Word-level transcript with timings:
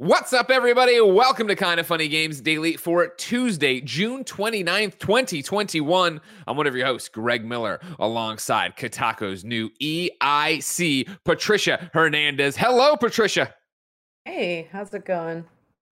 What's 0.00 0.32
up, 0.32 0.50
everybody? 0.50 0.98
Welcome 0.98 1.46
to 1.48 1.54
Kind 1.54 1.78
of 1.78 1.86
Funny 1.86 2.08
Games 2.08 2.40
Daily 2.40 2.78
for 2.78 3.08
Tuesday, 3.18 3.82
June 3.82 4.24
29th, 4.24 4.98
2021. 4.98 6.18
I'm 6.46 6.56
one 6.56 6.66
of 6.66 6.74
your 6.74 6.86
hosts, 6.86 7.10
Greg 7.10 7.44
Miller, 7.44 7.80
alongside 7.98 8.78
Kotaku's 8.78 9.44
new 9.44 9.68
EIC, 9.82 11.06
Patricia 11.26 11.90
Hernandez. 11.92 12.56
Hello, 12.56 12.96
Patricia. 12.96 13.54
Hey, 14.24 14.70
how's 14.72 14.94
it 14.94 15.04
going? 15.04 15.44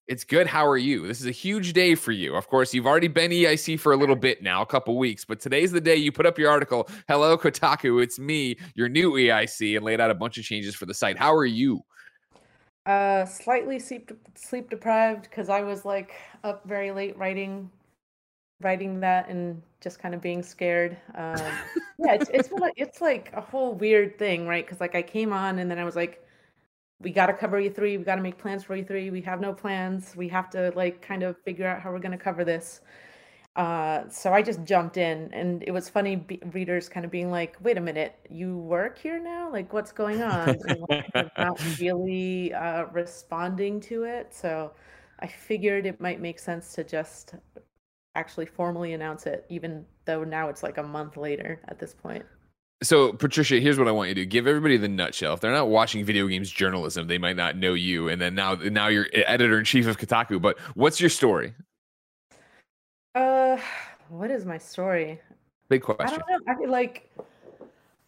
It's 0.07 0.25
good. 0.25 0.47
How 0.47 0.67
are 0.67 0.79
you? 0.79 1.07
This 1.07 1.21
is 1.21 1.27
a 1.27 1.31
huge 1.31 1.75
day 1.75 1.95
for 1.95 2.13
you. 2.13 2.35
Of 2.35 2.49
course, 2.49 2.73
you've 2.73 2.87
already 2.87 3.09
been 3.09 3.31
EIC 3.31 3.79
for 3.79 3.93
a 3.93 3.97
little 3.99 4.17
bit 4.17 4.43
now, 4.43 4.63
a 4.63 4.67
couple 4.67 4.97
weeks, 4.97 5.27
but 5.27 5.39
today's 5.39 5.71
the 5.71 5.83
day 5.83 5.97
you 5.97 6.13
put 6.13 6.25
up 6.25 6.39
your 6.39 6.51
article. 6.51 6.89
Hello, 7.09 7.37
Kotaku. 7.37 8.03
It's 8.03 8.19
me, 8.19 8.57
your 8.75 8.89
new 8.89 9.13
EIC, 9.13 9.77
and 9.77 9.85
laid 9.85 10.01
out 10.01 10.11
a 10.11 10.15
bunch 10.15 10.39
of 10.39 10.45
changes 10.45 10.75
for 10.75 10.87
the 10.87 10.95
site. 10.95 11.19
How 11.19 11.35
are 11.35 11.45
you? 11.45 11.83
Uh, 12.89 13.27
slightly 13.27 13.79
sleep 13.79 14.11
sleep 14.35 14.71
deprived 14.71 15.25
because 15.25 15.51
I 15.51 15.61
was 15.61 15.85
like 15.85 16.15
up 16.43 16.67
very 16.67 16.91
late 16.91 17.19
writing, 17.19 17.71
writing 18.63 18.99
that 19.01 19.29
and 19.29 19.61
just 19.83 19.99
kind 19.99 20.15
of 20.15 20.23
being 20.23 20.43
scared. 20.43 20.97
Um, 21.15 21.37
yeah, 21.99 22.15
it's 22.15 22.31
it's 22.33 22.51
like, 22.51 22.73
it's 22.79 23.03
like 23.03 23.31
a 23.35 23.43
whole 23.43 23.75
weird 23.75 24.19
thing, 24.19 24.47
right? 24.49 24.65
Because 24.65 24.81
like 24.81 24.95
I 24.95 25.03
came 25.03 25.35
on 25.35 25.59
and 25.59 25.71
then 25.71 25.79
I 25.79 25.85
was 25.85 25.97
like, 25.97 26.27
we 27.01 27.11
got 27.11 27.27
to 27.27 27.35
cover 27.35 27.61
E3, 27.61 27.99
we 27.99 28.05
got 28.05 28.17
to 28.17 28.23
make 28.23 28.39
plans 28.39 28.65
for 28.65 28.75
E3. 28.75 29.13
We 29.13 29.21
have 29.21 29.41
no 29.43 29.53
plans. 29.53 30.17
We 30.17 30.29
have 30.29 30.49
to 30.51 30.73
like 30.75 31.03
kind 31.03 31.23
of 31.23 31.37
figure 31.45 31.67
out 31.67 31.83
how 31.83 31.93
we're 31.93 31.99
gonna 31.99 32.17
cover 32.17 32.43
this. 32.43 32.81
Uh, 33.59 34.09
so 34.09 34.33
I 34.33 34.41
just 34.41 34.63
jumped 34.63 34.97
in, 34.97 35.31
and 35.35 35.65
it 35.67 35.73
was 35.73 35.89
funny 35.89 36.15
be- 36.15 36.41
readers 36.53 36.89
kind 36.89 37.05
of 37.05 37.11
being 37.11 37.29
like, 37.29 37.57
"Wait 37.61 37.77
a 37.77 37.81
minute, 37.81 38.15
you 38.31 38.57
work 38.57 38.97
here 38.97 39.19
now? 39.19 39.51
Like, 39.51 39.73
what's 39.73 39.91
going 39.91 40.23
on?" 40.23 40.51
And 40.69 40.85
like, 40.89 41.37
not 41.37 41.61
really 41.81 42.55
uh, 42.55 42.85
responding 42.93 43.81
to 43.81 44.05
it. 44.05 44.33
So 44.33 44.71
I 45.19 45.27
figured 45.27 45.87
it 45.87 46.01
might 46.01 46.21
make 46.21 46.39
sense 46.39 46.73
to 46.75 46.85
just 46.85 47.35
actually 48.15 48.47
formally 48.47 48.93
announce 48.93 49.27
it, 49.27 49.45
even 49.49 49.85
though 50.05 50.23
now 50.23 50.49
it's 50.49 50.63
like 50.63 50.79
a 50.79 50.83
month 50.85 51.17
later 51.17 51.61
at 51.67 51.81
this 51.81 51.95
point. 51.95 52.25
So, 52.85 53.13
Patricia, 53.13 53.59
here's 53.59 53.77
what 53.77 53.89
I 53.89 53.91
want 53.91 54.11
you 54.11 54.15
to 54.15 54.21
do: 54.21 54.27
give 54.27 54.47
everybody 54.47 54.77
the 54.77 54.87
nutshell. 54.87 55.35
If 55.35 55.41
they're 55.41 55.51
not 55.51 55.69
watching 55.69 56.05
video 56.05 56.29
games 56.29 56.49
journalism, 56.49 57.09
they 57.09 57.19
might 57.19 57.35
not 57.35 57.57
know 57.57 57.75
you. 57.75 58.09
And 58.09 58.21
then 58.21 58.37
now, 58.37 58.55
now 58.55 58.87
you're 58.87 59.09
editor 59.13 59.59
in 59.59 59.65
chief 59.65 59.89
of 59.89 59.99
Kotaku. 59.99 60.41
But 60.41 60.61
what's 60.77 61.01
your 61.01 61.11
story? 61.11 61.55
Uh, 63.15 63.59
what 64.09 64.31
is 64.31 64.45
my 64.45 64.59
story? 64.59 65.21
Big 65.69 65.83
question. 65.83 66.07
I 66.07 66.11
don't 66.11 66.47
know. 66.47 66.53
I 66.53 66.57
feel 66.57 66.71
like 66.71 67.11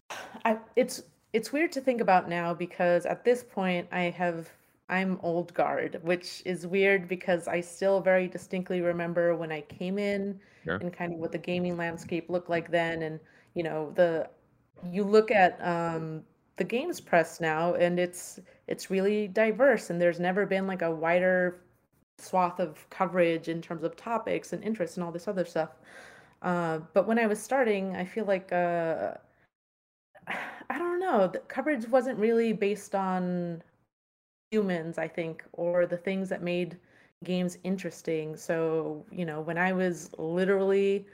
I 0.45 0.57
it's 0.75 1.03
it's 1.33 1.51
weird 1.53 1.71
to 1.73 1.81
think 1.81 2.01
about 2.01 2.27
now 2.29 2.53
because 2.53 3.05
at 3.05 3.23
this 3.23 3.43
point 3.43 3.87
I 3.91 4.03
have 4.03 4.49
I'm 4.89 5.19
old 5.23 5.53
guard, 5.53 5.99
which 6.03 6.41
is 6.45 6.67
weird 6.67 7.07
because 7.07 7.47
I 7.47 7.61
still 7.61 8.01
very 8.01 8.27
distinctly 8.27 8.81
remember 8.81 9.35
when 9.35 9.51
I 9.51 9.61
came 9.61 9.97
in 9.97 10.39
Sure. 10.63 10.75
and 10.75 10.93
kind 10.93 11.11
of 11.13 11.19
what 11.19 11.31
the 11.31 11.39
gaming 11.39 11.75
landscape 11.75 12.29
looked 12.29 12.49
like 12.49 12.69
then 12.69 13.01
and 13.01 13.19
you 13.55 13.63
know 13.63 13.91
the 13.95 14.29
you 14.83 15.03
look 15.03 15.31
at 15.31 15.59
um 15.65 16.21
the 16.57 16.63
games 16.63 17.01
press 17.01 17.41
now 17.41 17.73
and 17.73 17.99
it's 17.99 18.39
it's 18.67 18.91
really 18.91 19.27
diverse 19.27 19.89
and 19.89 19.99
there's 19.99 20.19
never 20.19 20.45
been 20.45 20.67
like 20.67 20.83
a 20.83 20.91
wider 20.91 21.61
swath 22.21 22.59
of 22.59 22.89
coverage 22.89 23.49
in 23.49 23.61
terms 23.61 23.83
of 23.83 23.95
topics 23.95 24.53
and 24.53 24.63
interests 24.63 24.97
and 24.97 25.03
all 25.03 25.11
this 25.11 25.27
other 25.27 25.45
stuff. 25.45 25.71
Uh, 26.41 26.79
but 26.93 27.07
when 27.07 27.19
I 27.19 27.27
was 27.27 27.41
starting, 27.41 27.95
I 27.95 28.05
feel 28.05 28.25
like 28.25 28.51
uh, 28.51 29.13
I 30.27 30.77
don't 30.77 30.99
know, 30.99 31.27
the 31.27 31.39
coverage 31.39 31.87
wasn't 31.87 32.17
really 32.19 32.53
based 32.53 32.95
on 32.95 33.63
humans, 34.51 34.97
I 34.97 35.07
think, 35.07 35.43
or 35.53 35.85
the 35.85 35.97
things 35.97 36.29
that 36.29 36.41
made 36.43 36.77
games 37.23 37.57
interesting. 37.63 38.35
So, 38.35 39.05
you 39.11 39.25
know, 39.25 39.41
when 39.41 39.57
I 39.57 39.73
was 39.73 40.09
literally 40.17 41.05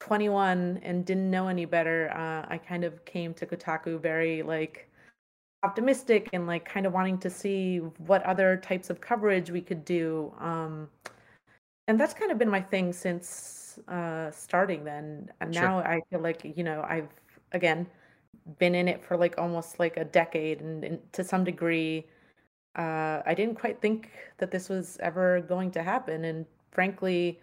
21 0.00 0.80
and 0.82 1.04
didn't 1.06 1.30
know 1.30 1.48
any 1.48 1.64
better, 1.64 2.10
uh, 2.14 2.46
I 2.48 2.58
kind 2.58 2.84
of 2.84 3.04
came 3.04 3.34
to 3.34 3.46
Kotaku 3.46 4.00
very 4.00 4.42
like 4.42 4.88
optimistic 5.62 6.28
and 6.32 6.46
like 6.46 6.64
kind 6.64 6.86
of 6.86 6.92
wanting 6.92 7.18
to 7.18 7.30
see 7.30 7.78
what 8.06 8.22
other 8.24 8.56
types 8.56 8.90
of 8.90 9.00
coverage 9.00 9.50
we 9.50 9.60
could 9.60 9.84
do. 9.84 10.32
Um, 10.38 10.88
and 11.88 11.98
that's 11.98 12.14
kind 12.14 12.30
of 12.30 12.38
been 12.38 12.50
my 12.50 12.60
thing 12.60 12.92
since 12.92 13.78
uh, 13.88 14.30
starting 14.30 14.84
then. 14.84 15.30
And 15.40 15.54
Sure. 15.54 15.62
now 15.62 15.78
I 15.78 16.00
feel 16.10 16.20
like, 16.20 16.44
you 16.56 16.64
know, 16.64 16.84
I've 16.88 17.08
again 17.52 17.86
been 18.58 18.74
in 18.74 18.88
it 18.88 19.04
for 19.04 19.16
like 19.16 19.38
almost 19.38 19.78
like 19.78 19.96
a 19.96 20.04
decade 20.04 20.60
and, 20.60 20.84
and 20.84 21.12
to 21.12 21.22
some 21.22 21.44
degree 21.44 22.06
uh, 22.76 23.22
I 23.26 23.34
didn't 23.34 23.56
quite 23.56 23.80
think 23.80 24.10
that 24.38 24.50
this 24.50 24.68
was 24.68 24.96
ever 25.00 25.40
going 25.42 25.70
to 25.72 25.82
happen. 25.82 26.24
And 26.24 26.46
frankly, 26.70 27.38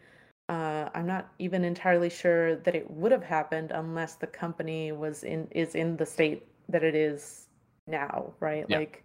uh, 0.50 0.90
I'm 0.96 1.06
not 1.06 1.30
even 1.38 1.63
entirely 1.63 2.09
sure 2.09 2.56
that 2.57 2.74
it 2.75 2.90
would 2.90 3.12
have 3.12 3.24
happened 3.24 3.72
unless 3.72 4.16
the 4.16 4.28
company 4.28 4.91
was 4.91 5.24
in 5.24 5.47
is 5.51 5.75
in 5.75 5.97
the 5.97 6.06
state 6.06 6.47
that 6.69 6.84
it 6.84 6.96
is 6.96 7.48
now, 7.89 8.33
right? 8.39 8.66
Yeah. 8.67 8.79
Like, 8.79 9.03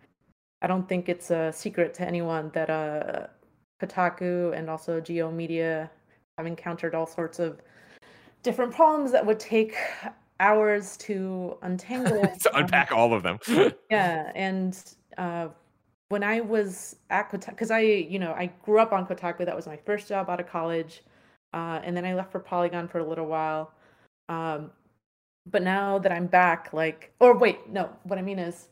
I 0.63 0.67
don't 0.67 0.89
think 0.89 1.09
it's 1.09 1.31
a 1.31 1.53
secret 1.53 1.95
to 1.95 2.07
anyone 2.07 2.51
that 2.55 2.71
uh, 2.71 3.27
Kotaku 3.83 4.57
and 4.57 4.71
also 4.71 5.01
G/O 5.01 5.31
Media 5.31 5.91
have 6.39 6.47
encountered 6.47 6.95
all 6.95 7.07
sorts 7.07 7.39
of 7.39 7.61
different 8.43 8.75
problems 8.75 9.13
that 9.13 9.25
would 9.25 9.41
take 9.41 9.77
hours 10.41 10.97
to 10.99 11.57
untangle. 11.63 12.23
to 12.43 12.57
Um, 12.57 12.63
unpack 12.65 12.93
all 12.93 13.13
of 13.13 13.23
them. 13.23 13.39
yeah, 13.91 14.33
and 14.35 14.79
uh, 15.19 15.49
when 16.09 16.23
I 16.23 16.41
was 16.41 16.97
at 17.11 17.31
Kotaku, 17.31 17.51
because 17.51 17.71
I, 17.71 17.81
you 17.81 18.19
know, 18.19 18.33
I 18.33 18.47
grew 18.65 18.79
up 18.79 18.93
on 18.93 19.07
Kotaku. 19.07 19.45
That 19.45 19.57
was 19.57 19.67
my 19.67 19.77
first 19.77 20.09
job 20.09 20.29
out 20.31 20.41
of 20.41 20.49
college, 20.49 21.03
uh, 21.53 21.81
and 21.83 21.97
then 21.97 22.05
I 22.05 22.15
left 22.15 22.33
for 22.33 22.41
Polygon 22.41 22.89
for 22.89 22.99
a 22.99 23.05
little 23.05 23.27
while. 23.27 23.73
Um, 24.29 24.71
but 25.51 25.63
now 25.63 25.99
that 25.99 26.11
I'm 26.11 26.27
back, 26.27 26.73
like, 26.73 27.13
or 27.21 27.37
wait, 27.37 27.69
no, 27.69 27.91
what 28.05 28.19
I 28.19 28.23
mean 28.23 28.39
is, 28.39 28.69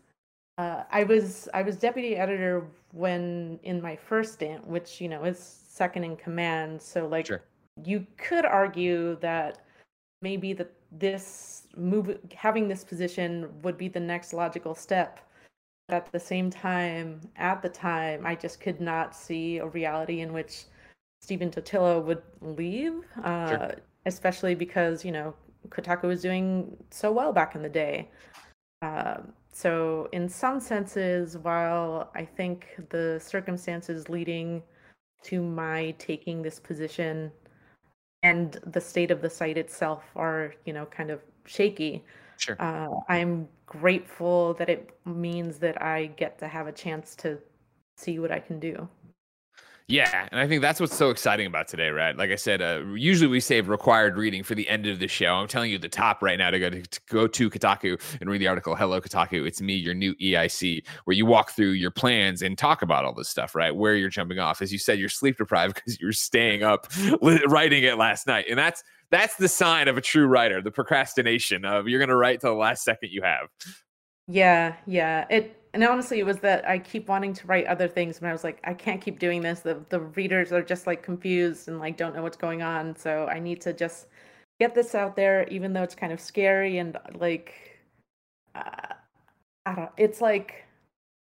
uh, 0.59 0.85
I 0.91 1.05
was 1.05 1.49
I 1.55 1.63
was 1.63 1.77
deputy 1.77 2.17
editor 2.17 2.67
when 2.93 3.59
in 3.63 3.81
my 3.81 3.97
first 3.97 4.35
stint, 4.35 4.67
which 4.67 5.01
you 5.01 5.09
know 5.09 5.25
is 5.25 5.39
second 5.39 6.05
in 6.05 6.17
command. 6.17 6.81
So 6.83 7.07
like, 7.07 7.27
Sure. 7.27 7.43
you 7.85 8.07
could 8.19 8.45
argue 8.45 9.17
that 9.21 9.62
maybe 10.23 10.53
that 10.55 10.73
this 10.93 11.67
move 11.77 12.19
having 12.35 12.69
this 12.69 12.85
position 12.85 13.49
would 13.62 13.77
be 13.79 13.89
the 13.89 14.01
next 14.01 14.33
logical 14.33 14.75
step 14.75 15.21
but 15.89 15.97
at 15.97 16.12
the 16.12 16.21
same 16.21 16.51
time 16.51 17.21
at 17.37 17.62
the 17.62 17.69
time 17.69 18.25
i 18.27 18.35
just 18.35 18.61
could 18.61 18.81
not 18.81 19.15
see 19.15 19.59
a 19.59 19.67
reality 19.67 20.21
in 20.21 20.33
which 20.33 20.65
stephen 21.23 21.51
totilo 21.51 22.05
would 22.05 22.23
leave 22.43 23.05
uh, 23.25 23.69
especially 24.07 24.55
because 24.55 25.05
you 25.05 25.12
know 25.12 25.35
kotaku 25.69 26.05
was 26.05 26.21
doing 26.23 26.77
so 26.91 27.11
well 27.11 27.33
back 27.33 27.55
in 27.55 27.62
the 27.62 27.69
day 27.69 28.09
um, 28.83 29.33
so 29.53 30.09
in 30.13 30.29
some 30.29 30.59
senses 30.61 31.37
while 31.39 32.11
i 32.15 32.25
think 32.25 32.67
the 32.91 33.21
circumstances 33.23 34.09
leading 34.09 34.63
to 35.23 35.43
my 35.43 35.95
taking 35.99 36.43
this 36.43 36.59
position 36.59 37.31
and 38.23 38.59
the 38.67 38.81
state 38.81 39.11
of 39.11 39.21
the 39.21 39.31
site 39.31 39.59
itself 39.59 40.05
are 40.17 40.55
you 40.65 40.73
know 40.73 40.87
kind 40.87 41.11
of 41.11 41.21
shaky 41.45 42.05
Sure. 42.39 42.57
uh, 42.61 42.89
i'm 43.09 43.49
grateful 43.67 44.55
that 44.55 44.69
it 44.69 44.97
means 45.05 45.59
that 45.59 45.81
i 45.83 46.07
get 46.07 46.39
to 46.39 46.49
have 46.49 46.67
a 46.67 46.73
chance 46.73 47.15
to 47.17 47.39
see 47.97 48.19
what 48.19 48.33
i 48.33 48.41
can 48.41 48.59
do 48.59 48.89
Yeah, 49.88 50.28
and 50.31 50.41
I 50.41 50.47
think 50.47 50.62
that's 50.62 50.81
what's 50.81 50.97
so 50.97 51.10
exciting 51.10 51.47
about 51.47 51.69
today, 51.69 51.91
right? 51.91 52.16
Like 52.16 52.31
I 52.31 52.37
said, 52.37 52.62
uh, 52.62 52.82
usually 52.94 53.28
we 53.28 53.41
save 53.41 53.69
required 53.69 54.16
reading 54.16 54.43
for 54.43 54.54
the 54.54 54.69
end 54.69 54.87
of 54.87 54.98
the 54.98 55.09
show. 55.09 55.34
I'm 55.34 55.48
telling 55.48 55.70
you 55.70 55.79
the 55.79 55.88
top 55.88 56.23
right 56.23 56.38
now 56.38 56.50
to 56.50 56.58
go 56.58 56.70
to, 56.70 56.82
to 56.82 57.00
go 57.08 57.26
to 57.26 57.50
Kotaku 57.50 58.00
and 58.20 58.31
read 58.31 58.40
the 58.40 58.46
article. 58.46 58.76
Hello, 58.76 59.00
Kotaku, 59.00 59.46
it's 59.46 59.61
me, 59.61 59.75
your 59.75 59.94
new 59.94 60.14
EIC, 60.14 60.84
where 61.05 61.17
you 61.17 61.26
walk 61.26 61.50
through 61.50 61.70
your 61.70 61.90
plans 61.90 62.43
and 62.43 62.56
talk 62.56 62.82
about 62.82 63.05
all 63.05 63.14
this 63.14 63.29
stuff, 63.29 63.55
right? 63.55 63.75
Where 63.75 63.94
you're 63.94 64.08
jumping 64.08 64.38
off, 64.38 64.62
as 64.62 64.73
you 64.73 64.79
said, 64.79 64.99
you're 64.99 65.08
sleep 65.08 65.37
deprived 65.37 65.75
because 65.76 66.00
you're 66.00 66.12
staying 66.12 66.62
up 66.62 66.87
writing 67.46 67.82
it 67.82 67.99
last 67.99 68.26
night, 68.26 68.46
and 68.49 68.58
that's 68.58 68.82
that's 69.11 69.37
the 69.37 69.49
sign 69.49 69.88
of 69.88 69.99
a 69.99 70.00
true 70.00 70.26
writer. 70.26 70.62
The 70.62 70.70
procrastination 70.70 71.64
of 71.64 71.87
you're 71.87 71.99
going 71.99 72.08
to 72.08 72.17
write 72.17 72.40
till 72.40 72.50
the 72.50 72.61
last 72.61 72.82
second 72.85 73.11
you 73.11 73.23
have. 73.23 73.49
yeah 74.28 74.76
yeah 74.87 75.26
it 75.28 75.62
and 75.75 75.85
honestly 75.85 76.19
it 76.19 76.27
was 76.27 76.39
that 76.39 76.69
i 76.69 76.79
keep 76.79 77.09
wanting 77.09 77.33
to 77.33 77.47
write 77.47 77.67
other 77.67 77.89
things 77.89 78.19
and 78.19 78.27
i 78.29 78.33
was 78.33 78.45
like 78.45 78.61
i 78.65 78.75
can't 78.75 79.01
keep 79.01 79.19
doing 79.19 79.41
this. 79.41 79.61
The 79.61 79.85
the 79.89 80.01
readers 80.01 80.53
are 80.53 80.63
just 80.63 80.87
like 80.87 81.03
confused 81.03 81.69
and 81.69 81.79
like 81.79 81.97
don't 81.97 82.15
know 82.15 82.23
what's 82.23 82.37
going 82.37 82.63
on. 82.63 82.97
So 82.97 83.27
i 83.29 83.39
need 83.39 83.61
to 83.63 83.73
just 83.73 84.07
get 84.61 84.75
this 84.75 84.95
out 84.95 85.17
there 85.17 85.47
even 85.49 85.73
though 85.73 85.83
it's 85.83 85.95
kind 85.95 86.13
of 86.13 86.21
scary 86.21 86.79
and 86.79 86.97
like 87.15 87.55
uh, 88.55 88.95
i 89.67 89.75
don't 89.75 89.91
it's 89.97 90.21
like 90.21 90.65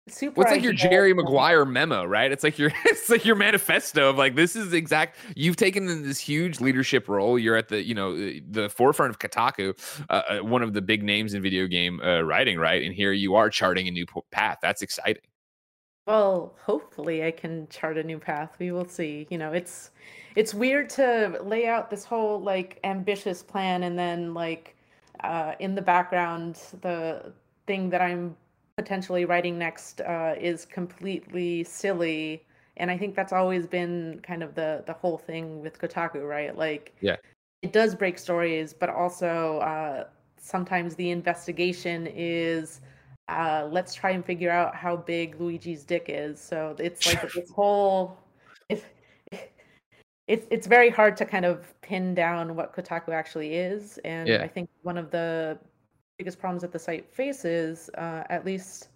super 0.08 0.42
it's 0.42 0.50
like 0.50 0.62
your 0.62 0.72
Jerry 0.72 1.12
Maguire 1.14 1.64
memo, 1.64 2.04
right? 2.04 2.30
It's 2.30 2.44
like 2.44 2.58
your 2.58 2.72
it's 2.84 3.08
like 3.08 3.24
your 3.24 3.36
manifesto 3.36 4.10
of 4.10 4.18
like 4.18 4.34
this 4.34 4.56
is 4.56 4.72
exact. 4.72 5.16
You've 5.36 5.56
taken 5.56 5.88
in 5.88 6.02
this 6.02 6.18
huge 6.18 6.60
leadership 6.60 7.08
role. 7.08 7.38
You're 7.38 7.56
at 7.56 7.68
the 7.68 7.82
you 7.82 7.94
know 7.94 8.14
the 8.16 8.68
forefront 8.68 9.10
of 9.10 9.18
Kotaku, 9.18 9.78
uh, 10.08 10.12
uh, 10.12 10.38
one 10.40 10.62
of 10.62 10.72
the 10.72 10.82
big 10.82 11.02
names 11.02 11.34
in 11.34 11.42
video 11.42 11.66
game 11.66 12.00
uh, 12.02 12.22
writing, 12.22 12.58
right? 12.58 12.82
And 12.82 12.94
here 12.94 13.12
you 13.12 13.34
are 13.34 13.50
charting 13.50 13.88
a 13.88 13.90
new 13.90 14.06
path. 14.30 14.58
That's 14.62 14.82
exciting. 14.82 15.22
Well, 16.06 16.56
hopefully 16.64 17.24
I 17.24 17.30
can 17.30 17.68
chart 17.68 17.96
a 17.96 18.02
new 18.02 18.18
path. 18.18 18.56
We 18.58 18.72
will 18.72 18.88
see. 18.88 19.26
You 19.30 19.38
know, 19.38 19.52
it's 19.52 19.90
it's 20.36 20.54
weird 20.54 20.88
to 20.90 21.38
lay 21.42 21.66
out 21.66 21.90
this 21.90 22.04
whole 22.04 22.40
like 22.40 22.80
ambitious 22.84 23.42
plan 23.42 23.84
and 23.84 23.98
then 23.98 24.34
like 24.34 24.76
uh, 25.22 25.52
in 25.58 25.74
the 25.74 25.82
background 25.82 26.58
the 26.80 27.32
thing 27.66 27.90
that 27.90 28.00
I'm 28.00 28.34
potentially 28.80 29.24
writing 29.24 29.58
next 29.58 30.00
uh, 30.00 30.34
is 30.50 30.64
completely 30.64 31.64
silly 31.64 32.42
and 32.80 32.90
I 32.90 32.96
think 32.96 33.14
that's 33.14 33.32
always 33.32 33.66
been 33.66 34.20
kind 34.22 34.42
of 34.42 34.54
the 34.54 34.82
the 34.86 34.94
whole 34.94 35.18
thing 35.18 35.60
with 35.60 35.78
Kotaku, 35.78 36.26
right? 36.26 36.56
Like 36.56 36.94
yeah. 37.00 37.16
It 37.62 37.74
does 37.74 37.94
break 37.94 38.18
stories, 38.18 38.72
but 38.72 38.88
also 38.88 39.58
uh, 39.58 40.04
sometimes 40.40 40.94
the 40.94 41.10
investigation 41.10 42.08
is 42.10 42.80
uh, 43.28 43.68
let's 43.70 43.94
try 43.94 44.12
and 44.12 44.24
figure 44.24 44.50
out 44.50 44.74
how 44.74 44.96
big 44.96 45.38
Luigi's 45.38 45.84
dick 45.84 46.06
is. 46.08 46.40
So 46.40 46.74
it's 46.78 47.06
like 47.06 47.20
this 47.34 47.50
whole 47.50 48.16
it's 48.70 48.84
it's 50.26 50.46
it's 50.50 50.66
very 50.66 50.88
hard 50.88 51.18
to 51.18 51.26
kind 51.26 51.44
of 51.44 51.78
pin 51.82 52.14
down 52.14 52.56
what 52.56 52.74
Kotaku 52.74 53.10
actually 53.10 53.56
is, 53.56 53.98
and 54.04 54.26
yeah. 54.26 54.42
I 54.42 54.48
think 54.48 54.70
one 54.82 54.96
of 54.96 55.10
the 55.10 55.58
biggest 56.20 56.38
problems 56.38 56.60
that 56.60 56.70
the 56.70 56.78
site 56.78 57.08
faces, 57.10 57.88
uh, 57.96 58.24
at 58.28 58.44
least 58.44 58.88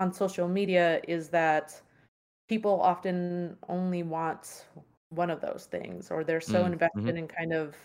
on 0.00 0.12
social 0.12 0.48
media, 0.48 1.00
is 1.06 1.28
that 1.28 1.80
people 2.48 2.80
often 2.82 3.56
only 3.68 4.02
want 4.02 4.66
one 5.10 5.30
of 5.30 5.40
those 5.40 5.68
things 5.70 6.10
or 6.10 6.24
they're 6.24 6.40
so 6.40 6.64
mm, 6.64 6.72
invested 6.72 7.04
mm-hmm. 7.04 7.16
in 7.16 7.28
kind 7.28 7.52
of 7.52 7.76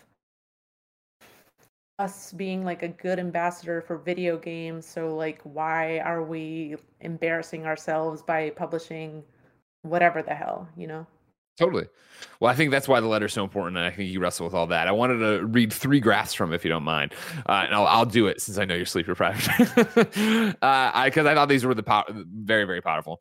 us 2.00 2.32
being 2.32 2.64
like 2.64 2.82
a 2.82 2.88
good 2.88 3.20
ambassador 3.20 3.80
for 3.80 3.96
video 3.96 4.36
games 4.36 4.84
so 4.84 5.14
like 5.14 5.40
why 5.44 6.00
are 6.00 6.24
we 6.24 6.74
embarrassing 7.00 7.64
ourselves 7.64 8.20
by 8.20 8.50
publishing 8.50 9.22
whatever 9.82 10.20
the 10.20 10.34
hell 10.34 10.68
you 10.76 10.88
know 10.88 11.06
Totally. 11.56 11.86
Well, 12.40 12.50
I 12.50 12.54
think 12.56 12.70
that's 12.70 12.88
why 12.88 13.00
the 13.00 13.06
letter's 13.06 13.32
so 13.32 13.44
important, 13.44 13.76
and 13.76 13.86
I 13.86 13.90
think 13.90 14.10
you 14.10 14.18
wrestle 14.18 14.44
with 14.44 14.54
all 14.54 14.66
that. 14.68 14.88
I 14.88 14.92
wanted 14.92 15.18
to 15.18 15.46
read 15.46 15.72
three 15.72 16.00
graphs 16.00 16.34
from, 16.34 16.52
if 16.52 16.64
you 16.64 16.68
don't 16.68 16.82
mind, 16.82 17.12
uh, 17.48 17.62
and 17.66 17.74
I'll, 17.74 17.86
I'll 17.86 18.06
do 18.06 18.26
it 18.26 18.40
since 18.40 18.58
I 18.58 18.64
know 18.64 18.74
you're 18.74 18.86
sleep 18.86 19.06
deprived. 19.06 19.48
uh, 19.48 20.54
I 20.62 21.04
because 21.06 21.26
I 21.26 21.34
thought 21.34 21.48
these 21.48 21.64
were 21.64 21.74
the 21.74 21.82
pow- 21.82 22.06
very 22.08 22.64
very 22.64 22.80
powerful. 22.80 23.20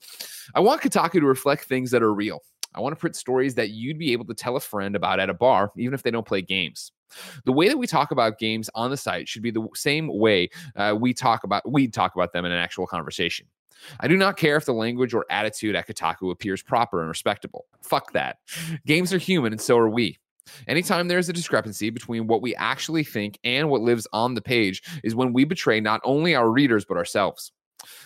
I 0.55 0.61
want 0.61 0.81
Kotaku 0.81 1.19
to 1.19 1.25
reflect 1.25 1.65
things 1.65 1.91
that 1.91 2.01
are 2.01 2.13
real. 2.13 2.41
I 2.75 2.81
want 2.81 2.93
to 2.93 2.99
print 2.99 3.15
stories 3.15 3.53
that 3.55 3.69
you'd 3.69 3.99
be 3.99 4.13
able 4.13 4.25
to 4.25 4.33
tell 4.33 4.55
a 4.55 4.59
friend 4.59 4.95
about 4.95 5.19
at 5.19 5.29
a 5.29 5.33
bar, 5.33 5.71
even 5.77 5.93
if 5.93 6.01
they 6.01 6.09
don't 6.11 6.25
play 6.25 6.41
games. 6.41 6.91
The 7.45 7.51
way 7.51 7.67
that 7.67 7.77
we 7.77 7.85
talk 7.85 8.09
about 8.09 8.39
games 8.39 8.69
on 8.73 8.89
the 8.89 8.97
site 8.97 9.29
should 9.29 9.43
be 9.43 9.51
the 9.51 9.67
same 9.75 10.07
way 10.07 10.49
uh, 10.75 10.95
we 10.99 11.13
talk 11.13 11.43
about 11.43 11.69
we 11.69 11.87
talk 11.87 12.15
about 12.15 12.33
them 12.33 12.45
in 12.45 12.51
an 12.51 12.57
actual 12.57 12.87
conversation. 12.87 13.45
I 13.99 14.07
do 14.07 14.17
not 14.17 14.37
care 14.37 14.55
if 14.55 14.65
the 14.65 14.73
language 14.73 15.13
or 15.13 15.25
attitude 15.29 15.75
at 15.75 15.87
Kotaku 15.87 16.31
appears 16.31 16.61
proper 16.61 16.99
and 16.99 17.09
respectable. 17.09 17.65
Fuck 17.81 18.13
that. 18.13 18.37
Games 18.85 19.13
are 19.13 19.17
human 19.17 19.53
and 19.53 19.61
so 19.61 19.77
are 19.77 19.89
we. 19.89 20.19
Anytime 20.67 21.07
there 21.07 21.19
is 21.19 21.29
a 21.29 21.33
discrepancy 21.33 21.89
between 21.89 22.27
what 22.27 22.41
we 22.41 22.55
actually 22.55 23.03
think 23.03 23.39
and 23.43 23.69
what 23.69 23.81
lives 23.81 24.07
on 24.13 24.33
the 24.33 24.41
page 24.41 24.83
is 25.03 25.15
when 25.15 25.33
we 25.33 25.45
betray 25.45 25.79
not 25.79 26.01
only 26.03 26.35
our 26.35 26.49
readers 26.49 26.85
but 26.85 26.97
ourselves. 26.97 27.51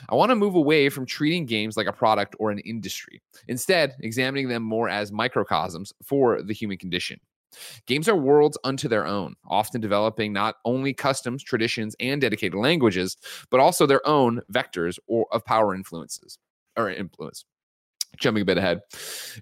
I 0.10 0.16
want 0.16 0.32
to 0.32 0.36
move 0.36 0.56
away 0.56 0.90
from 0.90 1.06
treating 1.06 1.46
games 1.46 1.78
like 1.78 1.88
a 1.88 1.94
product 1.94 2.36
or 2.40 2.50
an 2.50 2.60
industry, 2.60 3.22
instead, 3.48 3.96
examining 4.00 4.50
them 4.50 4.64
more 4.64 4.90
as 4.90 5.12
microcosms 5.12 5.94
for 6.04 6.42
the 6.42 6.54
human 6.54 6.78
condition. 6.78 7.20
Games 7.86 8.08
are 8.08 8.16
worlds 8.16 8.58
unto 8.64 8.88
their 8.88 9.06
own, 9.06 9.36
often 9.48 9.82
developing 9.82 10.34
not 10.34 10.56
only 10.66 10.94
customs, 10.94 11.44
traditions, 11.44 11.96
and 12.00 12.22
dedicated 12.22 12.60
languages, 12.60 13.18
but 13.50 13.60
also 13.60 13.86
their 13.86 14.06
own 14.08 14.42
vectors 14.52 14.98
or 15.08 15.26
of 15.32 15.46
power 15.46 15.74
influences 15.74 16.38
or 16.78 16.90
influence. 16.90 17.46
Jumping 18.18 18.42
a 18.42 18.46
bit 18.46 18.58
ahead, 18.58 18.80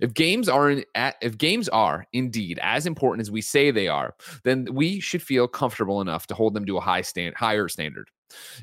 if 0.01 0.13
games 0.13 0.49
are 0.49 0.69
in, 0.69 0.83
if 1.21 1.37
games 1.37 1.69
are 1.69 2.05
indeed 2.11 2.59
as 2.61 2.85
important 2.85 3.21
as 3.21 3.31
we 3.31 3.39
say 3.39 3.71
they 3.71 3.87
are, 3.87 4.15
then 4.43 4.67
we 4.73 4.99
should 4.99 5.21
feel 5.21 5.47
comfortable 5.47 6.01
enough 6.01 6.27
to 6.27 6.33
hold 6.33 6.53
them 6.53 6.65
to 6.65 6.77
a 6.77 6.81
high 6.81 7.01
stand, 7.01 7.35
higher 7.35 7.69
standard. 7.69 8.09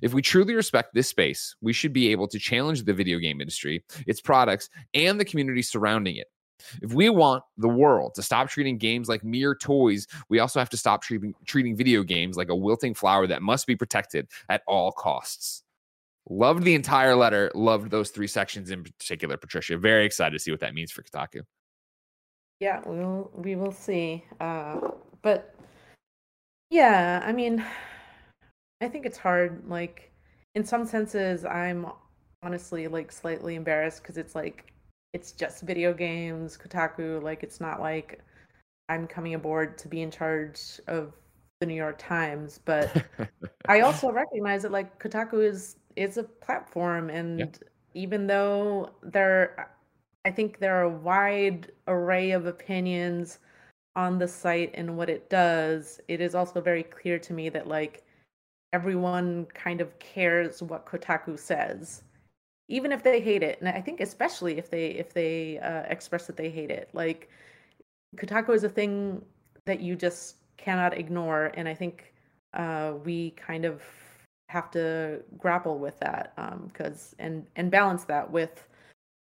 If 0.03 0.13
we 0.13 0.21
truly 0.21 0.55
respect 0.55 0.93
this 0.93 1.09
space, 1.09 1.55
we 1.63 1.73
should 1.73 1.95
be 1.95 2.09
able 2.09 2.29
to 2.29 2.39
challenge 2.39 2.83
the 2.83 2.93
video 2.93 3.19
game 3.19 3.41
industry, 3.41 3.85
its 4.07 4.21
products, 4.21 4.69
and 4.93 5.19
the 5.19 5.25
community 5.25 5.63
surrounding 5.63 6.17
it. 6.17 6.27
If 6.81 6.93
we 6.95 7.09
want 7.11 7.45
the 7.57 7.69
world 7.69 8.15
to 8.15 8.23
stop 8.23 8.49
treating 8.49 8.79
games 8.79 9.09
like 9.09 9.25
mere 9.25 9.55
toys, 9.55 10.07
we 10.29 10.39
also 10.39 10.59
have 10.59 10.71
to 10.71 10.77
stop 10.77 11.03
treating, 11.03 11.35
treating 11.47 11.77
video 11.77 12.03
games 12.03 12.37
like 12.37 12.49
a 12.49 12.57
wilting 12.57 12.95
flower 12.95 13.27
that 13.27 13.43
must 13.43 13.67
be 13.67 13.77
protected 13.77 14.29
at 14.49 14.63
all 14.67 14.93
costs. 14.93 15.63
Loved 16.29 16.65
the 16.65 16.75
entire 16.75 17.17
letter. 17.17 17.51
Loved 17.55 17.91
those 17.91 18.11
three 18.11 18.29
sections 18.29 18.71
in 18.71 18.85
particular, 18.85 19.37
Patricia. 19.37 19.77
Very 19.77 20.07
excited 20.07 20.33
to 20.33 20.39
see 20.39 20.51
what 20.51 20.61
that 20.61 20.75
means 20.75 20.93
for 20.93 21.03
Kotaku. 21.03 21.43
Yeah, 22.61 22.81
we'll 22.87 23.31
we 23.35 23.57
will 23.57 23.73
see. 23.73 24.25
Uh, 24.41 24.93
but 25.23 25.55
yeah, 26.71 27.21
I 27.25 27.33
mean, 27.33 27.65
I 28.81 28.89
think 28.89 29.05
it's 29.05 29.19
hard. 29.19 29.65
Like 29.67 30.13
in 30.55 30.65
some 30.65 30.87
senses, 30.87 31.45
I'm 31.45 31.87
honestly 32.43 32.87
like 32.87 33.11
slightly 33.11 33.57
embarrassed 33.57 34.03
because 34.03 34.17
it's 34.17 34.35
like 34.35 34.72
it's 35.13 35.33
just 35.33 35.63
video 35.63 35.93
games, 35.93 36.57
Kotaku. 36.57 37.23
Like 37.23 37.43
it's 37.43 37.61
not 37.61 37.81
like 37.81 38.21
I'm 38.89 39.07
coming 39.07 39.35
aboard 39.35 39.79
to 39.79 39.89
be 39.89 40.03
in 40.03 40.11
charge 40.11 40.81
of 40.87 41.13
the 41.61 41.67
New 41.67 41.75
York 41.75 41.99
Times, 41.99 42.61
but 42.65 43.07
I 43.69 43.81
also 43.81 44.11
recognize 44.11 44.63
that 44.63 44.73
like 44.73 45.03
Kotaku 45.03 45.45
is 45.45 45.77
is 45.97 46.17
a 46.17 46.25
platform, 46.25 47.11
and 47.11 47.39
yeah. 47.39 47.47
even 47.95 48.27
though 48.27 48.91
there, 49.03 49.71
I 50.25 50.31
think 50.31 50.59
there 50.59 50.77
are 50.77 50.85
a 50.85 50.91
wide 50.91 51.73
array 51.87 52.31
of 52.31 52.47
opinions 52.47 53.39
on 53.95 54.19
the 54.19 54.29
site 54.29 54.71
and 54.75 54.97
what 54.97 55.11
it 55.11 55.29
does. 55.29 56.01
It 56.09 56.21
is 56.21 56.35
also 56.35 56.61
very 56.61 56.83
clear 56.83 57.19
to 57.19 57.35
me 57.35 57.51
that 57.51 57.69
like 57.69 58.05
everyone 58.73 59.47
kind 59.53 59.83
of 59.83 59.99
cares 59.99 60.63
what 60.63 60.87
Kotaku 60.87 61.39
says 61.39 62.03
even 62.73 62.91
if 62.91 63.03
they 63.03 63.21
hate 63.21 63.43
it 63.43 63.59
and 63.61 63.69
i 63.69 63.81
think 63.81 64.01
especially 64.01 64.57
if 64.59 64.71
they 64.71 64.87
if 64.87 65.13
they 65.13 65.59
uh, 65.59 65.83
express 65.95 66.27
that 66.27 66.37
they 66.37 66.49
hate 66.49 66.71
it 66.71 66.89
like 66.95 67.29
kotaku 68.17 68.55
is 68.55 68.65
a 68.65 68.69
thing 68.69 69.23
that 69.67 69.81
you 69.81 69.95
just 69.95 70.37
cannot 70.57 70.97
ignore 70.97 71.53
and 71.55 71.69
i 71.69 71.75
think 71.75 72.13
uh, 72.55 72.93
we 73.05 73.31
kind 73.31 73.65
of 73.65 73.83
have 74.51 74.71
to 74.71 75.23
grapple 75.39 75.79
with 75.79 75.99
that 76.01 76.35
because 76.67 77.15
um, 77.19 77.27
and 77.27 77.47
and 77.57 77.71
balance 77.71 78.05
that 78.05 78.31
with 78.31 78.69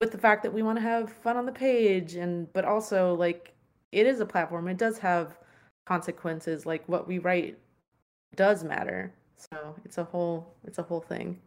with 0.00 0.12
the 0.12 0.18
fact 0.18 0.42
that 0.42 0.52
we 0.52 0.62
want 0.62 0.76
to 0.76 0.82
have 0.82 1.11
fun 1.11 1.37
on 1.37 1.47
the 1.47 1.52
page 1.52 2.14
and 2.14 2.52
but 2.52 2.64
also 2.64 3.14
like 3.14 3.52
it 3.92 4.06
is 4.06 4.21
a 4.21 4.26
platform 4.26 4.68
it 4.68 4.76
does 4.76 4.99
have 4.99 5.38
consequences 5.87 6.66
like 6.66 6.87
what 6.88 7.06
we 7.09 7.18
write 7.18 7.59
does 8.37 8.64
matter 8.64 9.12
so 9.37 9.75
it's 9.85 9.99
a 9.99 10.04
whole 10.04 10.54
it's 10.66 10.78
a 10.78 10.82
whole 10.82 11.00
thing 11.00 11.38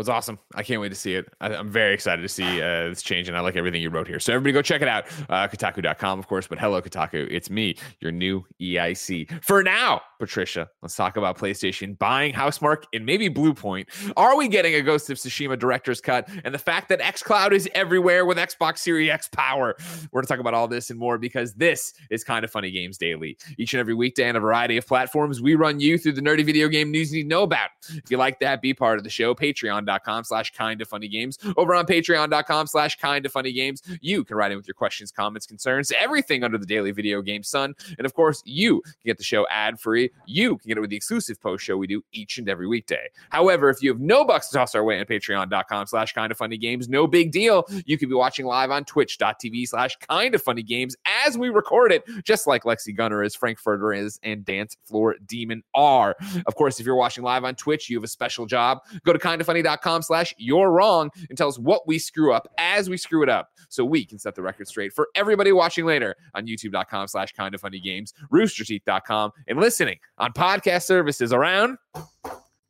was 0.00 0.08
awesome. 0.08 0.38
I 0.54 0.62
can't 0.62 0.80
wait 0.80 0.88
to 0.88 0.94
see 0.94 1.14
it. 1.14 1.30
I, 1.40 1.52
am 1.52 1.68
very 1.68 1.92
excited 1.92 2.22
to 2.22 2.28
see 2.28 2.62
uh, 2.62 2.88
this 2.88 3.02
change, 3.02 3.28
and 3.28 3.36
I 3.36 3.40
like 3.40 3.54
everything 3.54 3.82
you 3.82 3.90
wrote 3.90 4.08
here. 4.08 4.18
So 4.18 4.32
everybody 4.32 4.52
go 4.52 4.62
check 4.62 4.80
it 4.80 4.88
out. 4.88 5.06
Uh, 5.28 5.46
Kotaku.com, 5.46 6.18
of 6.18 6.26
course. 6.26 6.46
But 6.46 6.58
hello, 6.58 6.80
Kotaku. 6.80 7.28
It's 7.30 7.50
me, 7.50 7.76
your 8.00 8.10
new 8.10 8.44
EIC. 8.60 9.44
For 9.44 9.62
now, 9.62 10.00
Patricia, 10.20 10.68
let's 10.82 10.94
talk 10.94 11.16
about 11.16 11.36
PlayStation 11.36 11.98
buying 11.98 12.32
Housemarque 12.32 12.84
and 12.92 13.04
maybe 13.04 13.28
Bluepoint. 13.28 13.86
Are 14.16 14.36
we 14.36 14.46
getting 14.46 14.74
a 14.74 14.82
Ghost 14.82 15.10
of 15.10 15.16
Tsushima 15.16 15.58
director's 15.58 16.00
cut? 16.00 16.28
And 16.44 16.54
the 16.54 16.58
fact 16.58 16.90
that 16.90 17.00
xCloud 17.00 17.52
is 17.52 17.68
everywhere 17.74 18.24
with 18.26 18.38
Xbox 18.38 18.78
Series 18.78 19.10
X 19.10 19.28
power. 19.32 19.74
We're 20.12 20.20
going 20.20 20.26
to 20.26 20.28
talk 20.28 20.38
about 20.38 20.54
all 20.54 20.68
this 20.68 20.90
and 20.90 20.98
more 20.98 21.18
because 21.18 21.54
this 21.54 21.94
is 22.10 22.22
kind 22.22 22.44
of 22.44 22.50
funny 22.50 22.70
games 22.70 22.98
daily. 22.98 23.36
Each 23.58 23.72
and 23.72 23.80
every 23.80 23.94
weekday 23.94 24.28
on 24.28 24.36
a 24.36 24.40
variety 24.40 24.76
of 24.76 24.86
platforms, 24.86 25.40
we 25.40 25.54
run 25.54 25.80
you 25.80 25.98
through 25.98 26.12
the 26.12 26.20
nerdy 26.20 26.44
video 26.44 26.68
game 26.68 26.90
news 26.90 27.12
you 27.12 27.18
need 27.18 27.22
to 27.24 27.28
know 27.28 27.42
about. 27.42 27.70
If 27.88 28.10
you 28.10 28.18
like 28.18 28.38
that, 28.40 28.60
be 28.60 28.74
part 28.74 28.98
of 28.98 29.04
the 29.04 29.10
show. 29.10 29.34
Patreon.com 29.34 30.24
slash 30.24 30.52
kind 30.52 30.82
of 30.82 30.88
funny 30.88 31.08
games. 31.08 31.38
Over 31.56 31.74
on 31.74 31.86
patreon.com 31.86 32.66
slash 32.66 32.96
kind 32.98 33.24
of 33.24 33.32
funny 33.32 33.52
games, 33.52 33.82
you 34.02 34.22
can 34.24 34.36
write 34.36 34.52
in 34.52 34.58
with 34.58 34.68
your 34.68 34.74
questions, 34.74 35.10
comments, 35.10 35.46
concerns, 35.46 35.90
everything 35.98 36.44
under 36.44 36.58
the 36.58 36.66
daily 36.66 36.90
video 36.90 37.22
game 37.22 37.42
sun. 37.42 37.74
And 37.96 38.04
of 38.04 38.12
course, 38.12 38.42
you 38.44 38.82
can 38.82 38.92
get 39.06 39.18
the 39.18 39.24
show 39.24 39.46
ad 39.48 39.80
free. 39.80 40.09
You 40.26 40.58
can 40.58 40.68
get 40.68 40.76
it 40.76 40.80
with 40.80 40.90
the 40.90 40.96
exclusive 40.96 41.40
post 41.40 41.64
show 41.64 41.76
we 41.76 41.86
do 41.86 42.02
each 42.12 42.38
and 42.38 42.48
every 42.48 42.66
weekday. 42.66 43.08
However, 43.30 43.68
if 43.68 43.82
you 43.82 43.90
have 43.90 44.00
no 44.00 44.24
bucks 44.24 44.48
to 44.48 44.56
toss 44.56 44.74
our 44.74 44.84
way 44.84 44.98
on 45.00 45.06
patreon.com 45.06 45.86
slash 45.86 46.12
kind 46.12 46.30
of 46.30 46.38
funny 46.38 46.56
games, 46.56 46.88
no 46.88 47.06
big 47.06 47.32
deal. 47.32 47.64
You 47.86 47.98
can 47.98 48.08
be 48.08 48.14
watching 48.14 48.46
live 48.46 48.70
on 48.70 48.84
twitch.tv 48.84 49.68
slash 49.68 49.96
kind 49.96 50.34
of 50.34 50.42
funny 50.42 50.62
games 50.62 50.96
as 51.24 51.36
we 51.36 51.48
record 51.48 51.92
it, 51.92 52.04
just 52.24 52.46
like 52.46 52.64
Lexi 52.64 52.96
Gunner 52.96 53.22
is, 53.22 53.34
Frankfurter 53.34 53.92
is, 53.92 54.18
and 54.22 54.44
Dance 54.44 54.76
Floor 54.84 55.16
Demon 55.26 55.62
are. 55.74 56.16
Of 56.46 56.54
course, 56.54 56.80
if 56.80 56.86
you're 56.86 56.96
watching 56.96 57.24
live 57.24 57.44
on 57.44 57.54
Twitch, 57.54 57.88
you 57.88 57.96
have 57.96 58.04
a 58.04 58.08
special 58.08 58.46
job. 58.46 58.78
Go 59.04 59.12
to 59.12 59.18
kindoffunny.com 59.18 60.02
slash 60.02 60.34
you're 60.38 60.70
wrong 60.70 61.10
and 61.28 61.36
tell 61.36 61.48
us 61.48 61.58
what 61.58 61.86
we 61.86 61.98
screw 61.98 62.32
up 62.32 62.48
as 62.58 62.88
we 62.88 62.96
screw 62.96 63.22
it 63.22 63.28
up 63.28 63.50
so 63.68 63.84
we 63.84 64.04
can 64.04 64.18
set 64.18 64.34
the 64.34 64.42
record 64.42 64.68
straight 64.68 64.92
for 64.92 65.08
everybody 65.14 65.52
watching 65.52 65.84
later 65.84 66.16
on 66.34 66.46
youtube.com 66.46 67.06
slash 67.08 67.32
kind 67.32 67.54
of 67.54 67.60
funny 67.60 67.80
games, 67.80 68.14
roosterteeth.com, 68.32 69.30
and 69.48 69.60
listening 69.60 69.98
on 70.18 70.32
podcast 70.32 70.82
services 70.82 71.32
around 71.32 71.78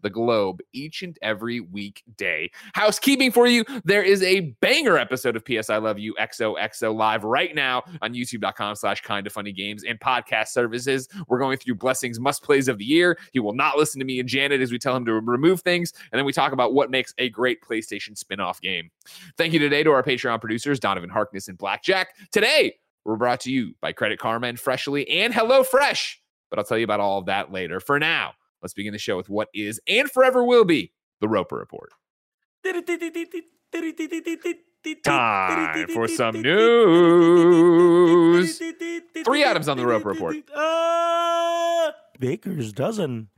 the 0.03 0.11
globe 0.11 0.61
each 0.73 1.03
and 1.03 1.17
every 1.23 1.61
weekday. 1.61 2.51
Housekeeping 2.75 3.33
for 3.33 3.47
you 3.47 3.65
there 3.85 4.03
is 4.03 4.23
a 4.23 4.55
banger 4.61 4.99
episode 4.99 5.37
of 5.37 5.45
PS 5.45 5.71
I 5.71 5.79
Love 5.79 5.99
You 5.99 6.15
XOXO 6.19 6.95
live 6.95 7.25
right 7.25 7.55
now 7.55 7.83
on 8.03 8.15
youtube.com 8.15 8.77
slash 8.77 9.01
kind 9.03 9.27
of 9.27 9.33
funny 9.33 9.53
games 9.53 9.85
and 9.85 9.99
podcast 10.01 10.49
services. 10.49 11.09
We're 11.29 11.39
going 11.39 11.59
through 11.59 11.77
Blessing's 11.77 12.21
must 12.21 12.43
plays 12.43 12.69
of 12.69 12.79
the 12.79 12.85
year. 12.85 13.19
He 13.33 13.41
will 13.41 13.55
not 13.55 13.77
listen 13.77 13.99
to 13.99 14.05
me 14.05 14.21
and 14.21 14.29
Janet 14.29 14.61
as 14.61 14.73
we 14.73 14.79
tell 14.79 14.97
him 14.97 15.05
to 15.07 15.13
remove 15.13 15.61
things. 15.61 15.93
And 16.13 16.19
then 16.19 16.25
we 16.25 16.33
talk 16.33 16.53
about 16.53 16.73
what 16.73 16.91
makes 16.91 17.15
a 17.19 17.29
great 17.29 17.63
PlayStation 17.63 18.17
spin 18.17 18.41
off 18.41 18.61
game. 18.61 18.91
Thank 19.37 19.53
you 19.53 19.59
today 19.59 19.83
to 19.83 19.91
our 19.91 20.03
Patreon 20.03 20.41
producers, 20.41 20.81
Donavan 20.81 21.11
Harkness 21.11 21.49
and 21.49 21.59
Blackjack. 21.59 22.15
Today, 22.33 22.75
we're 23.05 23.17
brought 23.17 23.41
to 23.41 23.53
you 23.53 23.75
by 23.81 23.93
Credit 23.93 24.19
Karma 24.19 24.49
and 24.49 24.61
Freshly 24.61 25.09
and 25.09 25.33
Hello 25.33 25.63
Fresh. 25.63 26.20
But 26.51 26.59
I'll 26.59 26.65
tell 26.65 26.79
you 26.79 26.85
about 26.85 27.01
all 27.01 27.19
of 27.19 27.27
that 27.27 27.51
later. 27.53 27.81
For 27.81 27.99
now, 27.99 28.33
let's 28.63 28.75
begin 28.75 28.93
the 28.93 28.99
show 28.99 29.17
with 29.17 29.29
what 29.29 29.49
is 29.55 29.81
and 29.87 30.11
forever 30.11 30.45
will 30.45 30.65
be 30.65 30.93
the 31.21 31.29
Roper 31.29 31.57
Report. 31.57 31.93
Time 35.05 35.89
for 35.89 36.09
some 36.09 36.43
news. 36.43 36.59
Three 39.25 39.45
items 39.45 39.69
on 39.69 39.77
the 39.77 39.87
Roper 39.87 40.09
Report. 40.11 40.37
Baker's 42.19 42.73
dozen. 42.73 43.29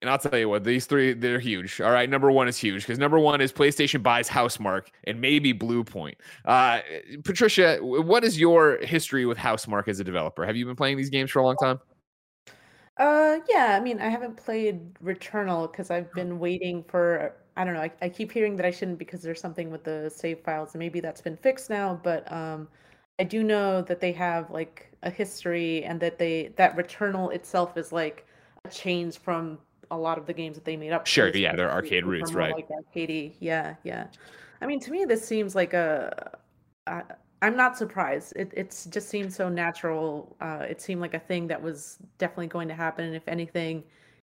And 0.00 0.10
I'll 0.10 0.18
tell 0.18 0.36
you 0.36 0.48
what, 0.48 0.64
these 0.64 0.86
three, 0.86 1.12
they're 1.12 1.38
huge. 1.38 1.80
All 1.80 1.92
right. 1.92 2.10
Number 2.10 2.32
one 2.32 2.48
is 2.48 2.58
huge 2.58 2.82
because 2.82 2.98
number 2.98 3.20
one 3.20 3.40
is 3.40 3.52
PlayStation 3.52 4.02
buys 4.02 4.28
Housemarque 4.28 4.88
and 5.04 5.20
maybe 5.20 5.54
Bluepoint. 5.54 6.14
Uh, 6.44 6.80
Patricia, 7.22 7.78
what 7.80 8.24
is 8.24 8.40
your 8.40 8.78
history 8.84 9.26
with 9.26 9.38
Housemarque 9.38 9.86
as 9.86 10.00
a 10.00 10.04
developer? 10.04 10.44
Have 10.44 10.56
you 10.56 10.66
been 10.66 10.74
playing 10.74 10.96
these 10.96 11.10
games 11.10 11.30
for 11.30 11.38
a 11.38 11.44
long 11.44 11.56
time? 11.56 11.78
Uh, 12.96 13.38
yeah, 13.48 13.76
I 13.76 13.80
mean, 13.80 14.00
I 14.00 14.08
haven't 14.08 14.36
played 14.36 14.94
Returnal 15.02 15.70
because 15.70 15.90
I've 15.90 16.12
been 16.12 16.38
waiting 16.38 16.84
for, 16.84 17.34
I 17.56 17.64
don't 17.64 17.74
know, 17.74 17.80
I, 17.80 17.90
I 18.02 18.08
keep 18.08 18.30
hearing 18.30 18.56
that 18.56 18.66
I 18.66 18.70
shouldn't 18.70 18.98
because 18.98 19.22
there's 19.22 19.40
something 19.40 19.70
with 19.70 19.84
the 19.84 20.10
save 20.14 20.40
files 20.40 20.74
and 20.74 20.78
maybe 20.78 21.00
that's 21.00 21.20
been 21.20 21.36
fixed 21.36 21.70
now, 21.70 21.98
but 22.02 22.30
um, 22.30 22.68
I 23.18 23.24
do 23.24 23.42
know 23.42 23.80
that 23.82 24.00
they 24.00 24.12
have 24.12 24.50
like 24.50 24.92
a 25.02 25.10
history 25.10 25.84
and 25.84 25.98
that 26.00 26.18
they, 26.18 26.52
that 26.56 26.76
Returnal 26.76 27.32
itself 27.34 27.76
is 27.76 27.92
like 27.92 28.26
a 28.64 28.68
change 28.68 29.18
from 29.18 29.58
a 29.90 29.96
lot 29.96 30.18
of 30.18 30.26
the 30.26 30.32
games 30.32 30.56
that 30.56 30.64
they 30.64 30.76
made 30.76 30.92
up. 30.92 31.06
Sure, 31.06 31.28
yeah, 31.28 31.54
they're 31.54 31.70
arcade 31.70 32.04
roots, 32.04 32.32
right? 32.32 32.54
Like 32.54 32.68
arcadey, 32.68 33.34
yeah, 33.40 33.74
yeah. 33.84 34.06
I 34.60 34.66
mean, 34.66 34.80
to 34.80 34.90
me, 34.90 35.04
this 35.04 35.26
seems 35.26 35.54
like 35.54 35.74
a. 35.74 36.32
I, 36.86 37.02
I'm 37.42 37.56
not 37.56 37.76
surprised. 37.76 38.32
It 38.36 38.52
it's 38.56 38.86
just 38.86 39.08
seemed 39.08 39.32
so 39.32 39.48
natural. 39.48 40.36
Uh, 40.40 40.64
it 40.68 40.80
seemed 40.80 41.00
like 41.00 41.14
a 41.14 41.18
thing 41.18 41.48
that 41.48 41.60
was 41.60 41.98
definitely 42.16 42.46
going 42.46 42.68
to 42.68 42.74
happen. 42.74 43.04
And 43.04 43.16
if 43.16 43.26
anything, 43.26 43.82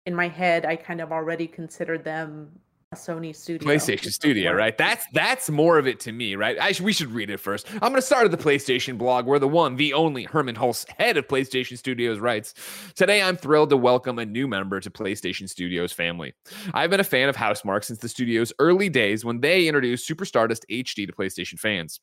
in 0.07 0.15
my 0.15 0.29
head, 0.29 0.65
I 0.65 0.77
kind 0.77 1.01
of 1.01 1.13
already 1.13 1.47
considered 1.47 2.05
them 2.05 2.51
a 2.91 2.97
Sony 2.97 3.35
studio. 3.35 3.69
PlayStation 3.69 4.11
Studio, 4.11 4.53
right? 4.53 4.77
That's 4.77 5.05
that's 5.13 5.51
more 5.51 5.79
of 5.79 5.87
it 5.87 6.01
to 6.01 6.13
me, 6.13 6.37
right? 6.37 6.59
I 6.59 6.73
sh- 6.73 6.81
we 6.81 6.93
should 6.93 7.11
read 7.11 7.31
it 7.31 7.39
first. 7.39 7.67
I'm 7.75 7.81
going 7.81 7.95
to 7.95 8.03
start 8.03 8.25
at 8.25 8.31
the 8.31 8.37
PlayStation 8.37 8.99
blog, 8.99 9.27
where 9.27 9.39
the 9.39 9.49
one, 9.49 9.77
the 9.77 9.93
only 9.93 10.25
Hermen 10.25 10.57
Hulst, 10.57 10.91
head 10.99 11.17
of 11.17 11.29
PlayStation 11.29 11.79
Studios, 11.79 12.19
writes. 12.19 12.55
Today, 12.95 13.23
I'm 13.23 13.37
thrilled 13.37 13.71
to 13.71 13.77
welcome 13.77 14.19
a 14.19 14.27
new 14.27 14.49
member 14.49 14.81
to 14.81 14.91
PlayStation 14.91 15.49
Studios 15.49 15.93
family. 15.93 16.35
I've 16.75 16.91
been 16.91 17.01
a 17.01 17.05
fan 17.05 17.29
of 17.29 17.37
Housemarque 17.37 17.85
since 17.85 17.99
the 18.01 18.09
studio's 18.09 18.53
early 18.59 18.89
days 18.89 19.25
when 19.25 19.41
they 19.41 19.69
introduced 19.69 20.07
Super 20.07 20.25
Stardust 20.25 20.67
HD 20.71 21.07
to 21.07 21.13
PlayStation 21.13 21.59
fans. 21.59 22.01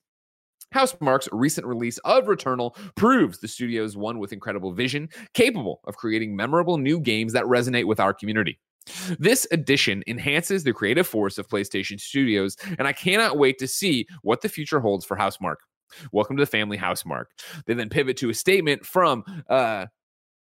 Housemarque's 0.74 1.30
recent 1.32 1.66
release 1.66 1.98
of 2.00 2.26
Returnal 2.26 2.76
proves 2.96 3.40
the 3.40 3.48
studio 3.48 3.84
is 3.84 3.98
one 3.98 4.20
with 4.20 4.34
incredible 4.34 4.72
vision, 4.72 5.10
capable 5.34 5.82
of 5.86 5.98
creating 5.98 6.36
memorable 6.36 6.78
new 6.78 7.00
games 7.00 7.34
that 7.34 7.46
resonate 7.46 7.86
with 7.86 8.00
our 8.00 8.14
community. 8.14 8.60
This 9.20 9.46
edition 9.52 10.04
enhances 10.08 10.64
the 10.64 10.74
creative 10.74 11.08
force 11.08 11.38
of 11.38 11.48
PlayStation 11.48 12.00
Studios, 12.00 12.56
and 12.78 12.88
I 12.88 12.94
cannot 12.94 13.38
wait 13.38 13.58
to 13.60 13.68
see 13.68 14.08
what 14.22 14.42
the 14.42 14.50
future 14.50 14.80
holds 14.80 15.06
for 15.06 15.18
Housemarque. 15.18 15.58
Welcome 16.12 16.38
to 16.38 16.42
the 16.42 16.48
family, 16.48 16.78
Housemarque. 16.78 17.26
They 17.66 17.74
then 17.74 17.90
pivot 17.90 18.18
to 18.18 18.30
a 18.30 18.34
statement 18.34 18.86
from 18.86 19.24
uh, 19.50 19.88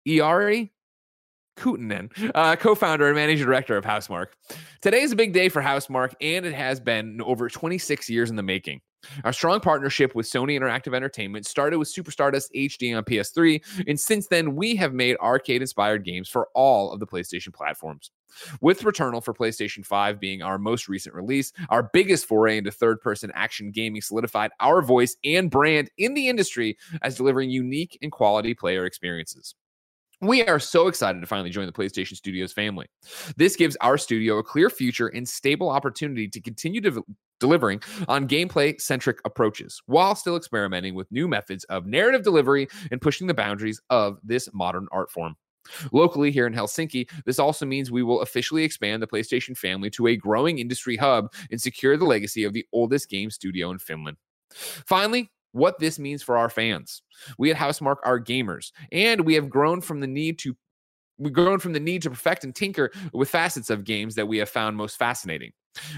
Jari 0.06 0.70
Kuitunen, 1.58 2.10
uh, 2.34 2.56
co-founder 2.56 3.06
and 3.06 3.16
managing 3.16 3.46
director 3.46 3.76
of 3.76 3.84
Housemarque. 3.84 4.32
Today 4.82 5.02
is 5.02 5.12
a 5.12 5.16
big 5.16 5.32
day 5.32 5.48
for 5.48 5.62
Housemarque, 5.62 6.14
and 6.20 6.44
it 6.44 6.54
has 6.54 6.80
been 6.80 7.20
over 7.22 7.48
26 7.48 8.08
years 8.10 8.30
in 8.30 8.36
the 8.36 8.42
making. 8.42 8.80
Our 9.24 9.32
strong 9.32 9.60
partnership 9.60 10.14
with 10.14 10.26
Sony 10.26 10.58
Interactive 10.58 10.94
Entertainment 10.94 11.46
started 11.46 11.78
with 11.78 11.88
Super 11.88 12.10
Stardust 12.10 12.52
HD 12.54 12.96
on 12.96 13.04
PS3, 13.04 13.86
and 13.86 13.98
since 13.98 14.26
then, 14.26 14.56
we 14.56 14.76
have 14.76 14.92
made 14.92 15.16
arcade 15.18 15.62
inspired 15.62 16.04
games 16.04 16.28
for 16.28 16.48
all 16.54 16.92
of 16.92 17.00
the 17.00 17.06
PlayStation 17.06 17.52
platforms. 17.52 18.10
With 18.60 18.82
Returnal 18.82 19.24
for 19.24 19.32
PlayStation 19.32 19.84
5 19.84 20.20
being 20.20 20.42
our 20.42 20.58
most 20.58 20.88
recent 20.88 21.14
release, 21.14 21.52
our 21.68 21.84
biggest 21.92 22.26
foray 22.26 22.58
into 22.58 22.70
third 22.70 23.00
person 23.00 23.30
action 23.34 23.70
gaming 23.70 24.02
solidified 24.02 24.50
our 24.60 24.82
voice 24.82 25.16
and 25.24 25.50
brand 25.50 25.90
in 25.96 26.14
the 26.14 26.28
industry 26.28 26.76
as 27.02 27.16
delivering 27.16 27.50
unique 27.50 27.98
and 28.02 28.12
quality 28.12 28.54
player 28.54 28.84
experiences. 28.84 29.54
We 30.22 30.42
are 30.44 30.58
so 30.58 30.88
excited 30.88 31.20
to 31.20 31.26
finally 31.26 31.50
join 31.50 31.66
the 31.66 31.72
PlayStation 31.72 32.16
Studios 32.16 32.50
family. 32.50 32.86
This 33.36 33.54
gives 33.54 33.76
our 33.82 33.98
studio 33.98 34.38
a 34.38 34.42
clear 34.42 34.70
future 34.70 35.08
and 35.08 35.28
stable 35.28 35.68
opportunity 35.68 36.26
to 36.28 36.40
continue 36.40 36.80
de- 36.80 37.02
delivering 37.40 37.82
on 38.08 38.28
gameplay 38.28 38.80
centric 38.80 39.18
approaches 39.24 39.82
while 39.86 40.14
still 40.14 40.36
experimenting 40.36 40.94
with 40.94 41.10
new 41.10 41.28
methods 41.28 41.64
of 41.64 41.86
narrative 41.86 42.22
delivery 42.22 42.68
and 42.90 43.00
pushing 43.00 43.26
the 43.26 43.34
boundaries 43.34 43.80
of 43.90 44.18
this 44.22 44.48
modern 44.52 44.86
art 44.92 45.10
form. 45.10 45.36
Locally 45.92 46.30
here 46.30 46.46
in 46.46 46.54
Helsinki, 46.54 47.10
this 47.24 47.38
also 47.38 47.66
means 47.66 47.90
we 47.90 48.02
will 48.02 48.20
officially 48.20 48.62
expand 48.62 49.02
the 49.02 49.06
PlayStation 49.06 49.56
family 49.56 49.90
to 49.90 50.06
a 50.06 50.16
growing 50.16 50.58
industry 50.58 50.96
hub 50.96 51.32
and 51.50 51.60
secure 51.60 51.96
the 51.96 52.04
legacy 52.04 52.44
of 52.44 52.52
the 52.52 52.64
oldest 52.72 53.08
game 53.08 53.30
studio 53.30 53.70
in 53.70 53.78
Finland. 53.78 54.16
Finally, 54.50 55.30
what 55.52 55.78
this 55.78 55.98
means 55.98 56.22
for 56.22 56.36
our 56.36 56.50
fans. 56.50 57.02
We 57.38 57.50
at 57.50 57.56
Housemarque 57.56 58.00
are 58.04 58.20
gamers, 58.20 58.72
and 58.92 59.22
we 59.22 59.34
have 59.34 59.48
grown 59.48 59.80
from 59.80 60.00
the 60.00 60.06
need 60.06 60.38
to 60.40 60.56
we've 61.18 61.32
grown 61.32 61.58
from 61.58 61.72
the 61.72 61.80
need 61.80 62.02
to 62.02 62.10
perfect 62.10 62.44
and 62.44 62.54
tinker 62.54 62.90
with 63.14 63.30
facets 63.30 63.70
of 63.70 63.84
games 63.84 64.16
that 64.16 64.28
we 64.28 64.36
have 64.36 64.50
found 64.50 64.76
most 64.76 64.98
fascinating. 64.98 65.52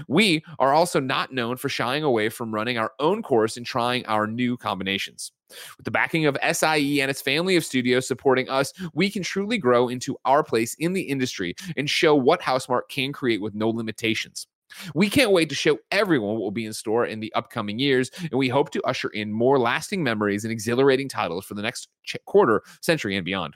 We 0.07 0.43
are 0.59 0.73
also 0.73 0.99
not 0.99 1.33
known 1.33 1.57
for 1.57 1.69
shying 1.69 2.03
away 2.03 2.29
from 2.29 2.53
running 2.53 2.77
our 2.77 2.93
own 2.99 3.21
course 3.23 3.57
and 3.57 3.65
trying 3.65 4.05
our 4.05 4.27
new 4.27 4.57
combinations. 4.57 5.31
With 5.77 5.85
the 5.85 5.91
backing 5.91 6.25
of 6.25 6.37
SIE 6.51 6.99
and 7.01 7.09
its 7.09 7.21
family 7.21 7.55
of 7.55 7.65
studios 7.65 8.07
supporting 8.07 8.49
us, 8.49 8.71
we 8.93 9.09
can 9.09 9.23
truly 9.23 9.57
grow 9.57 9.89
into 9.89 10.17
our 10.25 10.43
place 10.43 10.75
in 10.75 10.93
the 10.93 11.01
industry 11.01 11.55
and 11.75 11.89
show 11.89 12.13
what 12.15 12.41
Housemarque 12.41 12.89
can 12.89 13.11
create 13.11 13.41
with 13.41 13.55
no 13.55 13.69
limitations. 13.69 14.47
We 14.93 15.09
can't 15.09 15.31
wait 15.31 15.49
to 15.49 15.55
show 15.55 15.79
everyone 15.91 16.33
what 16.33 16.41
will 16.41 16.51
be 16.51 16.65
in 16.65 16.73
store 16.73 17.05
in 17.05 17.19
the 17.19 17.33
upcoming 17.33 17.79
years, 17.79 18.11
and 18.19 18.33
we 18.33 18.49
hope 18.49 18.69
to 18.71 18.81
usher 18.83 19.09
in 19.09 19.31
more 19.33 19.57
lasting 19.57 20.03
memories 20.03 20.43
and 20.43 20.51
exhilarating 20.51 21.09
titles 21.09 21.45
for 21.45 21.55
the 21.55 21.63
next 21.63 21.89
ch- 22.03 22.17
quarter 22.25 22.61
century 22.81 23.15
and 23.15 23.25
beyond. 23.25 23.55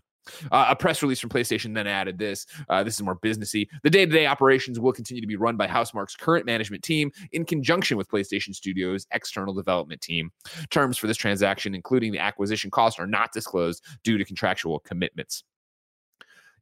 Uh, 0.52 0.68
a 0.70 0.76
press 0.76 1.02
release 1.02 1.20
from 1.20 1.30
PlayStation 1.30 1.74
then 1.74 1.88
added 1.88 2.18
this. 2.18 2.46
Uh, 2.70 2.84
this 2.84 2.96
is 2.96 3.04
more 3.04 3.18
businessy. 3.18 3.68
The 3.84 3.90
day-to-day 3.90 4.26
operations 4.26 4.80
will 4.80 4.94
continue 4.94 5.22
to 5.22 5.28
be 5.28 5.36
run 5.36 5.58
by 5.58 5.68
Housemarque's 5.68 6.16
current 6.16 6.46
management 6.46 6.84
team 6.84 7.12
in 7.32 7.46
conjunction 7.46 7.98
with 7.98 8.10
PlayStation 8.10 8.54
Studios' 8.54 9.08
external 9.12 9.54
development 9.54 10.02
team. 10.02 10.32
Terms 10.70 10.98
for 10.98 11.08
this 11.08 11.18
transaction, 11.18 11.76
including 11.76 12.12
the 12.12 12.20
acquisition 12.20 12.72
cost, 12.72 13.00
are 13.00 13.08
not 13.08 13.32
disclosed 13.32 13.84
due 14.04 14.18
to 14.18 14.26
contractual 14.26 14.80
commitments. 14.80 15.44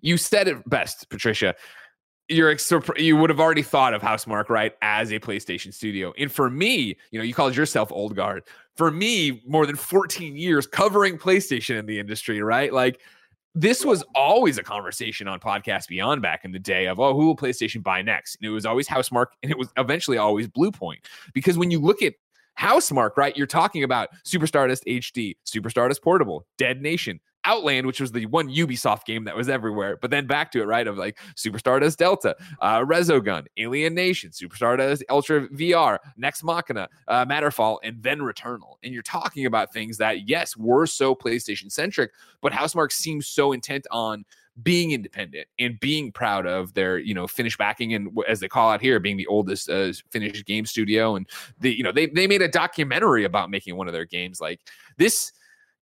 You 0.02 0.18
said 0.18 0.48
it 0.48 0.68
best, 0.68 1.10
Patricia 1.10 1.56
you're 2.32 2.56
you 2.98 3.18
would 3.18 3.30
have 3.30 3.40
already 3.40 3.62
thought 3.62 3.94
of 3.94 4.02
Housemarque 4.02 4.50
right 4.50 4.74
as 4.82 5.12
a 5.12 5.20
PlayStation 5.20 5.74
studio. 5.74 6.14
And 6.18 6.32
for 6.32 6.50
me, 6.50 6.98
you 7.12 7.20
know, 7.20 7.26
you 7.26 7.34
called 7.34 7.56
yourself 7.56 7.92
old 7.92 8.16
guard. 8.16 8.44
For 8.76 8.90
me, 8.90 9.44
more 9.46 9.66
than 9.66 9.76
14 9.76 10.36
years 10.36 10.66
covering 10.66 11.18
PlayStation 11.18 11.78
in 11.78 11.86
the 11.86 12.00
industry, 12.00 12.42
right? 12.42 12.72
Like 12.72 13.02
this 13.54 13.84
was 13.84 14.04
always 14.16 14.58
a 14.58 14.64
conversation 14.64 15.28
on 15.28 15.40
podcast 15.40 15.88
beyond 15.88 16.22
back 16.22 16.46
in 16.46 16.52
the 16.52 16.60
day 16.60 16.88
of 16.88 17.00
oh 17.00 17.14
who 17.14 17.26
will 17.26 17.36
PlayStation 17.36 17.84
buy 17.84 18.02
next? 18.02 18.38
And 18.38 18.48
it 18.48 18.52
was 18.52 18.66
always 18.66 18.88
Housemarque 18.88 19.28
and 19.44 19.52
it 19.52 19.58
was 19.58 19.70
eventually 19.78 20.18
always 20.18 20.48
Bluepoint. 20.48 21.00
Because 21.34 21.58
when 21.58 21.72
you 21.72 21.80
look 21.80 22.02
at 22.02 22.14
Housemarque, 22.60 23.18
right, 23.18 23.36
you're 23.36 23.48
talking 23.48 23.84
about 23.84 24.10
Super 24.24 24.48
Stardust 24.48 24.86
HD, 24.86 25.36
Super 25.44 25.70
Stardust 25.70 26.02
Portable, 26.02 26.46
Dead 26.58 26.82
Nation, 26.82 27.20
Outland, 27.46 27.88
which 27.88 28.00
was 28.00 28.12
the 28.12 28.26
one 28.28 28.50
Ubisoft 28.50 29.06
game 29.06 29.24
that 29.26 29.36
was 29.36 29.50
everywhere, 29.50 29.98
but 29.98 30.12
then 30.12 30.28
back 30.28 30.52
to 30.52 30.62
it, 30.62 30.66
right? 30.66 30.88
Of 30.88 30.98
like 30.98 31.18
Super 31.36 31.60
Stardust 31.60 32.00
Delta, 32.00 32.36
uh, 32.62 32.80
Resogun, 32.80 33.46
Alienation, 33.60 34.32
Super 34.32 34.56
Stardust 34.56 35.04
Ultra 35.10 35.48
VR, 35.50 35.98
Nex 36.18 36.44
Machina, 36.44 36.88
uh, 37.08 37.26
Matterfall, 37.26 37.78
and 37.84 38.02
then 38.02 38.20
Returnal. 38.20 38.76
And 38.84 38.94
you're 38.94 39.04
talking 39.04 39.46
about 39.46 39.74
things 39.74 39.98
that, 39.98 40.28
yes, 40.30 40.56
were 40.56 40.86
so 40.86 41.16
PlayStation 41.16 41.72
centric, 41.72 42.12
but 42.42 42.54
Housemarque 42.54 42.92
seems 42.92 43.28
so 43.28 43.52
intent 43.52 43.88
on 43.92 44.26
being 44.64 44.92
independent 44.92 45.48
and 45.60 45.80
being 45.80 46.12
proud 46.12 46.46
of 46.46 46.74
their 46.74 46.98
you 46.98 47.14
know 47.14 47.26
Finnish 47.26 47.58
backing 47.58 47.94
and 47.94 48.10
as 48.28 48.42
they 48.42 48.50
call 48.50 48.70
out 48.70 48.82
here 48.82 49.00
being 49.00 49.16
the 49.16 49.26
oldest 49.28 49.70
uh, 49.70 49.92
Finnish 50.10 50.44
game 50.44 50.66
studio 50.66 51.16
and 51.16 51.28
the 51.60 51.74
you 51.74 51.84
know 51.84 51.92
they 51.92 52.08
they 52.08 52.28
made 52.28 52.42
a 52.42 52.50
documentary 52.50 53.24
about 53.24 53.50
making 53.50 53.78
one 53.78 53.88
of 53.88 53.94
their 53.94 54.06
games 54.06 54.42
like 54.42 54.60
this 54.98 55.32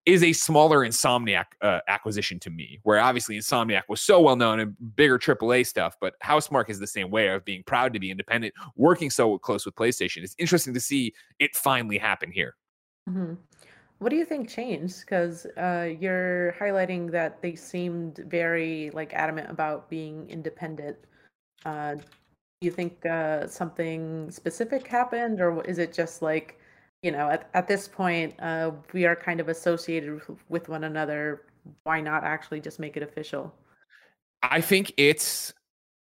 is 0.10 0.24
a 0.24 0.34
smaller 0.34 0.80
Insomniac 0.80 1.46
uh, 1.62 1.80
acquisition 1.88 2.39
to 2.39 2.50
me, 2.50 2.80
where 2.84 3.00
obviously 3.00 3.38
Insomniac 3.38 3.84
was 3.88 4.01
so 4.01 4.20
well 4.20 4.36
known 4.36 4.60
and 4.60 4.75
bigger 4.96 5.20
AAA 5.20 5.68
stuff, 5.68 5.96
but 6.01 6.16
Housemarque 6.24 6.70
is 6.70 6.80
the 6.80 6.88
same 6.88 7.12
way 7.12 7.28
of 7.28 7.46
being 7.46 7.63
proud 7.63 7.94
to 7.94 8.00
be 8.00 8.10
independent, 8.10 8.54
working 8.75 9.10
so 9.10 9.38
close 9.38 9.66
with 9.66 9.75
PlayStation. 9.75 10.24
It's 10.24 10.36
interesting 10.39 10.74
to 10.74 10.80
see 10.80 11.13
it 11.39 11.56
finally 11.56 11.98
happen 11.98 12.32
here. 12.32 12.56
hmm 13.08 13.34
What 14.00 14.10
do 14.10 14.16
you 14.16 14.25
think 14.25 14.50
changed? 14.50 15.01
Because 15.01 15.46
uh, 15.58 15.94
you're 16.00 16.56
highlighting 16.60 17.12
that 17.12 17.42
they 17.42 17.56
seemed 17.56 18.18
very 18.28 18.92
like 18.94 19.13
adamant 19.13 19.50
about 19.50 19.89
being 19.89 20.30
independent. 20.30 20.98
Uh, 21.66 21.96
do 21.96 22.66
you 22.66 22.72
think 22.72 23.06
uh, 23.06 23.48
something 23.48 24.30
specific 24.32 24.88
happened, 24.88 25.39
or 25.39 25.63
is 25.63 25.78
it 25.78 25.94
just 25.94 26.22
like, 26.22 26.59
you 27.01 27.12
know, 27.12 27.29
at, 27.29 27.50
at 27.53 27.68
this 27.68 27.88
point, 27.88 28.34
uh, 28.39 28.72
we 28.94 29.06
are 29.06 29.15
kind 29.15 29.39
of 29.39 29.48
associated 29.48 30.22
with 30.50 30.70
one 30.70 30.84
another. 30.84 31.44
Why 31.84 32.01
not 32.01 32.24
actually 32.24 32.60
just 32.62 32.79
make 32.79 32.98
it 32.98 33.03
official? 33.03 33.53
I 34.44 34.62
think 34.62 34.94
it's 34.98 35.53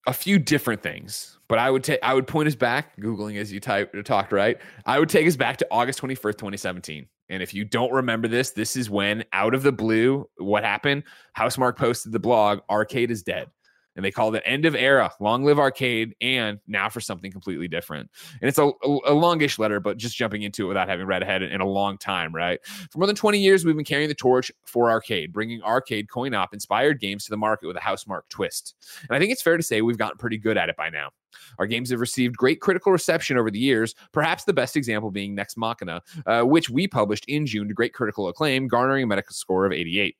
a 0.07 0.12
few 0.12 0.38
different 0.38 0.83
things, 0.83 1.38
but 1.49 1.59
I 1.59 1.71
would 1.71 1.85
take 1.85 2.00
I 2.02 2.14
would 2.14 2.26
point 2.26 2.49
us 2.49 2.55
back, 2.55 2.97
googling 2.99 3.37
as 3.37 3.52
you 3.52 3.61
type 3.61 3.93
talked, 4.05 4.33
right? 4.33 4.59
I 4.87 4.99
would 4.99 5.09
take 5.09 5.26
us 5.26 5.37
back 5.37 5.57
to 5.59 5.67
August 5.71 6.00
21st, 6.00 6.38
2017. 6.38 7.07
And 7.31 7.43
if 7.43 7.52
you 7.52 7.64
don't 7.64 7.93
remember 7.93 8.26
this, 8.26 8.50
this 8.52 8.75
is 8.75 8.88
when 8.88 9.25
out 9.33 9.55
of 9.55 9.62
the 9.62 9.73
blue, 9.73 10.28
what 10.38 10.64
happened? 10.64 11.02
Housemarque 11.37 11.76
posted 11.76 12.12
the 12.12 12.19
blog, 12.19 12.61
Arcade 12.71 13.11
is 13.11 13.23
dead 13.23 13.50
and 13.99 14.05
they 14.05 14.12
called 14.12 14.37
it 14.37 14.45
end 14.47 14.64
of 14.64 14.76
era. 14.76 15.11
Long 15.19 15.45
live 15.45 15.59
arcade 15.59 16.14
and 16.21 16.61
now 16.69 16.88
for 16.88 17.00
something 17.00 17.33
completely 17.33 17.67
different. 17.67 18.09
And 18.40 18.49
it's 18.49 18.59
a, 18.59 18.71
a, 18.85 19.12
longish 19.12 19.59
letter 19.59 19.81
but 19.81 19.97
just 19.97 20.17
jumping 20.17 20.43
into 20.43 20.67
it 20.67 20.69
without 20.69 20.88
having 20.88 21.05
read 21.05 21.25
ahead 21.25 21.43
in 21.43 21.61
a 21.61 21.67
long 21.67 21.99
time 21.99 22.33
right? 22.33 22.61
For 22.93 22.99
more 22.99 23.09
than 23.09 23.17
20 23.17 23.40
years 23.40 23.64
we've 23.64 23.75
been 23.75 23.85
carrying 23.85 24.09
the 24.09 24.14
torch 24.14 24.52
for 24.64 24.88
arcade 24.88 25.33
bringing 25.33 25.61
arcade 25.62 26.09
coin 26.09 26.33
op 26.33 26.55
inspired 26.55 27.00
games 27.00 27.25
to 27.25 27.31
the 27.31 27.37
market 27.37 27.67
with 27.67 27.76
a 27.76 27.81
housemarque 27.81 28.28
twist. 28.28 28.76
And 29.02 29.17
i 29.17 29.19
think 29.19 29.33
it's 29.33 29.43
fair 29.43 29.57
to 29.57 29.62
say 29.64 29.83
we've 29.83 29.99
gotten 29.99 30.17
pretty 30.17 30.38
good 30.38 30.57
at 30.57 30.69
it 30.69 30.76
by 30.76 30.90
now 30.90 31.11
our 31.58 31.66
games 31.66 31.90
have 31.90 32.00
received 32.00 32.37
great 32.37 32.61
critical 32.61 32.92
reception 32.92 33.37
over 33.37 33.50
the 33.50 33.58
years, 33.58 33.94
perhaps 34.12 34.44
the 34.44 34.52
best 34.52 34.76
example 34.76 35.11
being 35.11 35.35
Nex 35.35 35.56
Machina, 35.56 36.02
uh, 36.26 36.42
which 36.42 36.70
we 36.70 36.87
published 36.87 37.25
in 37.26 37.47
June 37.47 37.68
to 37.68 37.75
great 37.75 37.92
critical 37.92 38.28
acclaim, 38.28 38.68
garnering 38.68 39.04
a 39.04 39.06
Metacritic 39.06 39.32
score 39.32 39.66
of 39.66 39.73
88. 39.73 40.16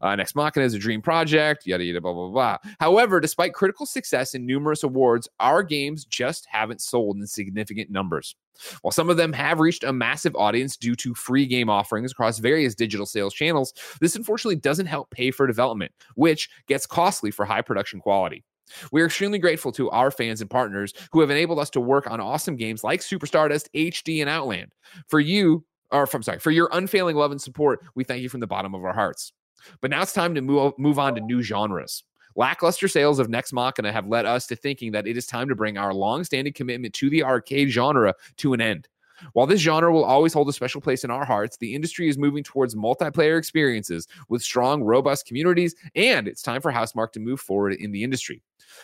Uh, 0.00 0.16
Nex 0.16 0.34
Machina 0.34 0.66
is 0.66 0.74
a 0.74 0.78
dream 0.78 1.02
project, 1.02 1.66
yada, 1.66 1.84
yada, 1.84 2.00
blah, 2.00 2.12
blah, 2.12 2.28
blah. 2.28 2.56
However, 2.80 3.20
despite 3.20 3.54
critical 3.54 3.86
success 3.86 4.34
and 4.34 4.46
numerous 4.46 4.82
awards, 4.82 5.28
our 5.40 5.62
games 5.62 6.04
just 6.04 6.46
haven't 6.50 6.80
sold 6.80 7.16
in 7.16 7.26
significant 7.26 7.90
numbers. 7.90 8.34
While 8.82 8.92
some 8.92 9.10
of 9.10 9.16
them 9.16 9.32
have 9.32 9.60
reached 9.60 9.84
a 9.84 9.92
massive 9.92 10.36
audience 10.36 10.76
due 10.76 10.94
to 10.96 11.14
free 11.14 11.46
game 11.46 11.70
offerings 11.70 12.12
across 12.12 12.38
various 12.38 12.74
digital 12.74 13.06
sales 13.06 13.34
channels, 13.34 13.72
this 14.00 14.16
unfortunately 14.16 14.56
doesn't 14.56 14.86
help 14.86 15.10
pay 15.10 15.30
for 15.30 15.46
development, 15.46 15.92
which 16.14 16.48
gets 16.66 16.86
costly 16.86 17.30
for 17.30 17.44
high 17.44 17.62
production 17.62 18.00
quality. 18.00 18.44
We 18.90 19.02
are 19.02 19.06
extremely 19.06 19.38
grateful 19.38 19.72
to 19.72 19.90
our 19.90 20.10
fans 20.10 20.40
and 20.40 20.50
partners 20.50 20.92
who 21.12 21.20
have 21.20 21.30
enabled 21.30 21.58
us 21.58 21.70
to 21.70 21.80
work 21.80 22.10
on 22.10 22.20
awesome 22.20 22.56
games 22.56 22.84
like 22.84 23.02
Super 23.02 23.26
Stardust, 23.26 23.68
HD, 23.74 24.20
and 24.20 24.30
Outland. 24.30 24.74
For 25.08 25.20
you, 25.20 25.64
or 25.90 26.08
I'm 26.12 26.22
sorry, 26.22 26.38
for 26.38 26.50
your 26.50 26.68
unfailing 26.72 27.16
love 27.16 27.30
and 27.30 27.40
support, 27.40 27.84
we 27.94 28.04
thank 28.04 28.22
you 28.22 28.28
from 28.28 28.40
the 28.40 28.46
bottom 28.46 28.74
of 28.74 28.84
our 28.84 28.94
hearts. 28.94 29.32
But 29.80 29.90
now 29.90 30.02
it's 30.02 30.12
time 30.12 30.34
to 30.34 30.40
move, 30.40 30.72
move 30.78 30.98
on 30.98 31.14
to 31.14 31.20
new 31.20 31.42
genres. 31.42 32.04
Lackluster 32.34 32.88
sales 32.88 33.18
of 33.18 33.28
Nex 33.28 33.52
Machina 33.52 33.92
have 33.92 34.06
led 34.06 34.24
us 34.24 34.46
to 34.46 34.56
thinking 34.56 34.92
that 34.92 35.06
it 35.06 35.16
is 35.16 35.26
time 35.26 35.48
to 35.48 35.54
bring 35.54 35.76
our 35.76 35.92
long-standing 35.92 36.54
commitment 36.54 36.94
to 36.94 37.10
the 37.10 37.22
arcade 37.22 37.68
genre 37.68 38.14
to 38.38 38.54
an 38.54 38.60
end. 38.60 38.88
While 39.32 39.46
this 39.46 39.60
genre 39.60 39.92
will 39.92 40.04
always 40.04 40.32
hold 40.32 40.48
a 40.48 40.52
special 40.52 40.80
place 40.80 41.04
in 41.04 41.10
our 41.10 41.24
hearts, 41.24 41.56
the 41.56 41.74
industry 41.74 42.08
is 42.08 42.18
moving 42.18 42.42
towards 42.42 42.74
multiplayer 42.74 43.38
experiences 43.38 44.06
with 44.28 44.42
strong, 44.42 44.82
robust 44.82 45.26
communities, 45.26 45.74
and 45.94 46.28
it's 46.28 46.42
time 46.42 46.60
for 46.60 46.72
Housemarque 46.72 47.12
to 47.12 47.20
move 47.20 47.40
forward 47.40 47.74
in 47.74 47.92
the 47.92 48.04
industry. 48.04 48.42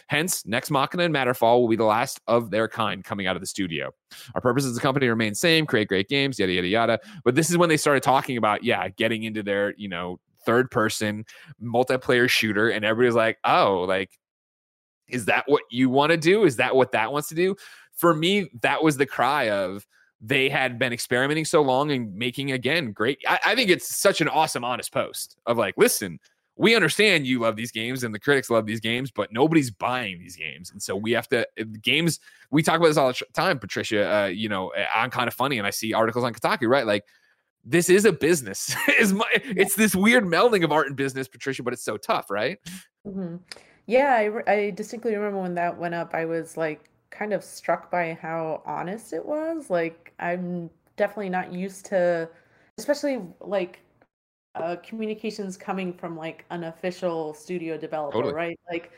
Hence, 0.08 0.44
Nex 0.46 0.70
Machina 0.70 1.04
and 1.04 1.14
Matterfall 1.14 1.60
will 1.60 1.68
be 1.68 1.76
the 1.76 1.84
last 1.84 2.20
of 2.26 2.50
their 2.50 2.68
kind 2.68 3.04
coming 3.04 3.26
out 3.26 3.36
of 3.36 3.42
the 3.42 3.46
studio. 3.46 3.90
Our 4.34 4.40
purpose 4.40 4.64
as 4.64 4.76
a 4.76 4.80
company 4.80 5.08
remains 5.08 5.40
same, 5.40 5.66
create 5.66 5.88
great 5.88 6.08
games, 6.08 6.38
yada 6.38 6.52
yada 6.52 6.68
yada. 6.68 7.00
But 7.24 7.34
this 7.34 7.50
is 7.50 7.56
when 7.56 7.68
they 7.68 7.76
started 7.76 8.02
talking 8.02 8.36
about, 8.36 8.64
yeah, 8.64 8.88
getting 8.88 9.22
into 9.22 9.42
their, 9.42 9.74
you 9.76 9.88
know, 9.88 10.20
third 10.44 10.70
person 10.70 11.24
multiplayer 11.62 12.28
shooter, 12.28 12.68
and 12.68 12.84
everybody's 12.84 13.14
like, 13.14 13.38
oh, 13.44 13.84
like, 13.88 14.10
is 15.08 15.24
that 15.26 15.44
what 15.46 15.62
you 15.70 15.88
want 15.88 16.10
to 16.10 16.16
do? 16.16 16.44
Is 16.44 16.56
that 16.56 16.76
what 16.76 16.92
that 16.92 17.12
wants 17.12 17.28
to 17.28 17.34
do? 17.34 17.56
For 17.96 18.14
me, 18.14 18.50
that 18.62 18.82
was 18.82 18.96
the 18.96 19.06
cry 19.06 19.50
of 19.50 19.86
they 20.20 20.48
had 20.48 20.78
been 20.78 20.92
experimenting 20.92 21.44
so 21.44 21.62
long 21.62 21.90
and 21.90 22.14
making 22.14 22.52
again 22.52 22.92
great. 22.92 23.20
I, 23.26 23.38
I 23.46 23.54
think 23.54 23.70
it's 23.70 23.96
such 23.96 24.20
an 24.20 24.28
awesome, 24.28 24.64
honest 24.64 24.92
post 24.92 25.36
of 25.46 25.56
like, 25.56 25.74
listen, 25.76 26.18
we 26.56 26.74
understand 26.74 27.24
you 27.24 27.38
love 27.38 27.54
these 27.54 27.70
games 27.70 28.02
and 28.02 28.12
the 28.12 28.18
critics 28.18 28.50
love 28.50 28.66
these 28.66 28.80
games, 28.80 29.12
but 29.12 29.32
nobody's 29.32 29.70
buying 29.70 30.18
these 30.18 30.34
games. 30.34 30.72
And 30.72 30.82
so 30.82 30.96
we 30.96 31.12
have 31.12 31.28
to 31.28 31.46
games. 31.80 32.18
We 32.50 32.64
talk 32.64 32.76
about 32.76 32.88
this 32.88 32.96
all 32.96 33.12
the 33.12 33.20
time, 33.32 33.60
Patricia. 33.60 34.22
Uh, 34.22 34.26
you 34.26 34.48
know, 34.48 34.72
I'm 34.92 35.10
kind 35.10 35.28
of 35.28 35.34
funny, 35.34 35.58
and 35.58 35.66
I 35.66 35.70
see 35.70 35.94
articles 35.94 36.24
on 36.24 36.34
Kotaku, 36.34 36.68
right? 36.68 36.84
Like 36.84 37.04
this 37.64 37.88
is 37.88 38.04
a 38.04 38.12
business. 38.12 38.74
is 38.98 39.12
my 39.12 39.26
it's 39.34 39.76
this 39.76 39.94
weird 39.94 40.24
melding 40.24 40.64
of 40.64 40.72
art 40.72 40.88
and 40.88 40.96
business, 40.96 41.28
Patricia, 41.28 41.62
but 41.62 41.72
it's 41.72 41.84
so 41.84 41.96
tough, 41.96 42.28
right? 42.28 42.58
hmm 43.04 43.36
Yeah, 43.86 44.14
I, 44.46 44.52
I 44.52 44.70
distinctly 44.70 45.14
remember 45.14 45.40
when 45.40 45.54
that 45.54 45.78
went 45.78 45.94
up. 45.94 46.12
I 46.12 46.24
was 46.24 46.56
like 46.56 46.87
kind 47.10 47.32
of 47.32 47.42
struck 47.42 47.90
by 47.90 48.18
how 48.20 48.62
honest 48.64 49.12
it 49.12 49.24
was. 49.24 49.70
Like 49.70 50.12
I'm 50.18 50.70
definitely 50.96 51.30
not 51.30 51.52
used 51.52 51.86
to, 51.86 52.28
especially 52.78 53.20
like 53.40 53.80
uh, 54.54 54.76
communications 54.82 55.56
coming 55.56 55.92
from 55.92 56.16
like 56.16 56.44
an 56.50 56.64
official 56.64 57.34
studio 57.34 57.76
developer, 57.76 58.16
Totally. 58.16 58.34
right? 58.34 58.60
Like 58.70 58.92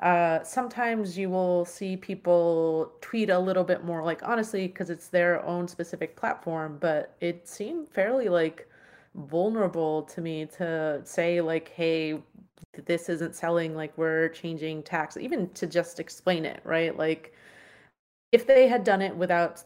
uh, 0.00 0.42
sometimes 0.44 1.16
you 1.16 1.30
will 1.30 1.64
see 1.64 1.96
people 1.96 2.92
tweet 3.00 3.30
a 3.30 3.38
little 3.38 3.64
bit 3.64 3.84
more, 3.84 4.04
like 4.04 4.22
honestly, 4.22 4.66
because 4.66 4.90
it's 4.90 5.08
their 5.08 5.44
own 5.44 5.66
specific 5.66 6.16
platform, 6.16 6.76
but 6.80 7.16
it 7.20 7.48
seemed 7.48 7.88
fairly 7.88 8.28
like 8.28 8.68
vulnerable 9.14 10.02
to 10.02 10.20
me 10.20 10.46
to 10.58 11.00
say 11.04 11.40
like, 11.40 11.68
hey, 11.68 12.20
this 12.84 13.08
isn't 13.08 13.34
selling, 13.34 13.74
like 13.74 13.96
we're 13.96 14.28
changing 14.28 14.82
tax, 14.82 15.16
even 15.16 15.48
to 15.50 15.66
just 15.66 15.98
explain 15.98 16.44
it, 16.44 16.60
right? 16.64 16.96
Like 16.98 17.32
if 18.32 18.46
they 18.46 18.68
had 18.68 18.84
done 18.84 19.02
it 19.02 19.14
without 19.14 19.62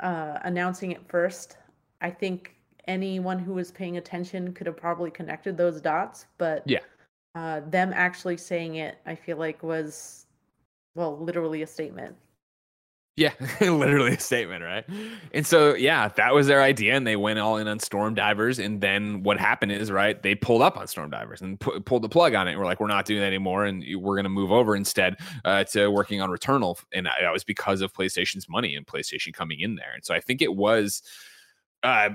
uh, 0.00 0.38
announcing 0.42 0.92
it 0.92 1.08
first, 1.08 1.56
I 2.00 2.10
think 2.10 2.56
anyone 2.88 3.38
who 3.38 3.54
was 3.54 3.70
paying 3.70 3.96
attention 3.96 4.52
could 4.52 4.66
have 4.66 4.76
probably 4.76 5.10
connected 5.10 5.56
those 5.56 5.80
dots. 5.80 6.26
But 6.38 6.62
Yeah. 6.66 6.80
uh, 7.34 7.60
them 7.60 7.92
actually 7.94 8.36
saying 8.36 8.76
it, 8.76 8.98
I 9.06 9.14
feel 9.14 9.36
like 9.36 9.62
was, 9.62 10.26
well, 10.94 11.16
literally 11.18 11.62
a 11.62 11.66
statement. 11.66 12.16
Yeah, 13.14 13.32
literally 13.60 14.14
a 14.14 14.20
statement, 14.20 14.64
right? 14.64 14.84
And 15.32 15.46
so, 15.46 15.74
yeah, 15.74 16.08
that 16.08 16.32
was 16.32 16.46
their 16.46 16.62
idea, 16.62 16.94
and 16.96 17.06
they 17.06 17.16
went 17.16 17.38
all 17.38 17.58
in 17.58 17.68
on 17.68 17.78
Stormdivers. 17.78 18.64
And 18.64 18.80
then 18.80 19.22
what 19.22 19.38
happened 19.38 19.70
is, 19.72 19.90
right, 19.90 20.20
they 20.22 20.34
pulled 20.34 20.62
up 20.62 20.78
on 20.78 20.86
Stormdivers 20.86 21.42
and 21.42 21.60
pu- 21.60 21.80
pulled 21.80 22.02
the 22.02 22.08
plug 22.08 22.34
on 22.34 22.48
it. 22.48 22.52
And 22.52 22.60
we're 22.60 22.64
like, 22.64 22.80
we're 22.80 22.86
not 22.86 23.04
doing 23.04 23.20
that 23.20 23.26
anymore, 23.26 23.66
and 23.66 23.84
we're 23.96 24.14
going 24.14 24.24
to 24.24 24.30
move 24.30 24.50
over 24.50 24.74
instead 24.74 25.16
uh, 25.44 25.64
to 25.64 25.88
working 25.88 26.22
on 26.22 26.30
Returnal. 26.30 26.82
And 26.94 27.04
that 27.04 27.30
was 27.32 27.44
because 27.44 27.82
of 27.82 27.92
PlayStation's 27.92 28.48
money 28.48 28.74
and 28.76 28.86
PlayStation 28.86 29.34
coming 29.34 29.60
in 29.60 29.74
there. 29.74 29.92
And 29.94 30.02
so 30.02 30.14
I 30.14 30.20
think 30.20 30.40
it 30.40 30.54
was. 30.54 31.02
Uh, 31.82 32.10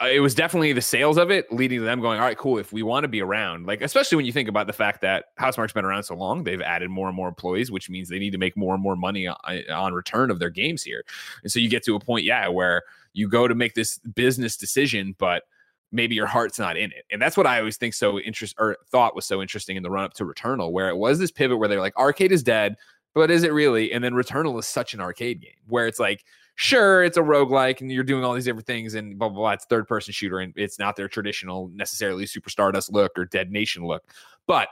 Uh, 0.00 0.06
it 0.06 0.20
was 0.20 0.32
definitely 0.32 0.72
the 0.72 0.80
sales 0.80 1.16
of 1.16 1.28
it 1.30 1.52
leading 1.52 1.80
to 1.80 1.84
them 1.84 2.00
going, 2.00 2.20
all 2.20 2.24
right, 2.24 2.38
cool. 2.38 2.56
If 2.58 2.72
we 2.72 2.84
want 2.84 3.02
to 3.02 3.08
be 3.08 3.20
around, 3.20 3.66
like, 3.66 3.80
especially 3.80 4.14
when 4.14 4.26
you 4.26 4.32
think 4.32 4.48
about 4.48 4.68
the 4.68 4.72
fact 4.72 5.00
that 5.00 5.26
Housemarque's 5.40 5.72
been 5.72 5.84
around 5.84 6.04
so 6.04 6.14
long, 6.14 6.44
they've 6.44 6.60
added 6.60 6.88
more 6.88 7.08
and 7.08 7.16
more 7.16 7.26
employees, 7.26 7.72
which 7.72 7.90
means 7.90 8.08
they 8.08 8.20
need 8.20 8.30
to 8.30 8.38
make 8.38 8.56
more 8.56 8.74
and 8.74 8.82
more 8.82 8.94
money 8.94 9.26
on, 9.26 9.36
on 9.72 9.92
return 9.92 10.30
of 10.30 10.38
their 10.38 10.50
games 10.50 10.84
here. 10.84 11.02
And 11.42 11.50
so 11.50 11.58
you 11.58 11.68
get 11.68 11.82
to 11.84 11.96
a 11.96 12.00
point, 12.00 12.24
yeah, 12.24 12.46
where 12.46 12.82
you 13.12 13.28
go 13.28 13.48
to 13.48 13.56
make 13.56 13.74
this 13.74 13.98
business 13.98 14.56
decision, 14.56 15.16
but 15.18 15.42
maybe 15.90 16.14
your 16.14 16.26
heart's 16.26 16.60
not 16.60 16.76
in 16.76 16.92
it. 16.92 17.04
And 17.10 17.20
that's 17.20 17.36
what 17.36 17.46
I 17.46 17.58
always 17.58 17.76
think 17.76 17.94
so 17.94 18.20
interest 18.20 18.54
or 18.58 18.76
thought 18.90 19.16
was 19.16 19.24
so 19.24 19.42
interesting 19.42 19.76
in 19.76 19.82
the 19.82 19.90
run 19.90 20.04
up 20.04 20.14
to 20.14 20.24
Returnal, 20.24 20.70
where 20.70 20.90
it 20.90 20.96
was 20.96 21.18
this 21.18 21.32
pivot 21.32 21.58
where 21.58 21.68
they're 21.68 21.80
like, 21.80 21.96
arcade 21.96 22.30
is 22.30 22.44
dead, 22.44 22.76
but 23.14 23.32
is 23.32 23.42
it 23.42 23.52
really? 23.52 23.90
And 23.90 24.04
then 24.04 24.12
Returnal 24.12 24.56
is 24.60 24.66
such 24.66 24.94
an 24.94 25.00
arcade 25.00 25.40
game 25.40 25.50
where 25.66 25.88
it's 25.88 25.98
like, 25.98 26.24
sure, 26.58 27.04
it's 27.04 27.16
a 27.16 27.22
roguelike 27.22 27.80
and 27.80 27.90
you're 27.90 28.02
doing 28.02 28.24
all 28.24 28.34
these 28.34 28.44
different 28.44 28.66
things 28.66 28.94
and 28.94 29.16
blah, 29.16 29.28
blah, 29.28 29.38
blah. 29.38 29.50
It's 29.52 29.64
third 29.66 29.86
person 29.86 30.12
shooter 30.12 30.40
and 30.40 30.52
it's 30.56 30.76
not 30.76 30.96
their 30.96 31.06
traditional 31.06 31.68
necessarily 31.72 32.26
Super 32.26 32.50
Stardust 32.50 32.92
look 32.92 33.12
or 33.16 33.26
Dead 33.26 33.52
Nation 33.52 33.86
look. 33.86 34.02
But 34.48 34.66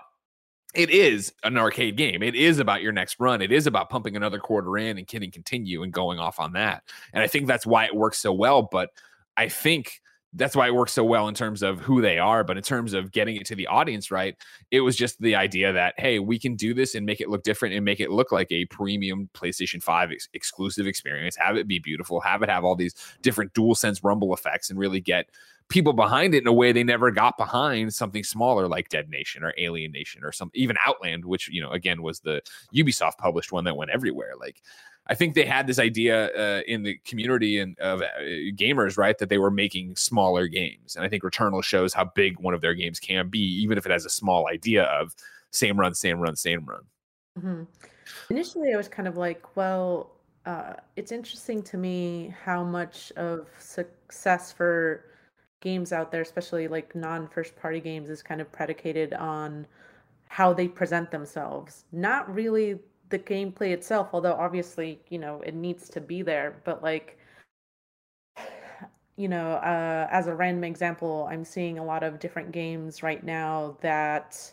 it 0.75 0.91
is 0.91 1.33
an 1.45 1.57
arcade 1.57 1.97
game. 1.97 2.25
It 2.25 2.35
is 2.35 2.59
about 2.59 2.83
your 2.83 2.91
next 2.91 3.21
run. 3.21 3.41
It 3.41 3.53
is 3.53 3.69
about 3.69 3.89
pumping 3.89 4.17
another 4.17 4.41
quarter 4.41 4.77
in 4.77 4.99
and 4.99 5.09
hitting 5.09 5.31
continue 5.31 5.85
and 5.85 5.93
going 5.93 6.19
off 6.19 6.41
on 6.41 6.55
that. 6.55 6.83
And 7.13 7.23
I 7.23 7.29
think 7.29 7.47
that's 7.47 7.65
why 7.65 7.85
it 7.85 7.95
works 7.95 8.19
so 8.19 8.33
well. 8.33 8.63
But 8.63 8.91
I 9.37 9.49
think 9.49 10.03
that's 10.37 10.55
why 10.55 10.67
it 10.67 10.75
works 10.75 10.93
so 10.93 11.05
well 11.05 11.29
in 11.29 11.35
terms 11.35 11.63
of 11.63 11.81
who 11.81 12.01
they 12.01 12.19
are. 12.19 12.45
But 12.45 12.57
in 12.57 12.63
terms 12.63 12.93
of 12.93 13.11
getting 13.11 13.37
it 13.37 13.47
to 13.47 13.55
the 13.55 13.67
audience, 13.67 14.11
right? 14.11 14.37
It 14.71 14.81
was 14.81 14.97
just 14.97 15.21
the 15.21 15.35
idea 15.35 15.73
that, 15.73 15.95
hey, 15.99 16.19
we 16.19 16.39
can 16.39 16.55
do 16.55 16.75
this 16.75 16.95
and 16.95 17.05
make 17.07 17.21
it 17.21 17.29
look 17.29 17.43
different 17.43 17.75
and 17.75 17.85
make 17.85 18.01
it 18.01 18.11
look 18.11 18.33
like 18.33 18.51
a 18.51 18.67
premium 18.67 19.29
PlayStation 19.35 19.83
5 19.83 20.13
ex- 20.13 20.29
exclusive 20.35 20.87
experience, 20.87 21.37
have 21.37 21.57
it 21.57 21.67
be 21.67 21.79
beautiful, 21.79 22.21
have 22.21 22.43
it 22.43 22.51
have 22.51 22.65
all 22.65 22.77
these 22.77 22.95
different 23.23 23.53
dual 23.55 23.75
sense 23.75 24.05
rumble 24.05 24.33
effects 24.35 24.71
and 24.71 24.79
really 24.79 25.01
get 25.01 25.31
people 25.69 25.93
behind 25.93 26.35
it 26.35 26.43
in 26.43 26.47
a 26.47 26.53
way 26.53 26.71
they 26.71 26.85
never 26.85 27.11
got 27.11 27.37
behind 27.37 27.93
something 27.93 28.23
smaller 28.23 28.69
like 28.69 28.89
Dead 28.89 29.09
Nation 29.09 29.43
or 29.43 29.53
Alienation 29.59 30.23
or 30.25 30.33
some 30.33 30.51
even 30.55 30.77
Outland, 30.87 31.25
which 31.25 31.49
you 31.49 31.61
know 31.61 31.71
again 31.71 32.03
was 32.03 32.21
the 32.21 32.41
Ubisoft 32.75 33.19
published 33.19 33.53
one 33.53 33.65
that 33.65 33.77
went 33.77 33.91
everywhere. 33.91 34.33
Like 34.39 34.63
I 35.09 35.15
think 35.15 35.35
they 35.35 35.47
had 35.47 35.67
this 35.67 35.79
idea 35.79 36.29
uh, 36.35 36.63
in 36.67 36.83
the 36.83 36.99
community 37.05 37.61
and 37.61 37.79
of 37.79 38.03
uh, 38.03 38.07
gamers, 38.57 38.99
right, 38.99 39.17
that 39.19 39.29
they 39.29 39.39
were 39.39 39.51
making 39.51 39.97
smaller 39.97 40.49
games, 40.49 40.97
and 40.97 41.05
I 41.05 41.09
think 41.09 41.23
Returnal 41.23 41.63
shows 41.63 41.95
how 41.95 42.11
big 42.15 42.39
one 42.41 42.55
of 42.55 42.61
their 42.61 42.75
games 42.75 42.99
can 42.99 43.29
be, 43.29 43.41
even 43.63 43.79
if 43.79 43.87
it 43.87 43.93
has 43.93 44.05
a 44.05 44.11
small 44.11 44.49
idea 44.49 44.85
of 44.85 45.15
same 45.53 45.79
run, 45.79 45.95
same 45.95 46.19
run, 46.19 46.37
same 46.37 46.65
run. 46.65 46.83
Mm-hmm. 47.39 47.63
Initially, 48.31 48.73
I 48.73 48.77
was 48.77 48.89
kind 48.89 49.09
of 49.09 49.17
like, 49.17 49.57
well, 49.57 50.11
uh, 50.45 50.75
it's 50.97 51.13
interesting 51.13 51.63
to 51.63 51.77
me 51.77 52.35
how 52.45 52.63
much 52.63 53.13
of 53.17 53.49
success 53.59 54.53
for 54.53 55.05
games 55.61 55.93
out 55.93 56.13
there, 56.13 56.23
especially 56.23 56.69
like 56.69 56.95
non 56.95 57.29
first 57.29 57.57
party 57.57 57.81
games, 57.81 58.11
is 58.11 58.23
kind 58.23 58.41
of 58.41 58.51
predicated 58.53 59.13
on 59.15 59.67
how 60.29 60.53
they 60.53 60.69
present 60.69 61.11
themselves. 61.11 61.85
Not 61.93 62.33
really 62.33 62.79
the 63.09 63.19
gameplay 63.19 63.73
itself, 63.73 64.09
although 64.13 64.35
obviously, 64.35 65.01
you 65.09 65.19
know, 65.19 65.41
it 65.43 65.55
needs 65.55 65.89
to 65.91 66.01
be 66.01 66.23
there, 66.23 66.61
but 66.65 66.83
like, 66.83 67.19
you 69.17 69.29
know, 69.29 69.53
uh, 69.53 70.09
as 70.11 70.27
a 70.27 70.35
random 70.35 70.65
example, 70.65 71.27
I'm 71.31 71.45
seeing 71.45 71.79
a 71.79 71.85
lot 71.85 72.03
of 72.03 72.19
different 72.19 72.53
games 72.53 73.03
right 73.03 73.25
now 73.25 73.77
that 73.81 74.53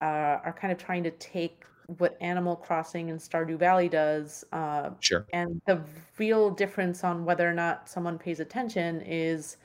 uh, 0.00 0.38
are 0.44 0.56
kind 0.58 0.72
of 0.72 0.78
trying 0.78 1.02
to 1.04 1.10
take 1.12 1.64
what 1.98 2.16
Animal 2.20 2.56
Crossing 2.56 3.10
and 3.10 3.18
Stardew 3.18 3.58
Valley 3.58 3.88
does. 3.88 4.44
Uh, 4.52 4.90
sure. 5.00 5.26
And 5.32 5.60
the 5.66 5.80
real 6.18 6.50
difference 6.50 7.02
on 7.04 7.24
whether 7.24 7.48
or 7.48 7.54
not 7.54 7.88
someone 7.88 8.18
pays 8.18 8.40
attention 8.40 9.02
is 9.02 9.56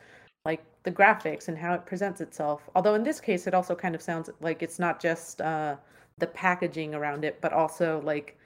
like 0.46 0.64
the 0.84 0.92
graphics 0.92 1.48
and 1.48 1.58
how 1.58 1.74
it 1.74 1.86
presents 1.86 2.22
itself. 2.22 2.70
Although 2.76 2.96
in 2.96 3.04
this 3.04 3.20
case, 3.20 3.48
it 3.48 3.54
also 3.54 3.76
kind 3.76 3.96
of 3.96 4.02
sounds 4.02 4.30
like 4.42 4.62
it's 4.64 4.80
not 4.80 5.02
just 5.02 5.42
uh, 5.42 5.76
the 6.18 6.28
packaging 6.28 6.94
around 6.94 7.26
it, 7.26 7.40
but 7.42 7.54
also 7.54 8.02
like 8.04 8.38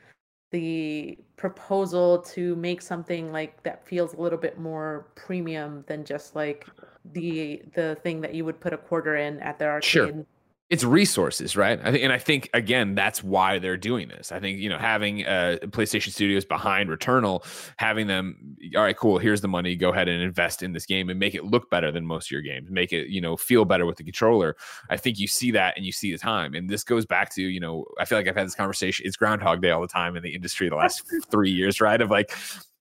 the 0.51 1.17
proposal 1.35 2.19
to 2.19 2.55
make 2.55 2.81
something 2.81 3.31
like 3.31 3.61
that 3.63 3.85
feels 3.85 4.13
a 4.13 4.21
little 4.21 4.37
bit 4.37 4.57
more 4.57 5.07
premium 5.15 5.83
than 5.87 6.05
just 6.05 6.35
like 6.35 6.65
the 7.13 7.61
the 7.73 7.97
thing 8.01 8.21
that 8.21 8.33
you 8.33 8.45
would 8.45 8.59
put 8.59 8.73
a 8.73 8.77
quarter 8.77 9.17
in 9.17 9.39
at 9.41 9.59
the 9.59 9.65
arcade. 9.65 9.89
Sure 9.89 10.25
it's 10.69 10.83
resources, 10.83 11.55
right? 11.55 11.79
I 11.81 11.91
think, 11.91 12.03
and 12.03 12.11
I 12.11 12.17
think 12.17 12.49
again, 12.53 12.93
that's 12.93 13.23
why 13.23 13.57
they're 13.57 13.77
doing 13.77 14.09
this. 14.09 14.33
I 14.33 14.39
think 14.41 14.59
you 14.59 14.67
know, 14.67 14.77
having 14.77 15.25
uh, 15.25 15.57
PlayStation 15.67 16.11
Studios 16.11 16.43
behind 16.43 16.89
Returnal, 16.89 17.45
having 17.77 18.07
them, 18.07 18.57
all 18.75 18.81
right, 18.81 18.97
cool. 18.97 19.17
Here's 19.17 19.39
the 19.39 19.47
money. 19.47 19.75
Go 19.77 19.91
ahead 19.91 20.09
and 20.09 20.21
invest 20.21 20.63
in 20.63 20.73
this 20.73 20.85
game 20.85 21.09
and 21.09 21.17
make 21.17 21.35
it 21.35 21.45
look 21.45 21.69
better 21.69 21.89
than 21.89 22.05
most 22.05 22.27
of 22.27 22.31
your 22.31 22.41
games. 22.41 22.69
Make 22.69 22.91
it, 22.91 23.07
you 23.07 23.21
know, 23.21 23.37
feel 23.37 23.63
better 23.63 23.85
with 23.85 23.95
the 23.95 24.03
controller. 24.03 24.57
I 24.89 24.97
think 24.97 25.19
you 25.19 25.27
see 25.27 25.51
that 25.51 25.77
and 25.77 25.85
you 25.85 25.93
see 25.93 26.11
the 26.11 26.17
time. 26.17 26.53
And 26.53 26.69
this 26.69 26.83
goes 26.83 27.05
back 27.05 27.33
to, 27.35 27.41
you 27.41 27.61
know, 27.61 27.85
I 27.97 28.03
feel 28.03 28.17
like 28.17 28.27
I've 28.27 28.35
had 28.35 28.47
this 28.47 28.55
conversation. 28.55 29.07
It's 29.07 29.15
Groundhog 29.15 29.61
Day 29.61 29.71
all 29.71 29.81
the 29.81 29.87
time 29.87 30.17
in 30.17 30.23
the 30.23 30.35
industry 30.35 30.67
the 30.67 30.75
last 30.75 31.03
three 31.31 31.51
years, 31.51 31.79
right? 31.79 32.01
Of 32.01 32.11
like 32.11 32.35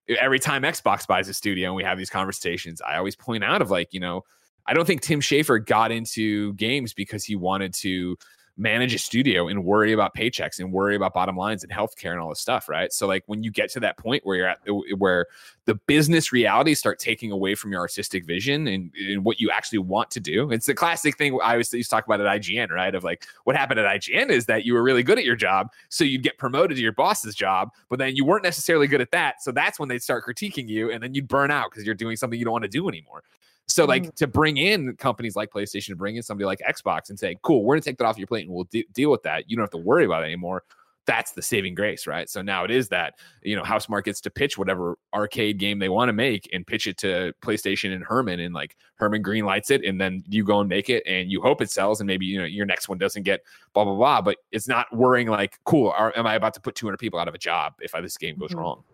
every 0.08 0.40
time 0.40 0.62
Xbox 0.62 1.06
buys 1.06 1.28
a 1.28 1.34
studio 1.34 1.68
and 1.68 1.76
we 1.76 1.84
have 1.84 1.98
these 1.98 2.10
conversations, 2.10 2.80
I 2.80 2.96
always 2.96 3.14
point 3.14 3.44
out 3.44 3.62
of 3.62 3.70
like, 3.70 3.94
you 3.94 4.00
know 4.00 4.24
I 4.66 4.74
don't 4.74 4.86
think 4.86 5.00
Tim 5.00 5.20
Schafer 5.20 5.64
got 5.64 5.92
into 5.92 6.54
games 6.54 6.92
because 6.92 7.24
he 7.24 7.36
wanted 7.36 7.72
to 7.74 8.16
manage 8.58 8.94
a 8.94 8.98
studio 8.98 9.48
and 9.48 9.64
worry 9.64 9.92
about 9.92 10.14
paychecks 10.14 10.60
and 10.60 10.72
worry 10.72 10.96
about 10.96 11.12
bottom 11.12 11.36
lines 11.36 11.62
and 11.62 11.70
healthcare 11.70 12.12
and 12.12 12.20
all 12.20 12.30
this 12.30 12.40
stuff, 12.40 12.68
right? 12.68 12.90
So 12.90 13.06
like 13.06 13.22
when 13.26 13.42
you 13.42 13.50
get 13.50 13.70
to 13.72 13.80
that 13.80 13.98
point 13.98 14.24
where 14.24 14.36
you're 14.36 14.48
at 14.48 14.58
where 14.96 15.26
the 15.66 15.74
business 15.74 16.32
realities 16.32 16.78
start 16.78 16.98
taking 16.98 17.30
away 17.30 17.54
from 17.54 17.70
your 17.70 17.80
artistic 17.80 18.24
vision 18.24 18.66
and, 18.66 18.90
and 18.94 19.24
what 19.24 19.40
you 19.40 19.50
actually 19.50 19.80
want 19.80 20.10
to 20.12 20.20
do. 20.20 20.50
It's 20.50 20.66
the 20.66 20.74
classic 20.74 21.18
thing 21.18 21.38
I 21.42 21.52
always 21.52 21.72
used 21.72 21.90
to 21.90 21.94
talk 21.94 22.06
about 22.06 22.20
at 22.20 22.40
IGN, 22.40 22.70
right? 22.70 22.94
Of 22.94 23.04
like 23.04 23.26
what 23.44 23.56
happened 23.56 23.80
at 23.80 24.00
IGN 24.00 24.30
is 24.30 24.46
that 24.46 24.64
you 24.64 24.72
were 24.72 24.82
really 24.82 25.02
good 25.02 25.18
at 25.18 25.24
your 25.24 25.36
job, 25.36 25.70
so 25.90 26.04
you'd 26.04 26.22
get 26.22 26.38
promoted 26.38 26.76
to 26.78 26.82
your 26.82 26.92
boss's 26.92 27.34
job, 27.34 27.70
but 27.90 27.98
then 27.98 28.16
you 28.16 28.24
weren't 28.24 28.44
necessarily 28.44 28.86
good 28.86 29.02
at 29.02 29.10
that. 29.10 29.42
So 29.42 29.52
that's 29.52 29.78
when 29.78 29.88
they'd 29.88 30.02
start 30.02 30.24
critiquing 30.24 30.68
you 30.68 30.90
and 30.90 31.02
then 31.02 31.14
you'd 31.14 31.28
burn 31.28 31.50
out 31.50 31.70
because 31.70 31.84
you're 31.84 31.94
doing 31.94 32.16
something 32.16 32.38
you 32.38 32.44
don't 32.46 32.52
want 32.52 32.64
to 32.64 32.70
do 32.70 32.88
anymore. 32.88 33.22
So, 33.68 33.84
like 33.84 34.04
mm. 34.04 34.14
to 34.16 34.26
bring 34.26 34.56
in 34.58 34.94
companies 34.96 35.34
like 35.34 35.50
PlayStation, 35.50 35.88
to 35.88 35.96
bring 35.96 36.16
in 36.16 36.22
somebody 36.22 36.46
like 36.46 36.60
Xbox, 36.60 37.10
and 37.10 37.18
say, 37.18 37.36
"Cool, 37.42 37.64
we're 37.64 37.74
gonna 37.74 37.82
take 37.82 37.98
that 37.98 38.04
off 38.04 38.16
your 38.16 38.28
plate, 38.28 38.46
and 38.46 38.54
we'll 38.54 38.64
de- 38.64 38.86
deal 38.92 39.10
with 39.10 39.22
that. 39.24 39.50
You 39.50 39.56
don't 39.56 39.64
have 39.64 39.70
to 39.70 39.78
worry 39.78 40.04
about 40.04 40.22
it 40.22 40.26
anymore." 40.26 40.62
That's 41.04 41.32
the 41.32 41.42
saving 41.42 41.76
grace, 41.76 42.08
right? 42.08 42.28
So 42.28 42.42
now 42.42 42.64
it 42.64 42.70
is 42.70 42.88
that 42.88 43.14
you 43.42 43.56
know 43.56 43.62
Housemarque 43.62 44.04
gets 44.04 44.20
to 44.22 44.30
pitch 44.30 44.56
whatever 44.56 44.98
arcade 45.12 45.58
game 45.58 45.78
they 45.80 45.88
want 45.88 46.08
to 46.08 46.12
make 46.12 46.48
and 46.52 46.66
pitch 46.66 46.86
it 46.86 46.96
to 46.98 47.32
PlayStation 47.42 47.92
and 47.92 48.04
Hermen, 48.04 48.38
and 48.38 48.54
like 48.54 48.76
Hermen 49.00 49.22
green 49.22 49.44
lights 49.44 49.70
it, 49.70 49.84
and 49.84 50.00
then 50.00 50.22
you 50.28 50.44
go 50.44 50.60
and 50.60 50.68
make 50.68 50.88
it, 50.88 51.02
and 51.04 51.30
you 51.30 51.42
hope 51.42 51.60
it 51.60 51.70
sells, 51.70 52.00
and 52.00 52.06
maybe 52.06 52.24
you 52.24 52.38
know 52.38 52.44
your 52.44 52.66
next 52.66 52.88
one 52.88 52.98
doesn't 52.98 53.24
get 53.24 53.40
blah 53.72 53.84
blah 53.84 53.96
blah. 53.96 54.20
But 54.20 54.36
it's 54.52 54.68
not 54.68 54.94
worrying 54.94 55.26
like, 55.26 55.58
cool, 55.64 55.90
are, 55.90 56.16
am 56.16 56.26
I 56.26 56.36
about 56.36 56.54
to 56.54 56.60
put 56.60 56.76
200 56.76 56.98
people 56.98 57.18
out 57.18 57.26
of 57.26 57.34
a 57.34 57.38
job 57.38 57.74
if 57.80 57.92
this 57.92 58.16
game 58.16 58.38
goes 58.38 58.50
mm-hmm. 58.50 58.60
wrong? 58.60 58.84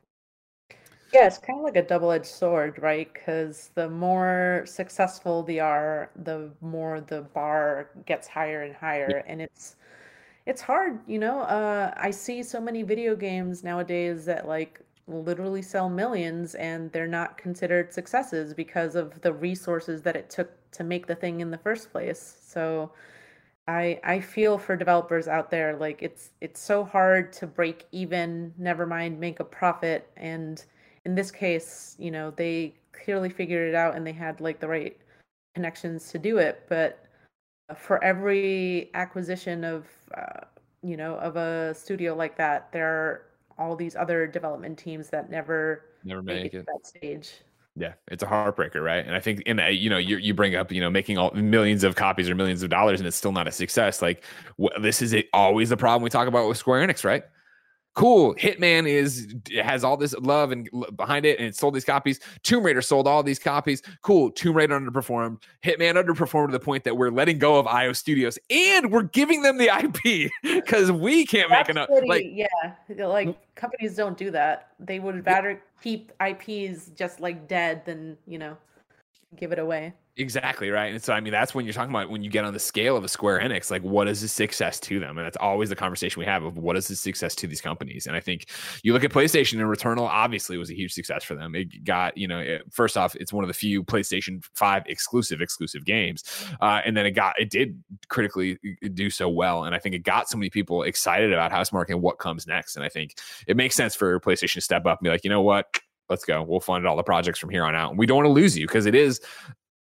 Yeah, 1.13 1.27
it's 1.27 1.37
kind 1.39 1.59
of 1.59 1.65
like 1.65 1.77
a 1.77 1.83
double-edged 1.83 2.25
sword, 2.27 2.79
right? 2.81 3.13
Because 3.13 3.71
the 3.75 3.89
more 3.89 4.63
successful 4.67 5.43
they 5.43 5.59
are, 5.61 6.11
the 6.17 6.51
more 6.63 7.01
the 7.03 7.23
bar 7.23 7.91
gets 8.07 8.27
higher 8.27 8.63
and 8.63 8.75
higher, 8.75 9.23
and 9.27 9.43
it's 9.43 9.77
it's 10.47 10.63
hard, 10.63 11.01
you 11.09 11.19
know. 11.19 11.41
Uh, 11.43 11.95
I 11.97 12.11
see 12.13 12.43
so 12.43 12.61
many 12.61 12.83
video 12.83 13.17
games 13.17 13.65
nowadays 13.65 14.25
that 14.27 14.49
like 14.49 14.81
literally 15.09 15.63
sell 15.63 15.91
millions, 15.91 16.55
and 16.57 16.93
they're 16.93 17.07
not 17.09 17.39
considered 17.39 17.93
successes 17.93 18.55
because 18.55 18.95
of 18.97 19.21
the 19.23 19.33
resources 19.33 20.03
that 20.03 20.17
it 20.17 20.31
took 20.31 20.51
to 20.73 20.85
make 20.85 21.07
the 21.07 21.15
thing 21.17 21.41
in 21.41 21.51
the 21.51 21.59
first 21.59 21.93
place. 21.93 22.39
So. 22.47 22.93
I 23.69 24.01
I 24.05 24.21
feel 24.21 24.59
for 24.59 24.77
developers 24.77 25.29
out 25.29 25.51
there 25.51 25.77
like 25.77 26.03
it's 26.03 26.31
it's 26.41 26.61
so 26.61 26.85
hard 26.85 27.33
to 27.35 27.47
break 27.47 27.87
even 27.93 28.53
never 28.59 28.87
mind 28.87 29.21
make 29.21 29.41
a 29.41 29.45
profit 29.45 30.11
and 30.17 30.65
in 31.05 31.15
this 31.15 31.31
case, 31.31 31.97
you 31.99 32.11
know, 32.11 32.31
they 32.31 32.75
clearly 32.93 33.29
figured 33.29 33.69
it 33.69 33.75
out 33.75 33.97
and 33.97 34.07
they 34.07 34.13
had 34.13 34.41
like 34.41 34.61
the 34.61 34.69
right 34.69 34.97
connections 35.55 36.11
to 36.11 36.19
do 36.19 36.39
it. 36.39 36.65
But 36.69 37.05
for 37.77 38.03
every 38.05 38.91
acquisition 38.95 39.65
of, 39.65 39.87
uh, 40.17 40.47
you 40.83 40.97
know, 40.97 41.17
of 41.17 41.37
a 41.37 41.75
studio 41.75 42.15
like 42.15 42.37
that, 42.37 42.71
there 42.73 42.89
are 42.89 43.23
all 43.59 43.77
these 43.77 43.97
other 43.97 44.27
development 44.27 44.79
teams 44.79 45.09
that 45.11 45.31
never 45.31 45.85
never 46.05 46.23
make, 46.23 46.55
it 46.55 46.67
that 46.67 46.87
stage. 46.87 47.33
Yeah, 47.75 47.95
it's 48.09 48.23
a 48.23 48.27
heartbreaker, 48.27 48.83
right? 48.85 49.05
And 49.05 49.15
I 49.15 49.21
think 49.21 49.41
in 49.43 49.57
that, 49.57 49.77
you 49.77 49.89
know, 49.89 49.99
you 49.99 50.19
you 50.19 50.35
bring 50.35 50.55
up, 50.55 50.71
you 50.71 50.81
know, 50.81 50.91
making 50.91 51.19
all 51.19 51.31
millions 51.33 51.85
of 51.85 51.97
copies 51.97 52.29
or 52.29 52.35
millions 52.35 52.63
of 52.63 52.71
dollars, 52.71 53.01
and 53.01 53.07
it's 53.07 53.17
still 53.17 53.33
not 53.33 53.49
a 53.49 53.53
success. 53.53 54.03
Like, 54.03 54.25
wh- 54.61 54.79
this 54.81 55.01
is 55.01 55.15
a, 55.15 55.27
always 55.33 55.71
the 55.71 55.77
problem 55.77 56.03
we 56.03 56.11
talk 56.11 56.29
about 56.29 56.49
with 56.49 56.59
Square 56.59 56.87
Enix, 56.87 57.05
right? 57.05 57.25
Cool 57.95 58.35
hitman 58.37 58.89
is 58.89 59.35
has 59.63 59.85
all 59.85 59.97
this 59.97 60.15
love 60.15 60.51
and 60.51 60.69
behind 60.97 61.27
it 61.27 61.39
and 61.39 61.49
it 61.49 61.57
sold 61.57 61.75
these 61.75 61.85
copies. 61.85 62.21
Tomb 62.43 62.65
raider 62.65 62.83
sold 62.83 63.07
all 63.07 63.23
these 63.23 63.39
copies. 63.39 63.83
Cool 64.03 64.31
tomb 64.31 64.57
raider 64.57 64.79
underperformed. 64.79 65.43
Hitman 65.65 66.03
underperformed 66.03 66.47
to 66.47 66.53
the 66.53 66.61
point 66.61 66.85
that 66.85 66.97
we're 66.97 67.11
letting 67.11 67.39
go 67.39 67.59
of 67.59 67.67
io 67.67 67.93
studios 67.93 68.39
and 68.51 68.91
we're 68.91 69.03
giving 69.03 69.43
them 69.43 69.59
the 69.59 69.65
ip 69.85 70.31
because 70.43 70.91
we 70.91 71.27
can't 71.27 71.49
That's 71.49 71.69
make 71.69 71.77
enough 71.77 71.89
pretty, 71.89 72.09
like 72.09 72.25
yeah 72.29 73.07
like 73.07 73.37
companies 73.55 73.95
don't 73.95 74.17
do 74.17 74.31
that. 74.31 74.69
They 74.81 74.99
would 74.99 75.27
rather 75.27 75.63
keep 75.83 76.13
ips 76.27 76.91
just 76.95 77.21
like 77.21 77.49
dead 77.49 77.85
than 77.85 78.17
you 78.27 78.39
know 78.39 78.57
give 79.37 79.53
it 79.53 79.59
away 79.59 79.95
Exactly 80.19 80.69
right. 80.69 80.93
And 80.93 81.03
so, 81.03 81.15
I 81.15 81.21
mean, 81.21 81.33
that's 81.33 81.55
when 81.55 81.65
you're 81.65 81.73
talking 81.73 81.91
about 81.91 82.11
when 82.11 82.23
you 82.23 82.29
get 82.29 82.45
on 82.45 82.53
the 82.53 82.61
scale 82.61 82.99
of 82.99 83.05
a 83.05 83.09
Square 83.09 83.41
Enix, 83.41 83.71
like 83.71 83.81
what 83.81 84.09
is 84.09 84.21
the 84.21 84.29
success 84.29 84.79
to 84.81 85.01
them? 85.01 85.17
And 85.17 85.25
that's 85.25 85.39
always 85.39 85.71
the 85.71 85.77
conversation 85.77 86.21
we 86.21 86.27
have 86.27 86.43
of 86.43 86.59
what 86.59 86.77
is 86.77 86.87
the 86.87 86.97
success 86.97 87.35
to 87.37 87.47
these 87.47 87.63
companies. 87.63 88.07
And 88.07 88.15
I 88.15 88.21
think 88.21 88.51
you 88.83 88.93
look 88.93 89.05
at 89.05 89.11
PlayStation 89.11 89.53
and 89.55 89.63
Returnal, 89.63 90.07
obviously, 90.07 90.59
was 90.59 90.71
a 90.71 90.75
huge 90.75 90.93
success 90.93 91.25
for 91.25 91.35
them. 91.35 91.55
It 91.55 91.85
got, 91.85 92.19
you 92.19 92.29
know, 92.29 92.41
it, 92.41 92.63
first 92.71 92.99
off, 92.99 93.15
it's 93.15 93.33
one 93.33 93.43
of 93.43 93.49
the 93.49 93.55
few 93.55 93.83
PlayStation 93.83 94.45
5 94.55 94.83
exclusive, 94.85 95.41
exclusive 95.41 95.87
games. 95.87 96.25
Uh, 96.61 96.83
and 96.85 96.95
then 96.95 97.07
it 97.07 97.13
got, 97.13 97.41
it 97.41 97.49
did 97.49 97.83
critically 98.11 98.59
uh, 98.85 98.89
do 98.93 99.09
so 99.09 99.31
well. 99.31 99.65
And 99.65 99.75
I 99.75 99.79
think 99.79 99.95
it 99.95 100.01
got 100.01 100.29
so 100.29 100.37
many 100.37 100.51
people 100.51 100.83
excited 100.83 101.33
about 101.33 101.53
Housemarque 101.53 101.89
and 101.89 102.03
what 102.03 102.19
comes 102.19 102.47
next. 102.47 102.77
And 102.77 102.85
I 102.85 102.91
think 102.91 103.17
it 103.47 103.57
makes 103.57 103.77
sense 103.77 103.95
for 103.95 104.21
PlayStation 104.21 104.55
to 104.55 104.61
step 104.61 104.85
up 104.85 104.99
and 104.99 105.05
be 105.05 105.11
like, 105.11 105.25
you 105.25 105.31
know 105.31 105.43
what? 105.43 105.81
let's 106.09 106.25
go. 106.25 106.43
We'll 106.43 106.61
fund 106.61 106.87
all 106.87 106.97
the 106.97 107.03
projects 107.03 107.39
from 107.39 107.49
here 107.49 107.65
on 107.65 107.75
out. 107.75 107.91
And 107.91 107.99
we 107.99 108.07
don't 108.07 108.19
want 108.19 108.27
to 108.27 108.33
lose 108.33 108.57
you 108.57 108.67
because 108.67 108.87
it 108.87 108.95
is 108.95 109.21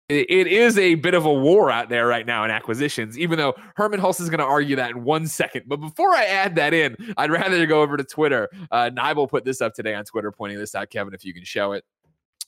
it 0.08 0.48
is 0.48 0.78
a 0.78 0.96
bit 0.96 1.16
of 1.16 1.26
a 1.26 1.34
war 1.34 1.72
out 1.72 1.90
there 1.90 2.06
right 2.06 2.26
now 2.26 2.44
in 2.44 2.52
acquisitions, 2.52 3.18
even 3.18 3.40
though 3.40 3.56
Hermen 3.76 4.00
Hulst 4.00 4.20
is 4.20 4.30
going 4.30 4.40
to 4.40 4.46
argue 4.46 4.76
that 4.76 4.92
in 4.92 5.04
one 5.04 5.26
second. 5.26 5.64
But 5.68 5.78
before 5.78 6.14
I 6.16 6.26
add 6.26 6.56
that 6.56 6.74
in, 6.74 6.96
I'd 7.18 7.32
rather 7.32 7.66
go 7.66 7.82
over 7.82 7.98
to 7.98 8.04
Twitter. 8.04 8.50
Uh, 8.70 8.92
Nibel 8.94 9.28
put 9.28 9.46
this 9.46 9.62
up 9.62 9.74
today 9.74 9.96
on 9.96 10.04
Twitter, 10.06 10.32
pointing 10.32 10.60
this 10.60 10.76
out. 10.76 10.90
Kevin, 10.92 11.14
if 11.14 11.26
you 11.26 11.34
can 11.34 11.44
show 11.44 11.72
it. 11.72 11.84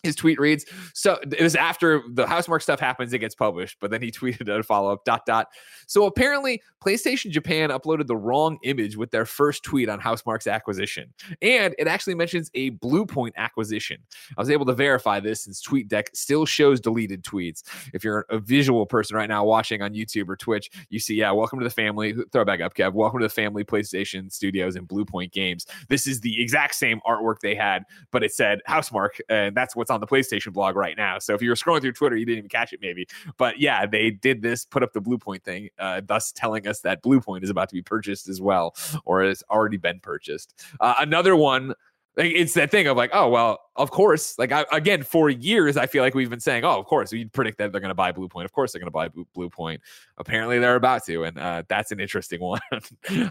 His 0.07 0.15
tweet 0.15 0.39
reads. 0.39 0.65
So 0.93 1.19
it 1.21 1.41
was 1.41 1.55
after 1.55 2.01
the 2.09 2.25
housemarque 2.25 2.61
stuff 2.61 2.79
happens 2.79 3.13
it 3.13 3.19
gets 3.19 3.35
published 3.35 3.77
but 3.79 3.91
then 3.91 4.01
he 4.01 4.11
tweeted 4.17 4.47
a 4.47 4.63
follow-up 4.63 5.03
dot 5.05 5.25
dot. 5.25 5.47
So 5.85 6.05
apparently 6.05 6.61
playstation 6.83 7.31
japan 7.31 7.69
uploaded 7.69 8.07
the 8.07 8.15
wrong 8.15 8.57
image 8.63 8.95
with 8.97 9.11
their 9.11 9.25
first 9.25 9.63
tweet 9.63 9.89
on 9.89 9.99
housemarque's 9.99 10.47
acquisition. 10.47 11.13
And 11.41 11.75
it 11.77 11.87
actually 11.87 12.15
mentions 12.15 12.49
a 12.53 12.71
bluepoint 12.71 13.31
acquisition. 13.35 13.97
I 14.37 14.41
was 14.41 14.49
able 14.49 14.65
to 14.65 14.73
verify 14.73 15.19
this 15.19 15.43
since 15.43 15.61
tweetdeck 15.61 16.07
still 16.13 16.45
shows 16.45 16.79
deleted 16.79 17.23
tweets. 17.23 17.63
If 17.93 18.03
you're 18.03 18.25
a 18.29 18.39
visual 18.39 18.85
person 18.85 19.17
right 19.17 19.29
now 19.29 19.43
watching 19.43 19.81
on 19.81 19.93
youtube 19.93 20.29
or 20.29 20.35
twitch 20.35 20.69
you 20.89 20.99
see 20.99 21.15
yeah 21.15 21.31
welcome 21.31 21.59
to 21.59 21.65
the 21.65 21.69
family. 21.69 22.15
Throw 22.31 22.45
back 22.45 22.61
up 22.61 22.73
kev. 22.73 22.93
Welcome 22.93 23.19
to 23.19 23.25
the 23.25 23.29
family 23.29 23.63
playstation 23.63 24.31
studios 24.31 24.75
and 24.75 24.87
bluepoint 24.87 25.31
games. 25.31 25.65
This 25.89 26.07
is 26.07 26.21
the 26.21 26.41
exact 26.41 26.75
same 26.75 27.01
artwork 27.05 27.39
they 27.41 27.55
had 27.55 27.83
but 28.11 28.23
it 28.23 28.33
said 28.33 28.61
housemarque 28.67 29.19
and 29.29 29.55
that's 29.55 29.75
what's 29.75 29.91
on 29.91 29.96
the 29.99 30.07
PlayStation 30.07 30.53
blog 30.53 30.75
right 30.75 30.97
now. 30.97 31.19
So 31.19 31.33
if 31.33 31.41
you 31.41 31.49
were 31.49 31.55
scrolling 31.55 31.81
through 31.81 31.93
Twitter, 31.93 32.15
you 32.15 32.25
didn't 32.25 32.39
even 32.39 32.49
catch 32.49 32.73
it, 32.73 32.79
maybe. 32.81 33.07
But 33.37 33.59
yeah, 33.59 33.85
they 33.85 34.11
did 34.11 34.41
this, 34.41 34.65
put 34.65 34.83
up 34.83 34.93
the 34.93 35.01
Bluepoint 35.01 35.43
thing, 35.43 35.69
uh, 35.79 36.01
thus 36.05 36.31
telling 36.31 36.67
us 36.67 36.81
that 36.81 37.03
Bluepoint 37.03 37.43
is 37.43 37.49
about 37.49 37.69
to 37.69 37.75
be 37.75 37.81
purchased 37.81 38.27
as 38.27 38.41
well, 38.41 38.75
or 39.05 39.23
has 39.23 39.43
already 39.49 39.77
been 39.77 39.99
purchased. 39.99 40.63
Uh, 40.79 40.95
another 40.99 41.35
one 41.35 41.73
it's 42.17 42.55
that 42.55 42.71
thing 42.71 42.87
of 42.87 42.97
like, 42.97 43.11
oh 43.13 43.29
well, 43.29 43.59
of 43.75 43.91
course. 43.91 44.37
Like 44.39 44.51
I, 44.51 44.65
again, 44.71 45.03
for 45.03 45.29
years, 45.29 45.77
I 45.77 45.85
feel 45.85 46.03
like 46.03 46.15
we've 46.15 46.29
been 46.29 46.39
saying, 46.39 46.63
oh, 46.63 46.79
of 46.79 46.85
course, 46.85 47.11
we 47.11 47.25
predict 47.25 47.59
that 47.59 47.71
they're 47.71 47.81
going 47.81 47.89
to 47.89 47.95
buy 47.95 48.11
Bluepoint. 48.11 48.45
Of 48.45 48.53
course, 48.53 48.71
they're 48.71 48.79
going 48.79 48.87
to 48.87 48.91
buy 48.91 49.09
Blue, 49.33 49.49
Point. 49.49 49.81
Apparently, 50.17 50.57
they're 50.59 50.75
about 50.75 51.05
to, 51.05 51.23
and 51.23 51.37
uh, 51.37 51.63
that's 51.67 51.91
an 51.91 51.99
interesting 51.99 52.39
one. 52.41 52.59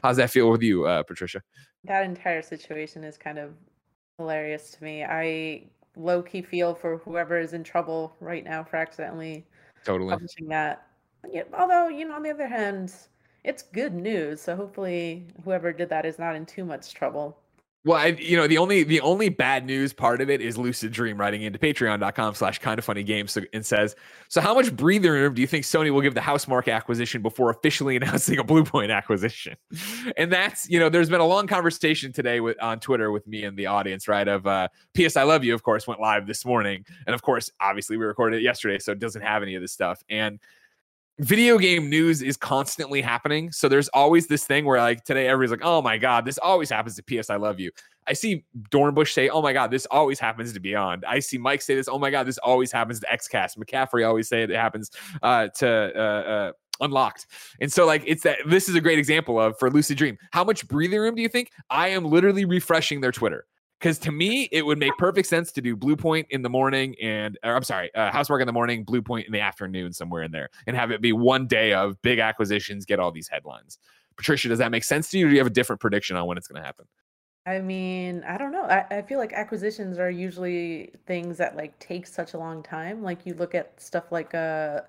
How's 0.02 0.18
that 0.18 0.30
feel 0.30 0.50
with 0.50 0.62
you, 0.62 0.86
uh, 0.86 1.02
Patricia? 1.02 1.42
That 1.84 2.04
entire 2.04 2.42
situation 2.42 3.02
is 3.02 3.18
kind 3.18 3.38
of 3.38 3.54
hilarious 4.18 4.70
to 4.72 4.84
me. 4.84 5.04
I 5.04 5.64
low 5.96 6.22
key 6.22 6.42
feel 6.42 6.74
for 6.74 6.98
whoever 6.98 7.38
is 7.38 7.52
in 7.54 7.64
trouble 7.64 8.14
right 8.20 8.44
now 8.44 8.62
for 8.62 8.76
accidentally 8.76 9.46
totally 9.84 10.10
publishing 10.10 10.48
that. 10.48 10.86
Although 11.58 11.88
you 11.88 12.06
know, 12.06 12.14
on 12.14 12.22
the 12.22 12.30
other 12.30 12.46
hand, 12.46 12.92
it's 13.44 13.62
good 13.62 13.94
news. 13.94 14.40
So 14.40 14.54
hopefully, 14.54 15.26
whoever 15.44 15.72
did 15.72 15.88
that 15.88 16.04
is 16.06 16.18
not 16.18 16.36
in 16.36 16.46
too 16.46 16.64
much 16.64 16.94
trouble. 16.94 17.38
Well, 17.86 17.96
I, 17.96 18.06
you 18.18 18.36
know, 18.36 18.48
the 18.48 18.58
only 18.58 18.82
the 18.82 19.00
only 19.00 19.28
bad 19.28 19.64
news 19.64 19.92
part 19.92 20.20
of 20.20 20.28
it 20.28 20.40
is 20.40 20.58
Lucid 20.58 20.90
Dream 20.90 21.16
writing 21.20 21.42
into 21.42 21.56
patreon.com 21.56 22.34
slash 22.34 22.58
kind 22.58 22.80
of 22.80 22.84
funny 22.84 23.04
games 23.04 23.38
and 23.52 23.64
says, 23.64 23.94
So 24.28 24.40
how 24.40 24.54
much 24.54 24.74
breathing 24.74 25.12
room 25.12 25.34
do 25.34 25.40
you 25.40 25.46
think 25.46 25.64
Sony 25.64 25.92
will 25.92 26.00
give 26.00 26.14
the 26.14 26.20
Housemarque 26.20 26.72
acquisition 26.72 27.22
before 27.22 27.48
officially 27.48 27.94
announcing 27.96 28.40
a 28.40 28.44
Bluepoint 28.44 28.92
acquisition? 28.92 29.54
And 30.16 30.32
that's, 30.32 30.68
you 30.68 30.80
know, 30.80 30.88
there's 30.88 31.08
been 31.08 31.20
a 31.20 31.26
long 31.26 31.46
conversation 31.46 32.12
today 32.12 32.40
with 32.40 32.60
on 32.60 32.80
Twitter 32.80 33.12
with 33.12 33.24
me 33.28 33.44
and 33.44 33.56
the 33.56 33.66
audience, 33.66 34.08
right? 34.08 34.26
Of 34.26 34.48
uh 34.48 34.66
PS 34.96 35.16
I 35.16 35.22
Love 35.22 35.44
You, 35.44 35.54
of 35.54 35.62
course, 35.62 35.86
went 35.86 36.00
live 36.00 36.26
this 36.26 36.44
morning. 36.44 36.84
And 37.06 37.14
of 37.14 37.22
course, 37.22 37.52
obviously 37.60 37.96
we 37.96 38.04
recorded 38.04 38.38
it 38.38 38.42
yesterday, 38.42 38.80
so 38.80 38.90
it 38.90 38.98
doesn't 38.98 39.22
have 39.22 39.44
any 39.44 39.54
of 39.54 39.62
this 39.62 39.70
stuff. 39.70 40.02
And 40.08 40.40
video 41.18 41.58
game 41.58 41.88
news 41.88 42.22
is 42.22 42.36
constantly 42.36 43.00
happening. 43.00 43.50
So 43.50 43.68
there's 43.68 43.88
always 43.88 44.26
this 44.26 44.44
thing 44.44 44.64
where 44.64 44.78
like 44.78 45.04
today 45.04 45.28
everybody's 45.28 45.50
like, 45.50 45.64
"Oh 45.64 45.82
my 45.82 45.98
god, 45.98 46.24
this 46.24 46.38
always 46.38 46.70
happens 46.70 46.96
to 46.96 47.02
PS 47.02 47.30
I 47.30 47.36
love 47.36 47.58
you." 47.58 47.70
I 48.06 48.12
see 48.12 48.44
Dornbush 48.70 49.12
say, 49.12 49.28
"Oh 49.28 49.42
my 49.42 49.52
god, 49.52 49.70
this 49.70 49.86
always 49.86 50.18
happens 50.20 50.52
to 50.52 50.60
Beyond." 50.60 51.04
I 51.06 51.18
see 51.18 51.38
Mike 51.38 51.62
say 51.62 51.74
this, 51.74 51.88
"Oh 51.88 51.98
my 51.98 52.10
god, 52.10 52.26
this 52.26 52.38
always 52.38 52.70
happens 52.70 53.00
to 53.00 53.06
XCast." 53.06 53.56
McCaffrey 53.58 54.06
always 54.06 54.28
say 54.28 54.42
it 54.42 54.50
happens 54.50 54.90
uh, 55.22 55.48
to 55.56 55.92
uh, 55.96 56.00
uh, 56.00 56.52
unlocked. 56.80 57.26
And 57.60 57.72
so 57.72 57.86
like 57.86 58.02
it's 58.06 58.22
that 58.24 58.38
this 58.46 58.68
is 58.68 58.74
a 58.74 58.80
great 58.80 58.98
example 58.98 59.40
of 59.40 59.58
for 59.58 59.70
Lucid 59.70 59.96
Dream. 59.96 60.18
How 60.32 60.44
much 60.44 60.68
breathing 60.68 61.00
room 61.00 61.14
do 61.14 61.22
you 61.22 61.28
think? 61.28 61.50
I 61.70 61.88
am 61.88 62.04
literally 62.04 62.44
refreshing 62.44 63.00
their 63.00 63.12
Twitter. 63.12 63.46
Because 63.78 63.98
to 63.98 64.12
me, 64.12 64.48
it 64.52 64.64
would 64.64 64.78
make 64.78 64.96
perfect 64.96 65.28
sense 65.28 65.52
to 65.52 65.60
do 65.60 65.76
Bluepoint 65.76 66.26
in 66.30 66.40
the 66.40 66.48
morning 66.48 66.94
and, 67.02 67.38
or 67.44 67.54
I'm 67.54 67.62
sorry, 67.62 67.94
uh, 67.94 68.10
Housemarque 68.10 68.40
in 68.40 68.46
the 68.46 68.52
morning, 68.52 68.84
Bluepoint 68.84 69.26
in 69.26 69.32
the 69.32 69.40
afternoon, 69.40 69.92
somewhere 69.92 70.22
in 70.22 70.32
there, 70.32 70.48
and 70.66 70.74
have 70.74 70.90
it 70.90 71.02
be 71.02 71.12
one 71.12 71.46
day 71.46 71.74
of 71.74 72.00
big 72.00 72.18
acquisitions, 72.18 72.86
get 72.86 72.98
all 72.98 73.12
these 73.12 73.28
headlines. 73.28 73.78
Patricia, 74.16 74.48
does 74.48 74.58
that 74.58 74.70
make 74.70 74.82
sense 74.82 75.10
to 75.10 75.18
you? 75.18 75.26
Or 75.26 75.28
do 75.28 75.34
you 75.34 75.40
have 75.40 75.46
a 75.46 75.50
different 75.50 75.80
prediction 75.80 76.16
on 76.16 76.26
when 76.26 76.38
it's 76.38 76.48
going 76.48 76.60
to 76.60 76.66
happen? 76.66 76.86
I 77.46 77.60
mean, 77.60 78.24
I 78.26 78.38
don't 78.38 78.50
know. 78.50 78.64
I, 78.64 78.84
I 78.90 79.02
feel 79.02 79.18
like 79.18 79.32
acquisitions 79.32 79.98
are 79.98 80.10
usually 80.10 80.92
things 81.06 81.38
that 81.38 81.56
like 81.56 81.78
take 81.78 82.06
such 82.06 82.34
a 82.34 82.38
long 82.38 82.62
time. 82.62 83.04
Like 83.04 83.24
you 83.24 83.34
look 83.34 83.54
at 83.54 83.80
stuff 83.80 84.10
like 84.10 84.34
uh 84.34 84.80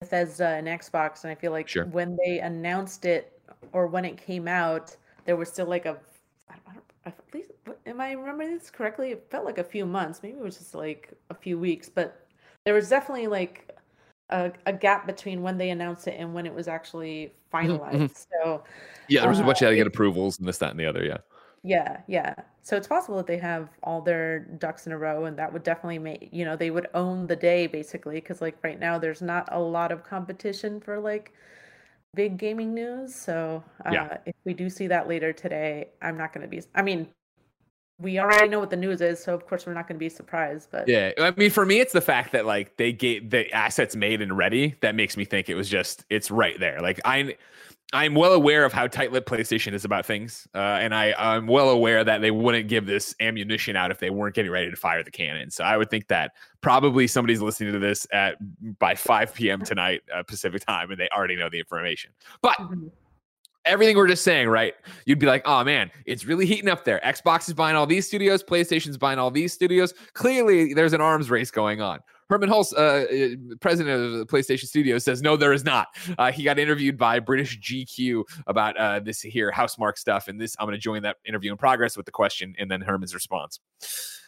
Bethesda 0.00 0.48
and 0.50 0.68
Xbox, 0.68 1.24
and 1.24 1.32
I 1.32 1.34
feel 1.34 1.50
like 1.50 1.66
sure. 1.66 1.86
when 1.86 2.16
they 2.24 2.38
announced 2.38 3.06
it 3.06 3.40
or 3.72 3.88
when 3.88 4.04
it 4.04 4.18
came 4.18 4.46
out, 4.46 4.94
there 5.24 5.36
was 5.36 5.48
still 5.48 5.66
like 5.66 5.86
a 5.86 5.96
I 6.48 6.54
don't, 6.72 6.84
at 7.06 7.14
least 7.32 7.52
am 7.86 8.00
I 8.00 8.12
remembering 8.12 8.58
this 8.58 8.70
correctly? 8.70 9.12
It 9.12 9.26
felt 9.30 9.44
like 9.44 9.58
a 9.58 9.64
few 9.64 9.86
months. 9.86 10.20
Maybe 10.22 10.38
it 10.38 10.42
was 10.42 10.58
just 10.58 10.74
like 10.74 11.12
a 11.30 11.34
few 11.34 11.58
weeks, 11.58 11.88
but 11.88 12.26
there 12.64 12.74
was 12.74 12.88
definitely 12.88 13.28
like 13.28 13.76
a, 14.30 14.52
a 14.66 14.72
gap 14.72 15.06
between 15.06 15.42
when 15.42 15.56
they 15.56 15.70
announced 15.70 16.08
it 16.08 16.16
and 16.18 16.34
when 16.34 16.46
it 16.46 16.54
was 16.54 16.68
actually 16.68 17.32
mm-hmm, 17.52 17.70
finalized. 17.70 17.94
Mm-hmm. 17.94 18.44
So 18.44 18.64
yeah, 19.08 19.20
there 19.20 19.30
was 19.30 19.40
uh, 19.40 19.44
a 19.44 19.46
bunch 19.46 19.62
of 19.62 19.66
had 19.66 19.70
to 19.70 19.76
get 19.76 19.86
approvals 19.86 20.38
and 20.38 20.48
this, 20.48 20.58
that, 20.58 20.70
and 20.70 20.80
the 20.80 20.86
other. 20.86 21.04
Yeah. 21.04 21.18
Yeah, 21.62 22.00
yeah. 22.06 22.34
So 22.62 22.76
it's 22.76 22.86
possible 22.86 23.16
that 23.16 23.26
they 23.26 23.38
have 23.38 23.70
all 23.82 24.00
their 24.00 24.40
ducks 24.40 24.86
in 24.86 24.92
a 24.92 24.98
row, 24.98 25.24
and 25.24 25.36
that 25.36 25.52
would 25.52 25.64
definitely 25.64 25.98
make 25.98 26.28
you 26.30 26.44
know 26.44 26.54
they 26.54 26.70
would 26.70 26.86
own 26.94 27.26
the 27.26 27.34
day 27.34 27.66
basically 27.66 28.16
because 28.16 28.40
like 28.40 28.56
right 28.62 28.78
now 28.78 28.98
there's 28.98 29.20
not 29.20 29.48
a 29.50 29.58
lot 29.58 29.90
of 29.90 30.04
competition 30.04 30.80
for 30.80 31.00
like 31.00 31.32
big 32.16 32.36
gaming 32.36 32.74
news. 32.74 33.14
So 33.14 33.62
uh, 33.84 33.90
yeah. 33.92 34.18
if 34.26 34.34
we 34.44 34.54
do 34.54 34.68
see 34.68 34.88
that 34.88 35.06
later 35.06 35.32
today, 35.32 35.90
I'm 36.02 36.18
not 36.18 36.32
going 36.32 36.42
to 36.42 36.48
be. 36.48 36.60
I 36.74 36.82
mean, 36.82 37.06
we 37.98 38.18
already 38.18 38.48
know 38.48 38.58
what 38.58 38.70
the 38.70 38.76
news 38.76 39.00
is, 39.00 39.22
so 39.22 39.32
of 39.34 39.46
course 39.46 39.66
we're 39.66 39.74
not 39.74 39.86
going 39.86 39.96
to 39.96 40.00
be 40.00 40.08
surprised. 40.08 40.68
But 40.72 40.88
yeah, 40.88 41.12
I 41.18 41.32
mean, 41.36 41.50
for 41.50 41.64
me, 41.64 41.78
it's 41.78 41.92
the 41.92 42.00
fact 42.00 42.32
that 42.32 42.44
like 42.44 42.76
they 42.76 42.92
get 42.92 43.30
the 43.30 43.50
assets 43.52 43.94
made 43.94 44.20
and 44.20 44.36
ready 44.36 44.74
that 44.80 44.94
makes 44.94 45.16
me 45.16 45.24
think 45.24 45.48
it 45.48 45.54
was 45.54 45.68
just 45.68 46.04
it's 46.10 46.30
right 46.30 46.58
there. 46.58 46.80
Like 46.80 47.00
I, 47.04 47.36
I'm 47.92 48.14
well 48.14 48.32
aware 48.32 48.64
of 48.64 48.72
how 48.72 48.88
tight-lipped 48.88 49.28
PlayStation 49.28 49.72
is 49.72 49.84
about 49.84 50.04
things, 50.04 50.48
uh, 50.54 50.58
and 50.58 50.92
I, 50.92 51.14
I'm 51.16 51.46
well 51.46 51.70
aware 51.70 52.02
that 52.02 52.20
they 52.20 52.32
wouldn't 52.32 52.68
give 52.68 52.84
this 52.84 53.14
ammunition 53.20 53.76
out 53.76 53.92
if 53.92 54.00
they 54.00 54.10
weren't 54.10 54.34
getting 54.34 54.50
ready 54.50 54.70
to 54.70 54.76
fire 54.76 55.04
the 55.04 55.10
cannon. 55.12 55.50
So 55.52 55.62
I 55.62 55.76
would 55.76 55.88
think 55.88 56.08
that 56.08 56.32
probably 56.62 57.06
somebody's 57.06 57.40
listening 57.40 57.72
to 57.72 57.78
this 57.78 58.04
at 58.12 58.38
by 58.80 58.96
5 58.96 59.34
p.m. 59.34 59.60
tonight 59.64 60.02
uh, 60.12 60.24
Pacific 60.24 60.66
time, 60.66 60.90
and 60.90 60.98
they 60.98 61.08
already 61.16 61.36
know 61.36 61.48
the 61.48 61.60
information. 61.60 62.10
But 62.42 62.56
mm-hmm. 62.58 62.88
everything 63.64 63.96
we're 63.96 64.08
just 64.08 64.24
saying, 64.24 64.48
right? 64.48 64.74
You'd 65.04 65.20
be 65.20 65.26
like, 65.26 65.42
oh 65.46 65.62
man, 65.62 65.92
it's 66.06 66.24
really 66.24 66.44
heating 66.44 66.68
up 66.68 66.84
there. 66.84 67.00
Xbox 67.04 67.46
is 67.46 67.54
buying 67.54 67.76
all 67.76 67.86
these 67.86 68.04
studios, 68.04 68.42
PlayStation's 68.42 68.98
buying 68.98 69.20
all 69.20 69.30
these 69.30 69.52
studios. 69.52 69.94
Clearly, 70.12 70.74
there's 70.74 70.92
an 70.92 71.00
arms 71.00 71.30
race 71.30 71.52
going 71.52 71.80
on. 71.80 72.00
Hermen 72.30 72.48
Hulst, 72.48 72.74
uh, 72.74 72.76
uh, 72.80 73.56
president 73.60 74.02
of 74.02 74.18
the 74.18 74.26
PlayStation 74.26 74.66
Studios, 74.66 75.04
says 75.04 75.22
no, 75.22 75.36
there 75.36 75.52
is 75.52 75.64
not. 75.64 75.88
Uh, 76.18 76.32
he 76.32 76.42
got 76.42 76.58
interviewed 76.58 76.98
by 76.98 77.20
British 77.20 77.60
GQ 77.60 78.24
about 78.46 78.76
uh, 78.76 79.00
this 79.00 79.20
here 79.20 79.52
Housemarque 79.52 79.98
stuff, 79.98 80.28
and 80.28 80.40
this 80.40 80.56
I'm 80.58 80.66
going 80.66 80.74
to 80.74 80.80
join 80.80 81.02
that 81.02 81.18
interview 81.24 81.52
in 81.52 81.58
progress 81.58 81.96
with 81.96 82.06
the 82.06 82.12
question 82.12 82.54
and 82.58 82.70
then 82.70 82.80
Hermen's 82.80 83.14
response. 83.14 83.60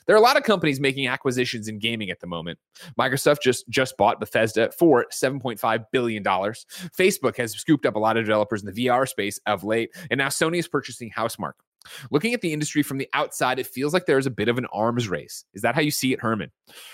There 0.07 0.17
are 0.17 0.19
a 0.19 0.23
lot 0.23 0.39
of 0.39 0.43
companies 0.43 0.81
making 0.81 1.07
acquisitions 1.07 1.69
in 1.69 1.79
gaming 1.79 2.09
at 2.09 2.21
the 2.21 2.27
moment. 2.27 2.59
Microsoft 2.99 3.43
just 3.43 3.69
just 3.69 3.97
bought 3.99 4.21
Bethesda 4.21 4.71
for 4.79 5.05
7.5 5.13 5.85
billion 5.93 6.23
dollars. 6.23 6.65
Facebook 6.99 7.37
has 7.37 7.53
scooped 7.53 7.85
up 7.85 7.95
a 7.95 7.99
lot 7.99 8.17
of 8.17 8.25
developers 8.25 8.63
in 8.63 8.73
the 8.73 8.87
VR 8.87 9.07
space 9.07 9.39
of 9.47 9.65
late, 9.65 9.91
and 10.11 10.17
now 10.19 10.29
Sony 10.29 10.59
is 10.59 10.67
purchasing 10.67 11.11
Housemarque. 11.11 11.61
Looking 12.11 12.35
at 12.35 12.41
the 12.41 12.53
industry 12.53 12.83
from 12.83 12.99
the 12.99 13.09
outside, 13.13 13.59
it 13.59 13.67
feels 13.67 13.93
like 13.93 14.07
there's 14.07 14.27
a 14.27 14.31
bit 14.31 14.49
of 14.49 14.59
an 14.59 14.67
arms 14.73 15.09
race. 15.09 15.45
Is 15.55 15.63
that 15.63 15.75
how 15.75 15.81
you 15.81 15.91
see 15.91 16.13
it, 16.13 16.21
Hermen? 16.21 16.51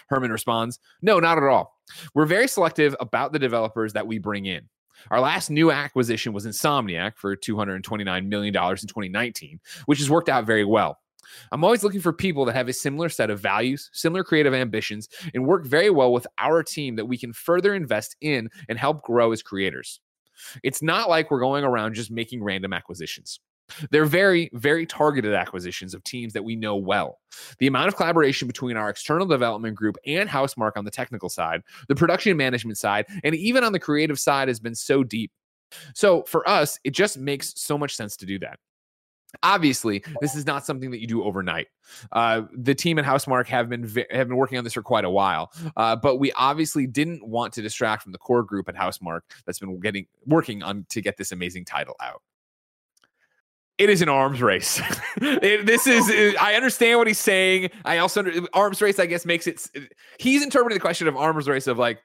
Hermen 0.08 0.30
responds, 0.30 0.78
No, 1.02 1.20
not 1.20 1.38
at 1.38 1.44
all. 1.44 1.74
We're 2.14 2.26
very 2.26 2.48
selective 2.48 2.96
about 3.00 3.32
the 3.32 3.38
developers 3.38 3.92
that 3.92 4.06
we 4.06 4.18
bring 4.18 4.46
in. 4.46 4.68
Our 5.10 5.20
last 5.20 5.50
new 5.50 5.70
acquisition 5.70 6.32
was 6.32 6.46
Insomniac 6.46 7.16
for 7.16 7.36
$229 7.36 8.26
million 8.26 8.54
in 8.54 8.54
2019, 8.54 9.60
which 9.86 9.98
has 9.98 10.08
worked 10.10 10.28
out 10.28 10.46
very 10.46 10.64
well. 10.64 10.98
I'm 11.52 11.64
always 11.64 11.82
looking 11.82 12.00
for 12.00 12.12
people 12.12 12.44
that 12.44 12.54
have 12.54 12.68
a 12.68 12.72
similar 12.72 13.08
set 13.08 13.30
of 13.30 13.40
values, 13.40 13.90
similar 13.92 14.24
creative 14.24 14.54
ambitions, 14.54 15.08
and 15.32 15.46
work 15.46 15.64
very 15.64 15.90
well 15.90 16.12
with 16.12 16.26
our 16.38 16.62
team 16.62 16.96
that 16.96 17.06
we 17.06 17.18
can 17.18 17.32
further 17.32 17.74
invest 17.74 18.16
in 18.20 18.50
and 18.68 18.78
help 18.78 19.02
grow 19.02 19.32
as 19.32 19.42
creators. 19.42 20.00
It's 20.62 20.82
not 20.82 21.08
like 21.08 21.30
we're 21.30 21.40
going 21.40 21.64
around 21.64 21.94
just 21.94 22.10
making 22.10 22.42
random 22.42 22.72
acquisitions. 22.72 23.40
They're 23.90 24.04
very, 24.04 24.50
very 24.52 24.86
targeted 24.86 25.34
acquisitions 25.34 25.94
of 25.94 26.04
teams 26.04 26.32
that 26.34 26.44
we 26.44 26.56
know 26.56 26.76
well. 26.76 27.18
The 27.58 27.66
amount 27.66 27.88
of 27.88 27.96
collaboration 27.96 28.46
between 28.46 28.76
our 28.76 28.90
external 28.90 29.26
development 29.26 29.74
group 29.76 29.96
and 30.06 30.28
Housemarque 30.28 30.76
on 30.76 30.84
the 30.84 30.90
technical 30.90 31.28
side, 31.28 31.62
the 31.88 31.94
production 31.94 32.36
management 32.36 32.78
side, 32.78 33.06
and 33.22 33.34
even 33.34 33.64
on 33.64 33.72
the 33.72 33.80
creative 33.80 34.18
side 34.18 34.48
has 34.48 34.60
been 34.60 34.74
so 34.74 35.02
deep. 35.02 35.32
So 35.94 36.22
for 36.24 36.48
us, 36.48 36.78
it 36.84 36.90
just 36.90 37.18
makes 37.18 37.52
so 37.60 37.76
much 37.76 37.96
sense 37.96 38.16
to 38.18 38.26
do 38.26 38.38
that. 38.40 38.58
Obviously, 39.42 40.04
this 40.20 40.36
is 40.36 40.46
not 40.46 40.64
something 40.64 40.92
that 40.92 41.00
you 41.00 41.08
do 41.08 41.24
overnight. 41.24 41.66
Uh, 42.12 42.42
the 42.52 42.74
team 42.74 43.00
at 43.00 43.04
Housemarque 43.04 43.48
have 43.48 43.68
been 43.68 43.82
have 44.10 44.28
been 44.28 44.36
working 44.36 44.58
on 44.58 44.64
this 44.64 44.74
for 44.74 44.82
quite 44.82 45.04
a 45.04 45.10
while, 45.10 45.52
uh, 45.76 45.96
but 45.96 46.16
we 46.16 46.30
obviously 46.32 46.86
didn't 46.86 47.26
want 47.26 47.52
to 47.54 47.62
distract 47.62 48.04
from 48.04 48.12
the 48.12 48.18
core 48.18 48.44
group 48.44 48.68
at 48.68 48.76
Housemarque 48.76 49.22
that's 49.44 49.58
been 49.58 49.80
getting 49.80 50.06
working 50.24 50.62
on 50.62 50.86
to 50.90 51.00
get 51.00 51.16
this 51.16 51.32
amazing 51.32 51.64
title 51.64 51.96
out. 52.00 52.22
It 53.76 53.90
is 53.90 54.02
an 54.02 54.08
arms 54.08 54.40
race. 54.40 54.80
it, 55.16 55.66
this 55.66 55.86
is, 55.86 56.36
I 56.40 56.54
understand 56.54 56.98
what 56.98 57.08
he's 57.08 57.18
saying. 57.18 57.70
I 57.84 57.98
also, 57.98 58.24
arms 58.52 58.80
race, 58.80 59.00
I 59.00 59.06
guess, 59.06 59.26
makes 59.26 59.46
it, 59.46 59.68
he's 60.18 60.44
interpreting 60.44 60.76
the 60.76 60.80
question 60.80 61.08
of 61.08 61.16
arms 61.16 61.48
race 61.48 61.66
of 61.66 61.76
like, 61.78 62.00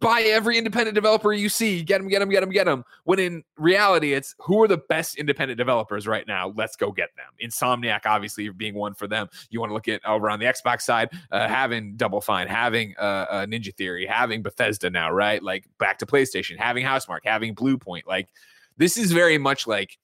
buy 0.00 0.22
every 0.22 0.58
independent 0.58 0.94
developer 0.94 1.32
you 1.32 1.48
see, 1.48 1.82
get 1.82 1.98
them, 1.98 2.08
get 2.08 2.20
them, 2.20 2.28
get 2.28 2.40
them, 2.40 2.50
get 2.50 2.64
them. 2.64 2.84
When 3.04 3.18
in 3.18 3.44
reality, 3.56 4.12
it's 4.12 4.34
who 4.38 4.62
are 4.62 4.68
the 4.68 4.78
best 4.88 5.16
independent 5.16 5.58
developers 5.58 6.06
right 6.06 6.26
now? 6.26 6.52
Let's 6.56 6.76
go 6.76 6.90
get 6.92 7.10
them. 7.16 7.26
Insomniac, 7.42 8.00
obviously, 8.04 8.48
being 8.50 8.74
one 8.74 8.94
for 8.94 9.06
them. 9.06 9.28
You 9.50 9.60
want 9.60 9.70
to 9.70 9.74
look 9.74 9.88
at 9.88 10.04
over 10.04 10.30
on 10.30 10.38
the 10.38 10.46
Xbox 10.46 10.82
side, 10.82 11.10
uh, 11.30 11.48
having 11.48 11.96
Double 11.96 12.20
Fine, 12.20 12.48
having 12.48 12.94
uh, 12.98 13.26
uh, 13.30 13.46
Ninja 13.46 13.74
Theory, 13.74 14.06
having 14.06 14.42
Bethesda 14.42 14.90
now, 14.90 15.10
right? 15.10 15.42
Like 15.42 15.66
back 15.78 15.98
to 15.98 16.06
PlayStation, 16.06 16.56
having 16.58 16.84
Housemarque, 16.84 17.20
having 17.24 17.54
Bluepoint. 17.54 18.06
Like 18.06 18.28
this 18.76 18.96
is 18.96 19.12
very 19.12 19.38
much 19.38 19.66
like 19.66 19.98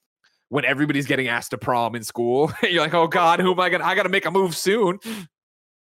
when 0.53 0.67
everybody's 0.67 1.07
getting 1.07 1.29
asked 1.29 1.51
to 1.53 1.57
prom 1.57 1.95
in 1.95 2.03
school. 2.03 2.53
You're 2.63 2.83
like, 2.83 2.93
oh 2.93 3.09
God, 3.09 3.41
who 3.41 3.53
am 3.53 3.61
I 3.61 3.71
gonna? 3.71 3.85
I 3.85 3.95
gotta 3.95 4.11
make 4.11 4.27
a 4.27 4.31
move 4.31 4.55
soon. 4.55 4.99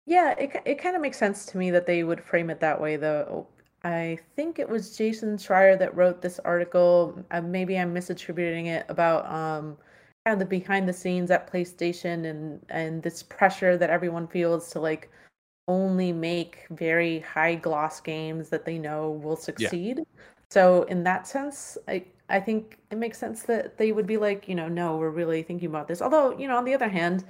Yeah, 0.06 0.36
it 0.38 0.62
it 0.66 0.76
kind 0.76 0.94
of 0.94 1.02
makes 1.02 1.18
sense 1.18 1.46
to 1.46 1.58
me 1.58 1.72
that 1.72 1.86
they 1.86 2.04
would 2.04 2.22
frame 2.22 2.50
it 2.50 2.60
that 2.60 2.80
way, 2.80 2.98
though. 2.98 3.48
I 3.86 4.20
think 4.36 4.60
it 4.60 4.68
was 4.68 4.98
Jason 4.98 5.38
Schreier 5.38 5.80
that 5.80 5.96
wrote 5.96 6.22
this 6.22 6.40
article. 6.44 7.18
Uh, 7.32 7.40
maybe 7.40 7.80
I'm 7.80 7.96
misattributing 7.96 8.66
it 8.66 8.86
about 8.90 9.26
um, 9.32 9.78
kind 10.26 10.34
of 10.34 10.40
the 10.40 10.46
behind 10.46 10.90
the 10.90 10.94
scenes 10.94 11.32
at 11.32 11.50
PlayStation 11.50 12.26
and 12.26 12.60
and 12.68 13.02
this 13.02 13.24
pressure 13.24 13.78
that 13.78 13.90
everyone 13.90 14.28
feels 14.28 14.70
to 14.72 14.82
like 14.82 15.10
only 15.70 16.12
make 16.12 16.66
very 16.72 17.20
high 17.22 17.56
gloss 17.56 18.02
games 18.02 18.50
that 18.50 18.66
they 18.66 18.78
know 18.78 19.12
will 19.12 19.38
succeed. 19.38 20.00
Yeah. 20.00 20.22
So 20.50 20.84
in 20.84 21.04
that 21.04 21.26
sense, 21.26 21.78
I 21.88 22.04
I 22.30 22.40
think 22.40 22.78
it 22.92 22.98
makes 22.98 23.18
sense 23.18 23.44
that 23.44 23.78
they 23.78 23.92
would 23.92 24.08
be 24.08 24.18
like, 24.18 24.48
you 24.48 24.56
know, 24.56 24.68
no, 24.68 24.98
we're 24.98 25.10
really 25.10 25.44
thinking 25.44 25.70
about 25.70 25.88
this. 25.88 26.02
Although, 26.02 26.38
you 26.38 26.48
know, 26.48 26.58
on 26.58 26.66
the 26.66 26.74
other 26.74 26.90
hand, 26.90 27.24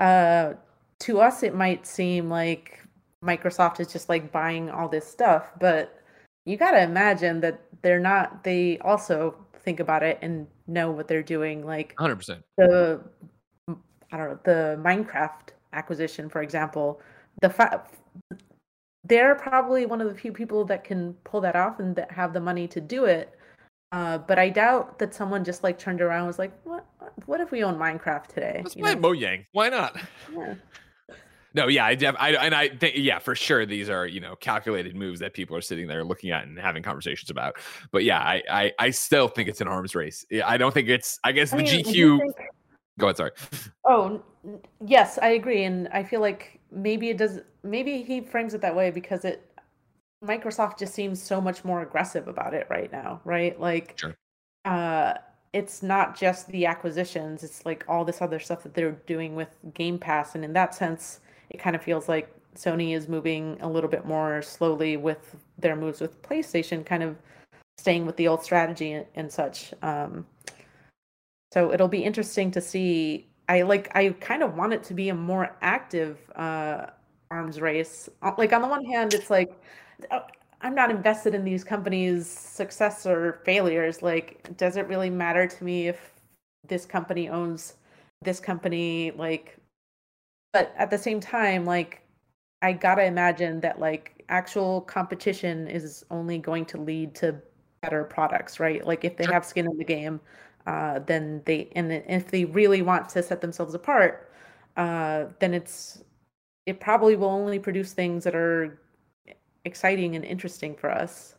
uh, 0.00 0.54
to 1.00 1.20
us 1.20 1.42
it 1.42 1.54
might 1.54 1.86
seem 1.86 2.28
like 2.28 2.80
Microsoft 3.24 3.80
is 3.80 3.88
just 3.88 4.08
like 4.08 4.32
buying 4.32 4.70
all 4.70 4.88
this 4.88 5.06
stuff, 5.06 5.44
but 5.60 6.02
you 6.44 6.56
got 6.56 6.72
to 6.72 6.82
imagine 6.82 7.40
that 7.40 7.60
they're 7.82 8.00
not 8.00 8.44
they 8.44 8.78
also 8.78 9.36
think 9.64 9.80
about 9.80 10.02
it 10.02 10.18
and 10.22 10.46
know 10.66 10.90
what 10.90 11.06
they're 11.08 11.22
doing 11.22 11.64
like 11.64 11.94
100%. 11.96 12.42
The 12.56 13.00
I 13.68 14.16
don't 14.16 14.28
know, 14.28 14.38
the 14.44 14.80
Minecraft 14.82 15.50
acquisition 15.72 16.28
for 16.28 16.42
example, 16.42 17.00
the 17.40 17.50
fact 17.50 17.94
they're 19.04 19.34
probably 19.34 19.86
one 19.86 20.00
of 20.00 20.08
the 20.08 20.14
few 20.14 20.32
people 20.32 20.64
that 20.66 20.84
can 20.84 21.14
pull 21.24 21.40
that 21.40 21.56
off 21.56 21.80
and 21.80 21.96
that 21.96 22.10
have 22.10 22.32
the 22.32 22.40
money 22.40 22.68
to 22.68 22.80
do 22.80 23.04
it. 23.04 23.36
Uh, 23.92 24.16
but 24.16 24.38
I 24.38 24.48
doubt 24.48 24.98
that 24.98 25.14
someone 25.14 25.44
just 25.44 25.62
like 25.62 25.78
turned 25.78 26.00
around 26.00 26.20
and 26.20 26.26
was 26.26 26.38
like, 26.38 26.52
"What? 26.64 26.86
What 27.26 27.40
if 27.40 27.50
we 27.50 27.62
own 27.62 27.76
Minecraft 27.76 28.26
today?" 28.26 28.60
Let's 28.64 28.74
buy 28.74 28.94
Mojang. 28.94 29.44
Why 29.52 29.68
not? 29.68 29.96
Yeah. 30.34 30.54
No, 31.54 31.68
yeah, 31.68 31.84
I, 31.84 31.94
def- 31.94 32.16
I 32.18 32.30
and 32.30 32.54
I 32.54 32.68
think 32.70 32.96
yeah, 32.96 33.18
for 33.18 33.34
sure 33.34 33.66
these 33.66 33.90
are 33.90 34.06
you 34.06 34.20
know 34.20 34.36
calculated 34.36 34.96
moves 34.96 35.20
that 35.20 35.34
people 35.34 35.54
are 35.54 35.60
sitting 35.60 35.86
there 35.86 36.02
looking 36.02 36.30
at 36.30 36.46
and 36.46 36.58
having 36.58 36.82
conversations 36.82 37.28
about. 37.28 37.56
But 37.90 38.04
yeah, 38.04 38.20
I 38.20 38.42
I, 38.50 38.72
I 38.78 38.90
still 38.90 39.28
think 39.28 39.50
it's 39.50 39.60
an 39.60 39.68
arms 39.68 39.94
race. 39.94 40.24
I 40.44 40.56
don't 40.56 40.72
think 40.72 40.88
it's. 40.88 41.18
I 41.24 41.32
guess 41.32 41.52
I 41.52 41.58
the 41.58 41.64
mean, 41.64 41.84
GQ. 41.84 42.20
Think... 42.20 42.36
Go 42.98 43.06
ahead. 43.08 43.16
Sorry. 43.18 43.30
Oh 43.84 44.22
yes, 44.86 45.18
I 45.20 45.28
agree, 45.28 45.64
and 45.64 45.88
I 45.88 46.04
feel 46.04 46.22
like 46.22 46.58
maybe 46.70 47.10
it 47.10 47.18
does. 47.18 47.40
Maybe 47.62 48.02
he 48.02 48.22
frames 48.22 48.54
it 48.54 48.62
that 48.62 48.74
way 48.74 48.90
because 48.90 49.26
it 49.26 49.51
Microsoft 50.22 50.78
just 50.78 50.94
seems 50.94 51.22
so 51.22 51.40
much 51.40 51.64
more 51.64 51.82
aggressive 51.82 52.28
about 52.28 52.54
it 52.54 52.66
right 52.70 52.90
now, 52.92 53.20
right? 53.24 53.58
Like, 53.58 53.94
sure. 53.96 54.16
uh, 54.64 55.14
it's 55.52 55.82
not 55.82 56.18
just 56.18 56.48
the 56.48 56.66
acquisitions; 56.66 57.42
it's 57.42 57.66
like 57.66 57.84
all 57.88 58.04
this 58.04 58.22
other 58.22 58.38
stuff 58.38 58.62
that 58.62 58.74
they're 58.74 58.92
doing 59.06 59.34
with 59.34 59.56
Game 59.74 59.98
Pass, 59.98 60.34
and 60.34 60.44
in 60.44 60.52
that 60.52 60.74
sense, 60.74 61.20
it 61.50 61.58
kind 61.58 61.74
of 61.74 61.82
feels 61.82 62.08
like 62.08 62.32
Sony 62.56 62.94
is 62.96 63.08
moving 63.08 63.58
a 63.60 63.68
little 63.68 63.90
bit 63.90 64.06
more 64.06 64.42
slowly 64.42 64.96
with 64.96 65.36
their 65.58 65.76
moves 65.76 66.00
with 66.00 66.20
PlayStation, 66.22 66.86
kind 66.86 67.02
of 67.02 67.16
staying 67.78 68.06
with 68.06 68.16
the 68.16 68.28
old 68.28 68.44
strategy 68.44 68.92
and, 68.92 69.06
and 69.14 69.32
such. 69.32 69.74
Um, 69.82 70.26
so 71.52 71.72
it'll 71.72 71.88
be 71.88 72.04
interesting 72.04 72.50
to 72.52 72.60
see. 72.60 73.28
I 73.48 73.62
like. 73.62 73.94
I 73.96 74.10
kind 74.20 74.42
of 74.42 74.56
want 74.56 74.72
it 74.72 74.84
to 74.84 74.94
be 74.94 75.08
a 75.08 75.14
more 75.14 75.56
active 75.60 76.18
uh, 76.36 76.86
arms 77.30 77.60
race. 77.60 78.08
Uh, 78.22 78.32
like 78.38 78.52
on 78.52 78.62
the 78.62 78.68
one 78.68 78.84
hand, 78.84 79.14
it's 79.14 79.30
like 79.30 79.60
I'm 80.60 80.74
not 80.74 80.90
invested 80.90 81.34
in 81.34 81.44
these 81.44 81.64
companies' 81.64 82.28
success 82.28 83.04
or 83.06 83.40
failures. 83.44 84.02
Like, 84.02 84.56
does 84.56 84.76
it 84.76 84.86
really 84.86 85.10
matter 85.10 85.46
to 85.46 85.64
me 85.64 85.88
if 85.88 86.12
this 86.68 86.86
company 86.86 87.28
owns 87.28 87.74
this 88.22 88.38
company? 88.38 89.10
Like, 89.10 89.58
but 90.52 90.72
at 90.76 90.90
the 90.90 90.98
same 90.98 91.20
time 91.20 91.64
like 91.64 92.02
i 92.62 92.72
gotta 92.72 93.04
imagine 93.04 93.60
that 93.60 93.80
like 93.80 94.24
actual 94.28 94.82
competition 94.82 95.66
is 95.68 96.04
only 96.10 96.38
going 96.38 96.64
to 96.64 96.78
lead 96.78 97.14
to 97.14 97.34
better 97.80 98.04
products 98.04 98.60
right 98.60 98.86
like 98.86 99.04
if 99.04 99.16
they 99.16 99.24
have 99.24 99.44
skin 99.44 99.66
in 99.66 99.76
the 99.76 99.84
game 99.84 100.20
uh, 100.64 101.00
then 101.00 101.42
they 101.44 101.68
and 101.74 101.90
if 101.92 102.30
they 102.30 102.44
really 102.44 102.82
want 102.82 103.08
to 103.08 103.20
set 103.20 103.40
themselves 103.40 103.74
apart 103.74 104.32
uh, 104.76 105.24
then 105.40 105.52
it's 105.52 106.04
it 106.66 106.78
probably 106.78 107.16
will 107.16 107.28
only 107.28 107.58
produce 107.58 107.92
things 107.92 108.22
that 108.22 108.36
are 108.36 108.78
exciting 109.64 110.16
and 110.16 110.24
interesting 110.24 110.74
for 110.74 110.90
us 110.90 111.36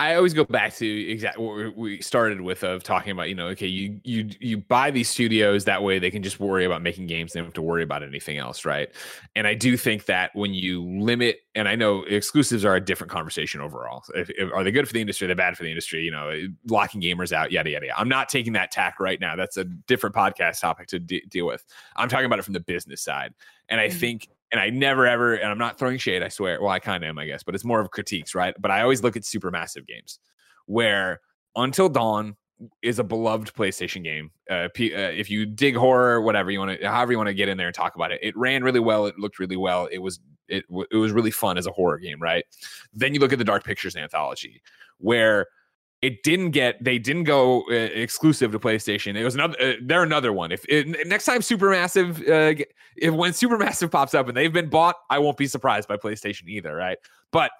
I 0.00 0.14
always 0.14 0.32
go 0.32 0.44
back 0.44 0.76
to 0.76 1.10
exactly 1.10 1.44
what 1.44 1.76
we 1.76 2.00
started 2.00 2.40
with 2.40 2.62
of 2.62 2.84
talking 2.84 3.10
about, 3.10 3.28
you 3.28 3.34
know, 3.34 3.48
okay, 3.48 3.66
you 3.66 4.00
you 4.04 4.30
you 4.38 4.58
buy 4.58 4.92
these 4.92 5.08
studios 5.08 5.64
that 5.64 5.82
way 5.82 5.98
they 5.98 6.10
can 6.12 6.22
just 6.22 6.38
worry 6.38 6.64
about 6.64 6.82
making 6.82 7.08
games, 7.08 7.32
they 7.32 7.40
don't 7.40 7.48
have 7.48 7.54
to 7.54 7.62
worry 7.62 7.82
about 7.82 8.04
anything 8.04 8.38
else, 8.38 8.64
right? 8.64 8.90
And 9.34 9.44
I 9.44 9.54
do 9.54 9.76
think 9.76 10.04
that 10.04 10.30
when 10.34 10.54
you 10.54 10.84
limit, 10.84 11.38
and 11.56 11.68
I 11.68 11.74
know 11.74 12.04
exclusives 12.04 12.64
are 12.64 12.76
a 12.76 12.80
different 12.80 13.10
conversation 13.10 13.60
overall. 13.60 14.04
If, 14.14 14.30
if, 14.30 14.52
are 14.52 14.62
they 14.62 14.70
good 14.70 14.86
for 14.86 14.94
the 14.94 15.00
industry? 15.00 15.26
They're 15.26 15.34
they 15.34 15.42
bad 15.42 15.56
for 15.56 15.64
the 15.64 15.70
industry? 15.70 16.02
You 16.02 16.12
know, 16.12 16.46
locking 16.68 17.00
gamers 17.00 17.32
out, 17.32 17.50
yada 17.50 17.68
yada. 17.68 17.86
yada. 17.86 17.98
I'm 17.98 18.08
not 18.08 18.28
taking 18.28 18.52
that 18.52 18.70
tack 18.70 19.00
right 19.00 19.20
now. 19.20 19.34
That's 19.34 19.56
a 19.56 19.64
different 19.64 20.14
podcast 20.14 20.60
topic 20.60 20.86
to 20.88 21.00
de- 21.00 21.24
deal 21.28 21.46
with. 21.46 21.64
I'm 21.96 22.08
talking 22.08 22.26
about 22.26 22.38
it 22.38 22.44
from 22.44 22.54
the 22.54 22.60
business 22.60 23.02
side, 23.02 23.34
and 23.68 23.80
I 23.80 23.88
mm-hmm. 23.88 23.98
think 23.98 24.28
and 24.52 24.60
I 24.60 24.70
never 24.70 25.06
ever, 25.06 25.34
and 25.34 25.50
I'm 25.50 25.58
not 25.58 25.78
throwing 25.78 25.98
shade, 25.98 26.22
I 26.22 26.28
swear. 26.28 26.60
Well, 26.60 26.70
I 26.70 26.78
kind 26.78 27.02
of 27.02 27.08
am, 27.08 27.18
I 27.18 27.26
guess, 27.26 27.42
but 27.42 27.54
it's 27.54 27.64
more 27.64 27.80
of 27.80 27.90
critiques, 27.90 28.34
right? 28.34 28.54
But 28.58 28.70
I 28.70 28.82
always 28.82 29.02
look 29.02 29.16
at 29.16 29.22
Supermassive 29.22 29.86
Games 29.86 30.18
where 30.66 31.20
Until 31.56 31.88
Dawn 31.88 32.36
is 32.82 32.98
a 32.98 33.04
beloved 33.04 33.54
PlayStation 33.54 34.04
game. 34.04 34.30
Uh, 34.50 34.68
P, 34.72 34.94
uh, 34.94 35.10
if 35.10 35.30
you 35.30 35.46
dig 35.46 35.76
horror, 35.76 36.20
whatever 36.20 36.50
you 36.50 36.58
want 36.58 36.80
to, 36.80 36.88
however 36.88 37.12
you 37.12 37.18
want 37.18 37.28
to 37.28 37.34
get 37.34 37.48
in 37.48 37.56
there 37.56 37.68
and 37.68 37.74
talk 37.74 37.94
about 37.94 38.12
it, 38.12 38.20
it 38.22 38.36
ran 38.36 38.62
really 38.62 38.80
well. 38.80 39.06
It 39.06 39.18
looked 39.18 39.38
really 39.38 39.56
well. 39.56 39.88
It 39.90 39.98
was 39.98 40.20
it 40.48 40.64
it 40.90 40.96
was 40.96 41.12
really 41.12 41.30
fun 41.30 41.56
as 41.58 41.66
a 41.66 41.72
horror 41.72 41.98
game, 41.98 42.20
right? 42.20 42.44
Then 42.92 43.14
you 43.14 43.20
look 43.20 43.32
at 43.32 43.38
the 43.38 43.44
Dark 43.44 43.64
Pictures 43.64 43.96
anthology, 43.96 44.62
where 44.98 45.46
it 46.00 46.22
didn't 46.22 46.52
get 46.52 46.82
they 46.82 46.98
didn't 46.98 47.24
go 47.24 47.62
uh, 47.70 47.74
exclusive 47.74 48.52
to 48.52 48.58
PlayStation. 48.58 49.16
It 49.16 49.24
was 49.24 49.34
another 49.34 49.56
uh, 49.60 49.72
they're 49.82 50.02
another 50.02 50.32
one. 50.32 50.52
If 50.52 50.64
it, 50.68 51.06
next 51.08 51.24
time 51.24 51.40
Supermassive 51.40 52.20
uh, 52.20 52.64
if 52.96 53.14
when 53.14 53.32
Supermassive 53.32 53.90
pops 53.92 54.14
up 54.14 54.28
and 54.28 54.36
they've 54.36 54.52
been 54.52 54.68
bought, 54.68 54.96
I 55.10 55.18
won't 55.18 55.36
be 55.36 55.46
surprised 55.46 55.88
by 55.88 55.96
PlayStation 55.96 56.48
either, 56.48 56.74
right? 56.74 56.98
But 57.32 57.50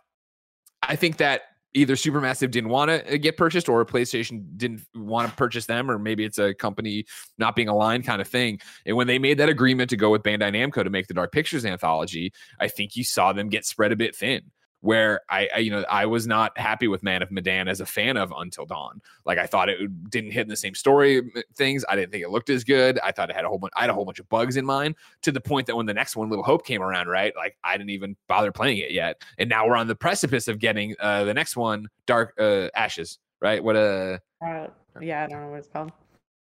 I 0.83 0.95
think 0.95 1.17
that 1.17 1.43
either 1.75 1.95
Supermassive 1.95 2.51
didn't 2.51 2.71
want 2.71 2.91
to 2.91 3.15
uh, 3.15 3.17
get 3.17 3.37
purchased 3.37 3.69
or 3.69 3.85
PlayStation 3.85 4.45
didn't 4.57 4.83
want 4.95 5.29
to 5.29 5.37
purchase 5.37 5.67
them 5.67 5.91
or 5.91 5.99
maybe 5.99 6.25
it's 6.25 6.39
a 6.39 6.55
company 6.55 7.05
not 7.39 7.57
being 7.57 7.69
aligned 7.69 8.05
kind 8.05 8.21
of 8.23 8.29
thing. 8.29 8.61
And 8.87 8.97
when 8.97 9.07
they 9.07 9.19
made 9.19 9.39
that 9.39 9.49
agreement 9.49 9.91
to 9.91 9.97
go 9.97 10.11
with 10.11 10.23
Bandai 10.23 10.53
Namco 10.55 10.85
to 10.85 10.91
make 10.91 11.09
the 11.09 11.15
Dark 11.15 11.33
Pictures 11.33 11.65
anthology, 11.65 12.33
I 12.61 12.69
think 12.69 12.97
you 12.97 13.05
saw 13.05 13.33
them 13.33 13.49
get 13.49 13.67
spread 13.67 13.93
a 13.93 13.97
bit 13.97 14.15
thin 14.15 14.43
where 14.81 15.21
I, 15.29 15.49
I, 15.55 15.59
you 15.59 15.71
know 15.71 15.85
I 15.91 16.07
was 16.07 16.27
not 16.27 16.57
happy 16.57 16.89
with 16.89 17.03
Man 17.03 17.23
of 17.23 17.31
Medan 17.31 17.69
as 17.69 17.81
a 17.81 17.87
fan 17.87 18.17
of 18.17 18.33
Until 18.37 18.65
Dawn. 18.65 19.01
Like 19.25 19.39
I 19.39 19.47
thought 19.47 19.69
it 19.69 20.11
didn't 20.11 20.31
hit 20.31 20.43
in 20.43 20.49
the 20.49 20.57
same 20.57 20.75
story 20.75 21.23
things. 21.57 21.85
I 21.89 21.97
didn't 21.97 22.13
think 22.13 22.25
it 22.25 22.31
looked 22.31 22.51
as 22.51 22.65
good. 22.65 22.99
I 23.01 23.13
thought 23.13 23.31
it 23.31 23.37
had 23.37 23.45
a 23.45 23.49
whole 23.49 23.59
bunch. 23.59 23.73
I 23.77 23.83
had 23.83 23.91
a 23.91 23.95
whole 23.95 24.05
bunch 24.05 24.19
of 24.21 24.29
bugs 24.29 24.57
in 24.57 24.65
mine 24.65 24.95
to 25.23 25.33
the 25.33 25.41
point 25.41 25.67
that 25.67 25.77
when 25.77 25.87
the 25.87 25.95
next 25.95 26.17
one, 26.17 26.29
Little 26.29 26.45
Hope, 26.45 26.65
came 26.65 26.83
around, 26.83 27.09
right? 27.09 27.35
Like 27.37 27.57
I 27.65 27.77
didn't 27.77 27.91
even 27.91 28.17
bother 28.29 28.53
playing 28.53 28.79
it 28.79 28.93
yet, 28.93 29.23
and 29.39 29.49
now 29.49 29.67
we're 29.67 29.77
on 29.77 29.89
the 29.89 29.97
precipice 29.97 30.49
of 30.49 30.59
getting 30.59 30.95
uh, 31.01 31.25
the 31.25 31.35
next 31.35 31.57
one, 31.57 31.89
Dark 32.07 32.35
uh, 32.39 32.69
Ashes, 32.75 33.19
right? 33.41 33.63
What 33.63 33.77
a 33.77 34.21
uh, 34.45 34.47
uh, 34.47 34.67
yeah, 35.01 35.25
I 35.25 35.27
don't 35.27 35.43
know 35.43 35.51
what 35.51 35.59
it's 35.59 35.69
called. 35.69 35.93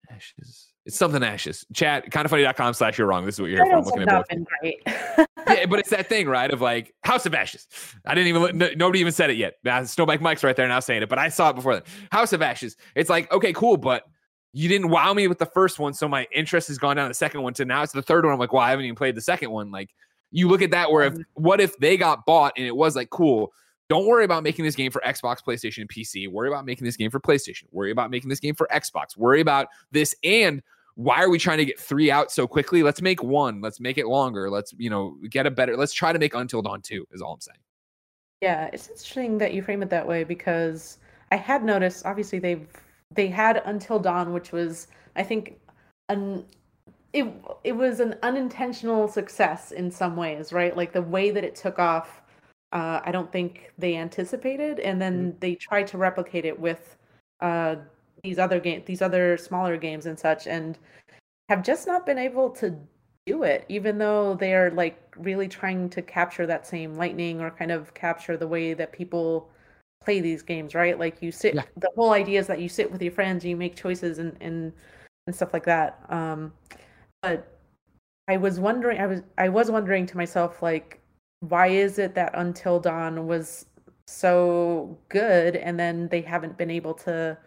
Ashes. 0.09 0.67
It's 0.85 0.95
something 0.95 1.21
ashes. 1.21 1.65
Chat 1.73 2.09
kindafunny.com 2.09 2.73
slash 2.73 2.97
you're 2.97 3.07
wrong. 3.07 3.25
This 3.25 3.35
is 3.35 3.41
what 3.41 3.49
you're 3.49 3.65
here 3.65 3.73
for. 3.73 3.79
I'm 3.79 3.83
looking 3.83 4.03
at 4.03 4.07
both. 4.07 4.47
great. 4.61 4.81
but 5.65 5.79
it's 5.79 5.89
that 5.89 6.07
thing, 6.09 6.27
right? 6.27 6.51
Of 6.51 6.61
like 6.61 6.93
House 7.03 7.25
of 7.25 7.33
Ashes. 7.33 7.67
I 8.05 8.15
didn't 8.15 8.27
even 8.27 8.57
no, 8.57 8.69
nobody 8.75 8.99
even 8.99 9.13
said 9.13 9.29
it 9.29 9.37
yet. 9.37 9.55
Now 9.63 9.81
Snowbike 9.81 10.21
Mike's 10.21 10.43
right 10.43 10.55
there 10.55 10.67
now 10.67 10.79
saying 10.79 11.03
it, 11.03 11.09
but 11.09 11.19
I 11.19 11.29
saw 11.29 11.49
it 11.49 11.55
before 11.55 11.73
then. 11.73 11.83
House 12.11 12.33
of 12.33 12.41
Ashes. 12.41 12.75
It's 12.95 13.09
like, 13.09 13.31
okay, 13.31 13.53
cool, 13.53 13.77
but 13.77 14.03
you 14.53 14.69
didn't 14.69 14.89
wow 14.89 15.13
me 15.13 15.27
with 15.27 15.39
the 15.39 15.45
first 15.45 15.79
one, 15.79 15.93
so 15.93 16.07
my 16.07 16.27
interest 16.33 16.67
has 16.69 16.77
gone 16.77 16.95
down 16.95 17.07
the 17.07 17.13
second 17.13 17.41
one 17.41 17.53
to 17.55 17.65
now 17.65 17.83
it's 17.83 17.93
the 17.93 18.01
third 18.01 18.25
one. 18.25 18.33
I'm 18.33 18.39
like, 18.39 18.53
well, 18.53 18.63
I 18.63 18.69
haven't 18.69 18.85
even 18.85 18.95
played 18.95 19.15
the 19.15 19.21
second 19.21 19.51
one. 19.51 19.71
Like 19.71 19.89
you 20.31 20.47
look 20.47 20.61
at 20.61 20.71
that 20.71 20.91
where 20.91 21.05
if 21.05 21.13
mm-hmm. 21.13 21.21
what 21.35 21.61
if 21.61 21.77
they 21.77 21.97
got 21.97 22.25
bought 22.25 22.53
and 22.57 22.65
it 22.65 22.75
was 22.75 22.95
like 22.95 23.09
cool, 23.09 23.51
don't 23.89 24.05
worry 24.05 24.25
about 24.25 24.43
making 24.43 24.65
this 24.65 24.75
game 24.75 24.91
for 24.91 25.01
Xbox, 25.05 25.37
PlayStation, 25.43 25.79
and 25.79 25.89
PC. 25.89 26.29
Worry 26.29 26.49
about 26.49 26.65
making 26.65 26.85
this 26.85 26.97
game 26.97 27.09
for 27.09 27.19
PlayStation. 27.19 27.63
Worry 27.71 27.91
about 27.91 28.11
making 28.11 28.29
this 28.29 28.39
game 28.39 28.55
for 28.55 28.67
Xbox. 28.73 29.15
Worry 29.15 29.41
about 29.41 29.67
this 29.91 30.15
and 30.23 30.61
why 30.97 31.21
are 31.21 31.29
we 31.29 31.37
trying 31.37 31.59
to 31.59 31.65
get 31.65 31.79
three 31.79 32.09
out 32.09 32.31
so 32.31 32.47
quickly? 32.47 32.81
Let's 32.81 33.03
make 33.03 33.21
one. 33.21 33.61
Let's 33.61 33.79
make 33.79 33.99
it 33.99 34.07
longer. 34.07 34.49
Let's, 34.49 34.73
you 34.77 34.89
know, 34.89 35.15
get 35.29 35.45
a 35.45 35.51
better, 35.51 35.77
let's 35.77 35.93
try 35.93 36.11
to 36.11 36.17
make 36.17 36.33
Until 36.33 36.63
Dawn 36.63 36.81
2, 36.81 37.05
is 37.11 37.21
all 37.21 37.33
I'm 37.33 37.39
saying. 37.39 37.59
Yeah, 38.41 38.67
it's 38.73 38.89
interesting 38.89 39.37
that 39.37 39.53
you 39.53 39.61
frame 39.61 39.83
it 39.83 39.91
that 39.91 40.07
way 40.07 40.23
because 40.23 40.97
I 41.31 41.35
had 41.35 41.63
noticed 41.63 42.05
obviously 42.05 42.39
they've 42.39 42.67
they 43.13 43.27
had 43.27 43.61
Until 43.65 43.99
Dawn, 43.99 44.33
which 44.33 44.51
was 44.51 44.87
I 45.15 45.23
think 45.23 45.59
an 46.09 46.45
it 47.13 47.25
it 47.63 47.73
was 47.73 47.99
an 47.99 48.15
unintentional 48.23 49.07
success 49.07 49.71
in 49.71 49.89
some 49.91 50.15
ways, 50.15 50.51
right? 50.51 50.75
Like 50.75 50.93
the 50.93 51.01
way 51.01 51.31
that 51.31 51.43
it 51.43 51.55
took 51.55 51.79
off, 51.79 52.21
uh, 52.73 53.01
I 53.03 53.11
don't 53.11 53.31
think 53.31 53.71
they 53.77 53.95
anticipated, 53.95 54.79
and 54.79 55.01
then 55.01 55.29
mm-hmm. 55.29 55.39
they 55.39 55.55
tried 55.55 55.87
to 55.87 55.97
replicate 55.97 56.45
it 56.45 56.59
with 56.59 56.97
uh, 57.41 57.75
these 58.23 58.39
other 58.39 58.59
game, 58.59 58.83
these 58.85 59.01
other 59.01 59.37
smaller 59.37 59.77
games 59.77 60.05
and 60.05 60.17
such, 60.17 60.47
and 60.47 60.77
have 61.49 61.63
just 61.63 61.87
not 61.87 62.05
been 62.05 62.17
able 62.17 62.49
to 62.51 62.75
do 63.25 63.43
it, 63.43 63.65
even 63.69 63.97
though 63.97 64.35
they 64.35 64.53
are 64.55 64.71
like 64.71 65.13
really 65.17 65.47
trying 65.47 65.89
to 65.89 66.01
capture 66.01 66.45
that 66.45 66.65
same 66.65 66.95
lightning 66.95 67.41
or 67.41 67.51
kind 67.51 67.71
of 67.71 67.93
capture 67.93 68.37
the 68.37 68.47
way 68.47 68.73
that 68.73 68.91
people 68.91 69.49
play 70.03 70.21
these 70.21 70.41
games, 70.41 70.73
right? 70.73 70.97
Like 70.97 71.21
you 71.21 71.31
sit, 71.31 71.55
yeah. 71.55 71.63
the 71.75 71.91
whole 71.95 72.13
idea 72.13 72.39
is 72.39 72.47
that 72.47 72.61
you 72.61 72.69
sit 72.69 72.91
with 72.91 73.01
your 73.01 73.11
friends, 73.11 73.43
and 73.43 73.51
you 73.51 73.57
make 73.57 73.75
choices 73.75 74.19
and 74.19 74.35
and 74.41 74.73
and 75.27 75.35
stuff 75.35 75.53
like 75.53 75.65
that. 75.65 75.99
Um, 76.09 76.53
but 77.21 77.59
I 78.27 78.37
was 78.37 78.59
wondering, 78.59 78.99
I 78.99 79.07
was 79.07 79.21
I 79.37 79.49
was 79.49 79.69
wondering 79.71 80.05
to 80.07 80.17
myself, 80.17 80.61
like, 80.61 80.99
why 81.41 81.67
is 81.67 81.99
it 81.99 82.15
that 82.15 82.31
Until 82.33 82.79
Dawn 82.79 83.27
was 83.27 83.65
so 84.07 84.97
good, 85.09 85.55
and 85.57 85.79
then 85.79 86.07
they 86.09 86.21
haven't 86.21 86.57
been 86.57 86.71
able 86.71 86.93
to 86.93 87.37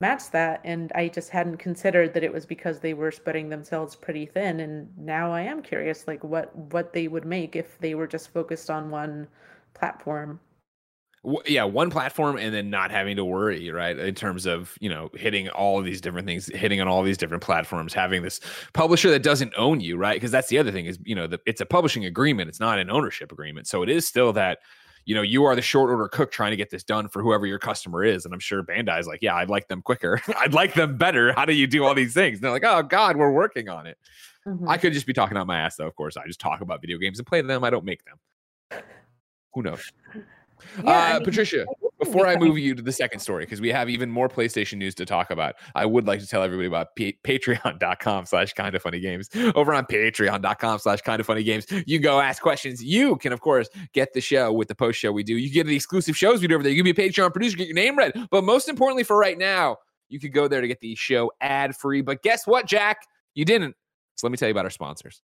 match 0.00 0.30
that? 0.30 0.60
And 0.64 0.90
I 0.94 1.08
just 1.08 1.30
hadn't 1.30 1.58
considered 1.58 2.14
that 2.14 2.24
it 2.24 2.32
was 2.32 2.46
because 2.46 2.80
they 2.80 2.94
were 2.94 3.10
spreading 3.10 3.48
themselves 3.48 3.96
pretty 3.96 4.26
thin. 4.26 4.60
And 4.60 4.88
now 4.98 5.32
I 5.32 5.42
am 5.42 5.62
curious, 5.62 6.06
like, 6.06 6.24
what 6.24 6.54
what 6.56 6.92
they 6.92 7.08
would 7.08 7.24
make 7.24 7.56
if 7.56 7.78
they 7.78 7.94
were 7.94 8.06
just 8.06 8.32
focused 8.32 8.70
on 8.70 8.90
one 8.90 9.28
platform 9.74 10.40
yeah 11.46 11.64
one 11.64 11.90
platform 11.90 12.38
and 12.38 12.54
then 12.54 12.70
not 12.70 12.90
having 12.90 13.14
to 13.14 13.24
worry 13.24 13.70
right 13.70 13.98
in 13.98 14.14
terms 14.14 14.46
of 14.46 14.74
you 14.80 14.88
know 14.88 15.10
hitting 15.14 15.50
all 15.50 15.78
of 15.78 15.84
these 15.84 16.00
different 16.00 16.26
things 16.26 16.46
hitting 16.54 16.80
on 16.80 16.88
all 16.88 17.02
these 17.02 17.18
different 17.18 17.42
platforms 17.42 17.92
having 17.92 18.22
this 18.22 18.40
publisher 18.72 19.10
that 19.10 19.22
doesn't 19.22 19.52
own 19.58 19.80
you 19.80 19.98
right 19.98 20.16
because 20.16 20.30
that's 20.30 20.48
the 20.48 20.56
other 20.56 20.72
thing 20.72 20.86
is 20.86 20.98
you 21.04 21.14
know 21.14 21.26
the, 21.26 21.38
it's 21.44 21.60
a 21.60 21.66
publishing 21.66 22.06
agreement 22.06 22.48
it's 22.48 22.60
not 22.60 22.78
an 22.78 22.88
ownership 22.88 23.32
agreement 23.32 23.66
so 23.66 23.82
it 23.82 23.90
is 23.90 24.06
still 24.08 24.32
that 24.32 24.60
you 25.04 25.14
know 25.14 25.22
you 25.22 25.44
are 25.44 25.54
the 25.56 25.62
short 25.62 25.90
order 25.90 26.08
cook 26.08 26.30
trying 26.30 26.50
to 26.50 26.56
get 26.56 26.70
this 26.70 26.84
done 26.84 27.08
for 27.08 27.22
whoever 27.22 27.46
your 27.46 27.58
customer 27.58 28.04
is. 28.04 28.24
And 28.24 28.34
i'm 28.34 28.40
sure 28.40 28.62
bandai's 28.62 29.06
like 29.06 29.20
yeah 29.22 29.36
i'd 29.36 29.50
like 29.50 29.68
them 29.68 29.82
quicker. 29.82 30.20
I'd 30.36 30.54
like 30.54 30.74
them 30.74 30.96
better. 30.96 31.32
How 31.32 31.44
do 31.44 31.52
you 31.52 31.66
do 31.66 31.84
all 31.84 31.94
these 31.94 32.14
things? 32.14 32.38
And 32.38 32.44
they're 32.44 32.50
like 32.50 32.64
oh 32.64 32.82
god 32.82 33.16
we're 33.16 33.32
working 33.32 33.68
on 33.68 33.86
it. 33.86 33.98
Mm-hmm. 34.46 34.70
i 34.70 34.78
could 34.78 34.94
just 34.94 35.06
be 35.06 35.12
talking 35.12 35.36
out 35.36 35.46
my 35.46 35.58
ass 35.58 35.76
though 35.76 35.86
of 35.86 35.94
course. 35.94 36.16
I 36.16 36.26
just 36.26 36.40
talk 36.40 36.60
about 36.60 36.80
video 36.80 36.98
games 36.98 37.18
and 37.18 37.26
play 37.26 37.42
them. 37.42 37.64
I 37.64 37.70
don't 37.70 37.84
make 37.84 38.02
them. 38.04 38.82
Who 39.54 39.62
knows? 39.62 39.92
Yeah, 40.84 40.90
uh, 40.90 40.92
I 40.92 41.12
mean, 41.14 41.24
Patricia, 41.24 41.66
before 42.00 42.26
I 42.26 42.36
move 42.36 42.58
you 42.58 42.74
to 42.74 42.82
the 42.82 42.92
second 42.92 43.20
story, 43.20 43.44
because 43.44 43.60
we 43.60 43.68
have 43.68 43.88
even 43.88 44.10
more 44.10 44.28
PlayStation 44.28 44.78
news 44.78 44.94
to 44.96 45.06
talk 45.06 45.30
about, 45.30 45.54
I 45.74 45.86
would 45.86 46.06
like 46.06 46.20
to 46.20 46.26
tell 46.26 46.42
everybody 46.42 46.66
about 46.66 46.96
p- 46.96 47.18
patreon.com 47.24 48.26
slash 48.26 48.52
kind 48.54 48.74
of 48.74 48.82
funny 48.82 49.00
games. 49.00 49.28
Over 49.54 49.74
on 49.74 49.86
patreon.com 49.86 50.78
slash 50.78 51.02
kind 51.02 51.20
of 51.20 51.26
funny 51.26 51.42
games, 51.42 51.66
you 51.86 51.98
go 51.98 52.20
ask 52.20 52.42
questions. 52.42 52.82
You 52.82 53.16
can, 53.16 53.32
of 53.32 53.40
course, 53.40 53.68
get 53.92 54.12
the 54.12 54.20
show 54.20 54.52
with 54.52 54.68
the 54.68 54.74
post 54.74 54.98
show 54.98 55.12
we 55.12 55.22
do. 55.22 55.36
You 55.36 55.52
get 55.52 55.66
the 55.66 55.76
exclusive 55.76 56.16
shows 56.16 56.40
we 56.40 56.48
do 56.48 56.54
over 56.54 56.64
there. 56.64 56.72
You 56.72 56.82
can 56.82 56.92
be 56.92 57.02
a 57.02 57.08
Patreon 57.08 57.32
producer, 57.32 57.56
get 57.56 57.68
your 57.68 57.74
name 57.74 57.96
read. 57.96 58.12
But 58.30 58.44
most 58.44 58.68
importantly, 58.68 59.04
for 59.04 59.18
right 59.18 59.38
now, 59.38 59.76
you 60.08 60.18
could 60.18 60.32
go 60.32 60.48
there 60.48 60.60
to 60.60 60.68
get 60.68 60.80
the 60.80 60.94
show 60.94 61.30
ad 61.40 61.76
free. 61.76 62.02
But 62.02 62.22
guess 62.22 62.46
what, 62.46 62.66
Jack? 62.66 63.06
You 63.34 63.44
didn't. 63.44 63.76
So 64.16 64.26
let 64.26 64.32
me 64.32 64.36
tell 64.36 64.48
you 64.48 64.52
about 64.52 64.64
our 64.64 64.70
sponsors. 64.70 65.22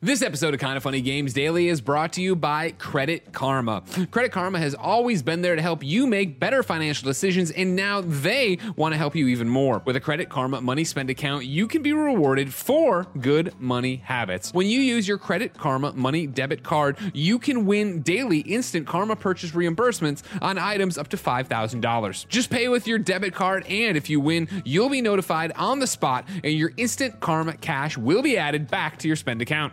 This 0.00 0.22
episode 0.22 0.54
of 0.54 0.60
Kind 0.60 0.76
of 0.76 0.84
Funny 0.84 1.00
Games 1.00 1.32
Daily 1.32 1.66
is 1.66 1.80
brought 1.80 2.12
to 2.12 2.22
you 2.22 2.36
by 2.36 2.70
Credit 2.70 3.32
Karma. 3.32 3.82
Credit 4.12 4.30
Karma 4.30 4.60
has 4.60 4.72
always 4.72 5.24
been 5.24 5.42
there 5.42 5.56
to 5.56 5.60
help 5.60 5.82
you 5.82 6.06
make 6.06 6.38
better 6.38 6.62
financial 6.62 7.04
decisions, 7.04 7.50
and 7.50 7.74
now 7.74 8.02
they 8.02 8.58
want 8.76 8.92
to 8.92 8.96
help 8.96 9.16
you 9.16 9.26
even 9.26 9.48
more. 9.48 9.82
With 9.84 9.96
a 9.96 10.00
Credit 10.00 10.28
Karma 10.28 10.60
money 10.60 10.84
spend 10.84 11.10
account, 11.10 11.46
you 11.46 11.66
can 11.66 11.82
be 11.82 11.92
rewarded 11.92 12.54
for 12.54 13.08
good 13.20 13.58
money 13.58 13.96
habits. 13.96 14.54
When 14.54 14.68
you 14.68 14.78
use 14.78 15.08
your 15.08 15.18
Credit 15.18 15.52
Karma 15.54 15.92
money 15.94 16.28
debit 16.28 16.62
card, 16.62 16.96
you 17.12 17.40
can 17.40 17.66
win 17.66 18.00
daily 18.02 18.38
instant 18.38 18.86
Karma 18.86 19.16
purchase 19.16 19.50
reimbursements 19.50 20.22
on 20.40 20.58
items 20.58 20.96
up 20.96 21.08
to 21.08 21.16
$5,000. 21.16 22.28
Just 22.28 22.50
pay 22.50 22.68
with 22.68 22.86
your 22.86 23.00
debit 23.00 23.34
card, 23.34 23.66
and 23.66 23.96
if 23.96 24.08
you 24.08 24.20
win, 24.20 24.46
you'll 24.64 24.90
be 24.90 25.02
notified 25.02 25.50
on 25.56 25.80
the 25.80 25.88
spot, 25.88 26.24
and 26.44 26.52
your 26.52 26.70
instant 26.76 27.18
Karma 27.18 27.54
cash 27.54 27.98
will 27.98 28.22
be 28.22 28.38
added 28.38 28.70
back 28.70 28.96
to 28.98 29.08
your 29.08 29.16
spend 29.16 29.42
account. 29.42 29.72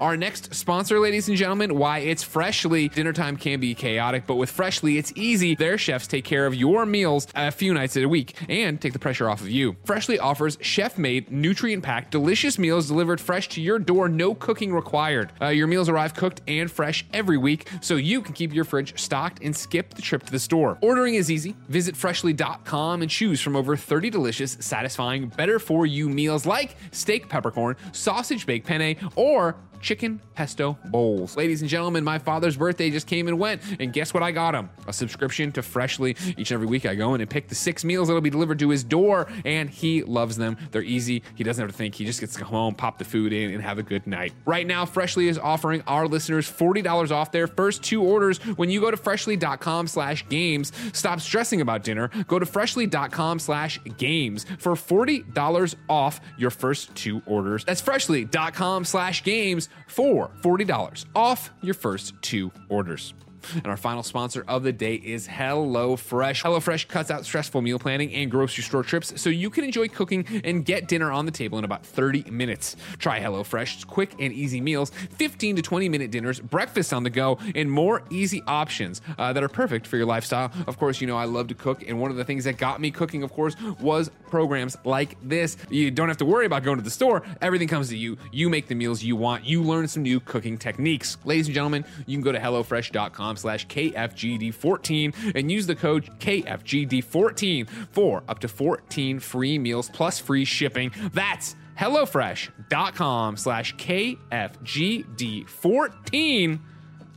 Our 0.00 0.16
next 0.16 0.54
sponsor, 0.54 0.98
ladies 0.98 1.28
and 1.28 1.36
gentlemen, 1.36 1.76
why 1.76 1.98
it's 1.98 2.22
Freshly. 2.22 2.88
Dinner 2.88 3.12
time 3.12 3.36
can 3.36 3.60
be 3.60 3.74
chaotic, 3.74 4.26
but 4.26 4.36
with 4.36 4.50
Freshly, 4.50 4.98
it's 4.98 5.12
easy. 5.16 5.54
Their 5.54 5.78
chefs 5.78 6.06
take 6.06 6.24
care 6.24 6.46
of 6.46 6.54
your 6.54 6.86
meals 6.86 7.26
a 7.34 7.50
few 7.50 7.74
nights 7.74 7.96
a 7.96 8.06
week 8.06 8.36
and 8.48 8.80
take 8.80 8.92
the 8.92 8.98
pressure 8.98 9.28
off 9.28 9.40
of 9.40 9.50
you. 9.50 9.76
Freshly 9.84 10.18
offers 10.18 10.58
chef 10.60 10.98
made, 10.98 11.30
nutrient 11.30 11.82
packed, 11.82 12.10
delicious 12.10 12.58
meals 12.58 12.88
delivered 12.88 13.20
fresh 13.20 13.48
to 13.50 13.60
your 13.60 13.78
door, 13.78 14.08
no 14.08 14.34
cooking 14.34 14.72
required. 14.72 15.32
Uh, 15.40 15.48
your 15.48 15.66
meals 15.66 15.88
arrive 15.88 16.14
cooked 16.14 16.40
and 16.48 16.70
fresh 16.70 17.04
every 17.12 17.36
week, 17.36 17.68
so 17.80 17.96
you 17.96 18.20
can 18.22 18.34
keep 18.34 18.54
your 18.54 18.64
fridge 18.64 18.98
stocked 18.98 19.42
and 19.42 19.56
skip 19.56 19.94
the 19.94 20.02
trip 20.02 20.22
to 20.24 20.32
the 20.32 20.38
store. 20.38 20.78
Ordering 20.80 21.14
is 21.14 21.30
easy. 21.30 21.54
Visit 21.68 21.96
freshly.com 21.96 23.02
and 23.02 23.10
choose 23.10 23.40
from 23.40 23.56
over 23.56 23.76
30 23.76 24.10
delicious, 24.10 24.56
satisfying, 24.60 25.28
better 25.28 25.58
for 25.58 25.86
you 25.86 26.08
meals 26.08 26.46
like 26.46 26.76
steak 26.90 27.28
peppercorn, 27.28 27.76
sausage 27.92 28.46
baked 28.46 28.66
penne, 28.66 28.96
or 29.16 29.56
more 29.58 29.77
chicken 29.80 30.20
pesto 30.34 30.78
bowls. 30.86 31.36
Ladies 31.36 31.62
and 31.62 31.70
gentlemen, 31.70 32.04
my 32.04 32.18
father's 32.18 32.56
birthday 32.56 32.90
just 32.90 33.06
came 33.06 33.28
and 33.28 33.38
went, 33.38 33.62
and 33.80 33.92
guess 33.92 34.14
what 34.14 34.22
I 34.22 34.30
got 34.30 34.54
him? 34.54 34.70
A 34.86 34.92
subscription 34.92 35.52
to 35.52 35.62
Freshly. 35.62 36.16
Each 36.36 36.50
and 36.50 36.52
every 36.52 36.66
week 36.66 36.86
I 36.86 36.94
go 36.94 37.14
in 37.14 37.20
and 37.20 37.28
pick 37.28 37.48
the 37.48 37.54
six 37.54 37.84
meals 37.84 38.08
that'll 38.08 38.20
be 38.20 38.30
delivered 38.30 38.58
to 38.60 38.68
his 38.68 38.84
door, 38.84 39.26
and 39.44 39.68
he 39.68 40.02
loves 40.02 40.36
them. 40.36 40.56
They're 40.70 40.82
easy. 40.82 41.22
He 41.34 41.44
doesn't 41.44 41.60
have 41.62 41.70
to 41.70 41.76
think. 41.76 41.94
He 41.94 42.04
just 42.04 42.20
gets 42.20 42.34
to 42.34 42.40
come 42.40 42.48
home, 42.48 42.74
pop 42.74 42.98
the 42.98 43.04
food 43.04 43.32
in, 43.32 43.52
and 43.52 43.62
have 43.62 43.78
a 43.78 43.82
good 43.82 44.06
night. 44.06 44.32
Right 44.44 44.66
now, 44.66 44.86
Freshly 44.86 45.28
is 45.28 45.38
offering 45.38 45.82
our 45.86 46.06
listeners 46.06 46.50
$40 46.50 47.10
off 47.10 47.32
their 47.32 47.46
first 47.46 47.82
two 47.82 48.02
orders 48.02 48.38
when 48.56 48.70
you 48.70 48.80
go 48.80 48.90
to 48.90 48.96
freshly.com 48.96 49.86
slash 49.88 50.28
games. 50.28 50.72
Stop 50.92 51.20
stressing 51.20 51.60
about 51.60 51.84
dinner. 51.84 52.10
Go 52.26 52.38
to 52.38 52.46
freshly.com 52.46 53.38
slash 53.38 53.80
games 53.96 54.46
for 54.58 54.72
$40 54.72 55.74
off 55.88 56.20
your 56.36 56.50
first 56.50 56.94
two 56.94 57.22
orders. 57.26 57.64
That's 57.64 57.80
freshly.com 57.80 58.84
slash 58.84 59.22
games 59.24 59.67
for 59.86 60.30
$40 60.42 61.06
off 61.14 61.50
your 61.62 61.74
first 61.74 62.14
two 62.22 62.50
orders. 62.68 63.14
And 63.54 63.66
our 63.66 63.76
final 63.76 64.02
sponsor 64.02 64.44
of 64.48 64.62
the 64.62 64.72
day 64.72 64.94
is 64.94 65.26
HelloFresh. 65.26 66.42
HelloFresh 66.42 66.88
cuts 66.88 67.10
out 67.10 67.24
stressful 67.24 67.62
meal 67.62 67.78
planning 67.78 68.12
and 68.14 68.30
grocery 68.30 68.64
store 68.64 68.82
trips 68.82 69.20
so 69.20 69.30
you 69.30 69.50
can 69.50 69.64
enjoy 69.64 69.88
cooking 69.88 70.26
and 70.44 70.64
get 70.64 70.88
dinner 70.88 71.10
on 71.10 71.26
the 71.26 71.32
table 71.32 71.58
in 71.58 71.64
about 71.64 71.84
30 71.84 72.30
minutes. 72.30 72.76
Try 72.98 73.20
HelloFresh's 73.20 73.84
quick 73.84 74.14
and 74.18 74.32
easy 74.32 74.60
meals, 74.60 74.90
15 74.90 75.56
to 75.56 75.62
20 75.62 75.88
minute 75.88 76.10
dinners, 76.10 76.40
breakfast 76.40 76.92
on 76.92 77.02
the 77.02 77.10
go, 77.10 77.38
and 77.54 77.70
more 77.70 78.02
easy 78.10 78.42
options 78.46 79.00
uh, 79.18 79.32
that 79.32 79.42
are 79.42 79.48
perfect 79.48 79.86
for 79.86 79.96
your 79.96 80.06
lifestyle. 80.06 80.50
Of 80.66 80.78
course, 80.78 81.00
you 81.00 81.06
know 81.06 81.16
I 81.16 81.24
love 81.24 81.48
to 81.48 81.54
cook, 81.54 81.82
and 81.88 82.00
one 82.00 82.10
of 82.10 82.16
the 82.16 82.24
things 82.24 82.44
that 82.44 82.58
got 82.58 82.80
me 82.80 82.90
cooking, 82.90 83.22
of 83.22 83.32
course, 83.32 83.56
was 83.80 84.10
programs 84.30 84.76
like 84.84 85.16
this. 85.22 85.56
You 85.70 85.90
don't 85.90 86.08
have 86.08 86.18
to 86.18 86.24
worry 86.26 86.46
about 86.46 86.62
going 86.62 86.78
to 86.78 86.84
the 86.84 86.90
store. 86.90 87.22
Everything 87.40 87.68
comes 87.68 87.88
to 87.88 87.96
you. 87.96 88.16
You 88.32 88.48
make 88.48 88.68
the 88.68 88.74
meals 88.74 89.02
you 89.02 89.16
want. 89.16 89.44
You 89.44 89.62
learn 89.62 89.88
some 89.88 90.02
new 90.02 90.20
cooking 90.20 90.58
techniques. 90.58 91.16
Ladies 91.24 91.46
and 91.46 91.54
gentlemen, 91.54 91.84
you 92.06 92.16
can 92.16 92.22
go 92.22 92.32
to 92.32 92.38
HelloFresh.com 92.38 93.36
slash 93.38 93.66
KFGD14 93.68 95.32
and 95.34 95.50
use 95.50 95.66
the 95.66 95.74
code 95.74 96.08
KFGD14 96.20 97.68
for 97.90 98.22
up 98.28 98.38
to 98.40 98.48
14 98.48 99.18
free 99.20 99.58
meals 99.58 99.88
plus 99.90 100.18
free 100.18 100.44
shipping. 100.44 100.92
That's 101.12 101.56
HelloFresh.com 101.78 103.36
slash 103.36 103.74
KFGD14 103.76 106.60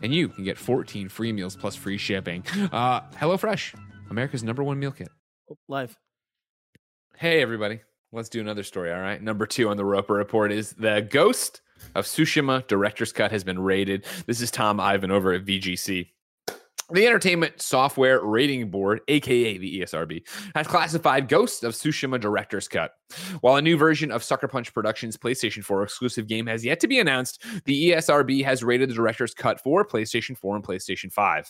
and 0.04 0.14
you 0.14 0.30
can 0.30 0.44
get 0.44 0.58
14 0.58 1.10
free 1.10 1.32
meals 1.32 1.56
plus 1.56 1.76
free 1.76 1.98
shipping. 1.98 2.44
Uh, 2.72 3.02
HelloFresh, 3.12 3.76
America's 4.10 4.44
number 4.44 4.64
one 4.64 4.80
meal 4.80 4.92
kit. 4.92 5.10
Live. 5.68 5.98
Hey, 7.18 7.42
everybody. 7.42 7.82
Let's 8.12 8.30
do 8.30 8.40
another 8.40 8.64
story. 8.64 8.92
All 8.92 9.00
right. 9.00 9.22
Number 9.22 9.46
two 9.46 9.70
on 9.70 9.78
the 9.78 9.86
Roper 9.86 10.14
Report 10.14 10.52
is 10.52 10.74
the 10.74 11.06
Ghost 11.08 11.62
of 11.96 12.06
Tsushima 12.06 12.68
director's 12.68 13.12
cut 13.12 13.32
has 13.32 13.44
been 13.44 13.60
rated. 13.60 14.06
This 14.26 14.42
is 14.42 14.52
Tom 14.52 14.80
Ivan 14.80 15.12
over 15.12 15.34
at 15.34 15.46
VGC. 15.46 16.10
The 16.94 17.08
Entertainment 17.08 17.62
Software 17.62 18.22
Rating 18.22 18.70
Board, 18.70 19.00
aka 19.08 19.58
the 19.58 19.80
ESRB, 19.80 20.28
has 20.56 20.68
classified 20.68 21.30
Ghost 21.30 21.64
of 21.64 21.74
Tsushima 21.74 22.20
Director's 22.20 22.68
Cut. 22.68 22.92
While 23.40 23.56
a 23.56 23.62
new 23.62 23.78
version 23.78 24.12
of 24.12 24.26
Sucker 24.26 24.50
Punch 24.50 24.74
Productions' 24.74 25.16
PlayStation 25.16 25.64
4 25.64 25.84
exclusive 25.84 26.28
game 26.28 26.48
has 26.48 26.66
yet 26.66 26.82
to 26.82 26.90
be 26.90 27.00
announced, 27.00 27.46
the 27.64 27.92
ESRB 27.92 28.44
has 28.44 28.62
rated 28.62 28.90
the 28.90 28.94
Director's 28.94 29.34
Cut 29.34 29.62
for 29.62 29.88
PlayStation 29.88 30.38
4 30.38 30.58
and 30.58 30.66
PlayStation 30.66 31.14
5. 31.14 31.50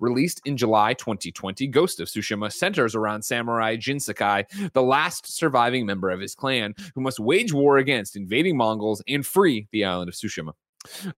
Released 0.00 0.42
in 0.44 0.58
July 0.58 0.92
2020, 0.92 1.66
Ghost 1.68 1.98
of 2.00 2.08
Tsushima 2.08 2.52
centers 2.52 2.94
around 2.94 3.22
Samurai 3.22 3.76
Jin 3.76 4.00
Sakai, 4.00 4.44
the 4.74 4.82
last 4.82 5.34
surviving 5.34 5.86
member 5.86 6.10
of 6.10 6.20
his 6.20 6.34
clan, 6.34 6.74
who 6.94 7.00
must 7.00 7.18
wage 7.18 7.54
war 7.54 7.78
against 7.78 8.16
invading 8.16 8.58
Mongols 8.58 9.02
and 9.08 9.24
free 9.24 9.66
the 9.72 9.84
island 9.84 10.10
of 10.10 10.14
Tsushima. 10.14 10.52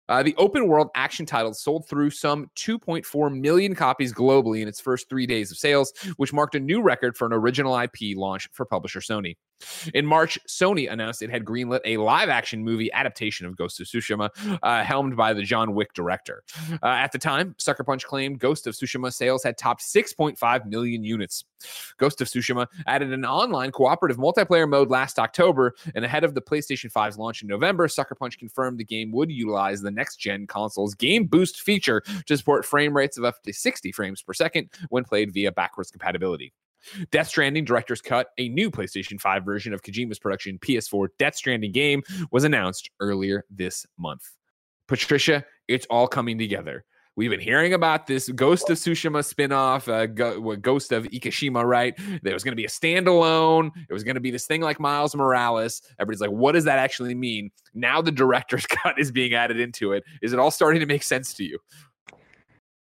Uh, 0.08 0.22
the 0.22 0.34
open 0.36 0.68
world 0.68 0.88
action 0.94 1.26
title 1.26 1.52
sold 1.52 1.88
through 1.88 2.10
some 2.10 2.50
2.4 2.56 3.38
million 3.38 3.74
copies 3.74 4.12
globally 4.12 4.62
in 4.62 4.68
its 4.68 4.80
first 4.80 5.08
three 5.08 5.26
days 5.26 5.50
of 5.50 5.58
sales, 5.58 5.92
which 6.16 6.32
marked 6.32 6.54
a 6.54 6.60
new 6.60 6.82
record 6.82 7.16
for 7.16 7.26
an 7.26 7.32
original 7.32 7.76
IP 7.78 8.16
launch 8.16 8.48
for 8.52 8.64
publisher 8.64 9.00
Sony. 9.00 9.36
In 9.94 10.06
March, 10.06 10.38
Sony 10.48 10.90
announced 10.90 11.22
it 11.22 11.30
had 11.30 11.44
greenlit 11.44 11.80
a 11.84 11.96
live 11.96 12.28
action 12.28 12.62
movie 12.64 12.92
adaptation 12.92 13.46
of 13.46 13.56
Ghost 13.56 13.80
of 13.80 13.86
Tsushima, 13.86 14.30
uh, 14.62 14.84
helmed 14.84 15.16
by 15.16 15.32
the 15.32 15.42
John 15.42 15.74
Wick 15.74 15.92
director. 15.94 16.42
Uh, 16.82 16.88
at 16.88 17.10
the 17.10 17.18
time, 17.18 17.54
Sucker 17.58 17.84
Punch 17.84 18.04
claimed 18.04 18.38
Ghost 18.38 18.66
of 18.66 18.74
Tsushima 18.74 19.12
sales 19.12 19.42
had 19.42 19.56
topped 19.56 19.82
6.5 19.82 20.66
million 20.66 21.04
units. 21.04 21.44
Ghost 21.96 22.20
of 22.20 22.28
Tsushima 22.28 22.66
added 22.86 23.12
an 23.12 23.24
online 23.24 23.72
cooperative 23.72 24.18
multiplayer 24.18 24.68
mode 24.68 24.90
last 24.90 25.18
October, 25.18 25.74
and 25.94 26.04
ahead 26.04 26.24
of 26.24 26.34
the 26.34 26.42
PlayStation 26.42 26.92
5's 26.92 27.18
launch 27.18 27.42
in 27.42 27.48
November, 27.48 27.88
Sucker 27.88 28.14
Punch 28.14 28.38
confirmed 28.38 28.78
the 28.78 28.84
game 28.84 29.10
would 29.12 29.30
utilize 29.30 29.80
the 29.80 29.90
next 29.90 30.16
gen 30.16 30.46
console's 30.46 30.94
Game 30.94 31.26
Boost 31.26 31.60
feature 31.60 32.02
to 32.26 32.36
support 32.36 32.64
frame 32.64 32.96
rates 32.96 33.16
of 33.16 33.24
up 33.24 33.42
to 33.44 33.52
60 33.52 33.92
frames 33.92 34.22
per 34.22 34.34
second 34.34 34.70
when 34.90 35.04
played 35.04 35.32
via 35.32 35.52
backwards 35.52 35.90
compatibility. 35.90 36.52
Death 37.10 37.28
Stranding 37.28 37.64
Director's 37.64 38.00
Cut, 38.00 38.28
a 38.38 38.48
new 38.48 38.70
PlayStation 38.70 39.20
5 39.20 39.44
version 39.44 39.72
of 39.72 39.82
Kojima's 39.82 40.18
production 40.18 40.58
PS4 40.58 41.08
Death 41.18 41.36
Stranding 41.36 41.72
game, 41.72 42.02
was 42.30 42.44
announced 42.44 42.90
earlier 43.00 43.44
this 43.50 43.86
month. 43.98 44.22
Patricia, 44.88 45.44
it's 45.68 45.86
all 45.90 46.06
coming 46.06 46.38
together. 46.38 46.84
We've 47.16 47.30
been 47.30 47.40
hearing 47.40 47.72
about 47.72 48.06
this 48.06 48.28
Ghost 48.28 48.68
of 48.68 48.76
Tsushima 48.76 49.22
spinoff, 49.24 49.90
uh, 49.90 50.04
Go- 50.04 50.54
Ghost 50.56 50.92
of 50.92 51.04
Ikishima, 51.04 51.64
right? 51.64 51.98
There 52.22 52.34
was 52.34 52.44
going 52.44 52.52
to 52.52 52.56
be 52.56 52.66
a 52.66 52.68
standalone. 52.68 53.70
It 53.88 53.92
was 53.92 54.04
going 54.04 54.16
to 54.16 54.20
be 54.20 54.30
this 54.30 54.46
thing 54.46 54.60
like 54.60 54.78
Miles 54.78 55.16
Morales. 55.16 55.80
Everybody's 55.98 56.20
like, 56.20 56.30
what 56.30 56.52
does 56.52 56.64
that 56.64 56.78
actually 56.78 57.14
mean? 57.14 57.50
Now 57.72 58.02
the 58.02 58.12
director's 58.12 58.66
cut 58.66 58.98
is 58.98 59.10
being 59.10 59.32
added 59.32 59.58
into 59.58 59.92
it. 59.92 60.04
Is 60.20 60.34
it 60.34 60.38
all 60.38 60.50
starting 60.50 60.80
to 60.80 60.86
make 60.86 61.02
sense 61.02 61.32
to 61.34 61.44
you? 61.44 61.58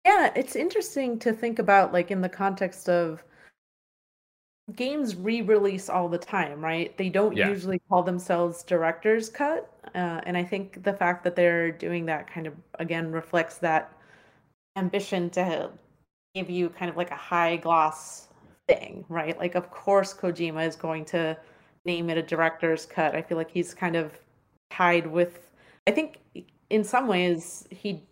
Yeah, 0.05 0.33
it's 0.35 0.57
interesting 0.57 1.17
to 1.21 1.33
think 1.33 1.61
about, 1.61 1.93
like, 1.93 2.11
in 2.11 2.21
the 2.21 2.29
context 2.29 2.89
of 2.89 3.23
games 4.75 5.15
re-release 5.15 5.89
all 5.89 6.09
the 6.09 6.19
time, 6.19 6.65
right? 6.65 6.97
They 6.97 7.11
don't 7.11 7.37
Yeah. 7.37 7.49
usually 7.49 7.79
call 7.89 8.03
themselves 8.03 8.62
director's 8.62 9.29
cut, 9.29 9.71
uh, 9.95 10.23
and 10.25 10.37
I 10.37 10.45
think 10.45 10.83
the 10.83 10.95
fact 10.95 11.23
that 11.25 11.37
they're 11.37 11.71
doing 11.71 12.07
that 12.07 12.27
kind 12.27 12.47
of 12.47 12.55
again 12.79 13.12
reflects 13.12 13.59
that 13.59 13.93
ambition 14.77 15.31
to 15.31 15.71
give 16.35 16.49
you 16.51 16.71
kind 16.71 16.91
of 16.91 16.97
like 16.97 17.11
a 17.11 17.17
high 17.17 17.57
gloss 17.57 18.29
thing, 18.67 19.05
right? 19.09 19.39
Like, 19.39 19.55
of 19.55 19.71
course, 19.71 20.15
Kojima 20.15 20.67
is 20.67 20.77
going 20.77 21.05
to 21.07 21.37
name 21.85 22.09
it 22.09 22.17
a 22.17 22.23
director's 22.23 22.87
cut. 22.87 23.15
I 23.15 23.23
feel 23.23 23.37
like 23.37 23.51
he's 23.51 23.75
kind 23.75 23.97
of 23.97 24.19
tied 24.71 25.07
with. 25.07 25.51
I 25.87 25.91
think 25.91 26.21
in 26.71 26.83
some 26.83 27.07
ways 27.07 27.69
he 27.71 28.03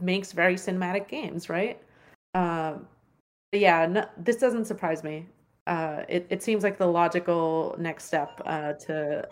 makes 0.00 0.32
very 0.32 0.54
cinematic 0.54 1.06
games, 1.08 1.50
right? 1.50 1.80
Um, 2.34 2.88
but 3.52 3.60
yeah, 3.60 3.86
no, 3.86 4.08
this 4.16 4.36
doesn't 4.36 4.64
surprise 4.64 5.04
me 5.04 5.26
uh, 5.66 6.02
it, 6.08 6.26
it 6.30 6.42
seems 6.42 6.62
like 6.62 6.78
the 6.78 6.86
logical 6.86 7.76
next 7.78 8.04
step 8.04 8.40
uh, 8.44 8.72
to 8.74 9.26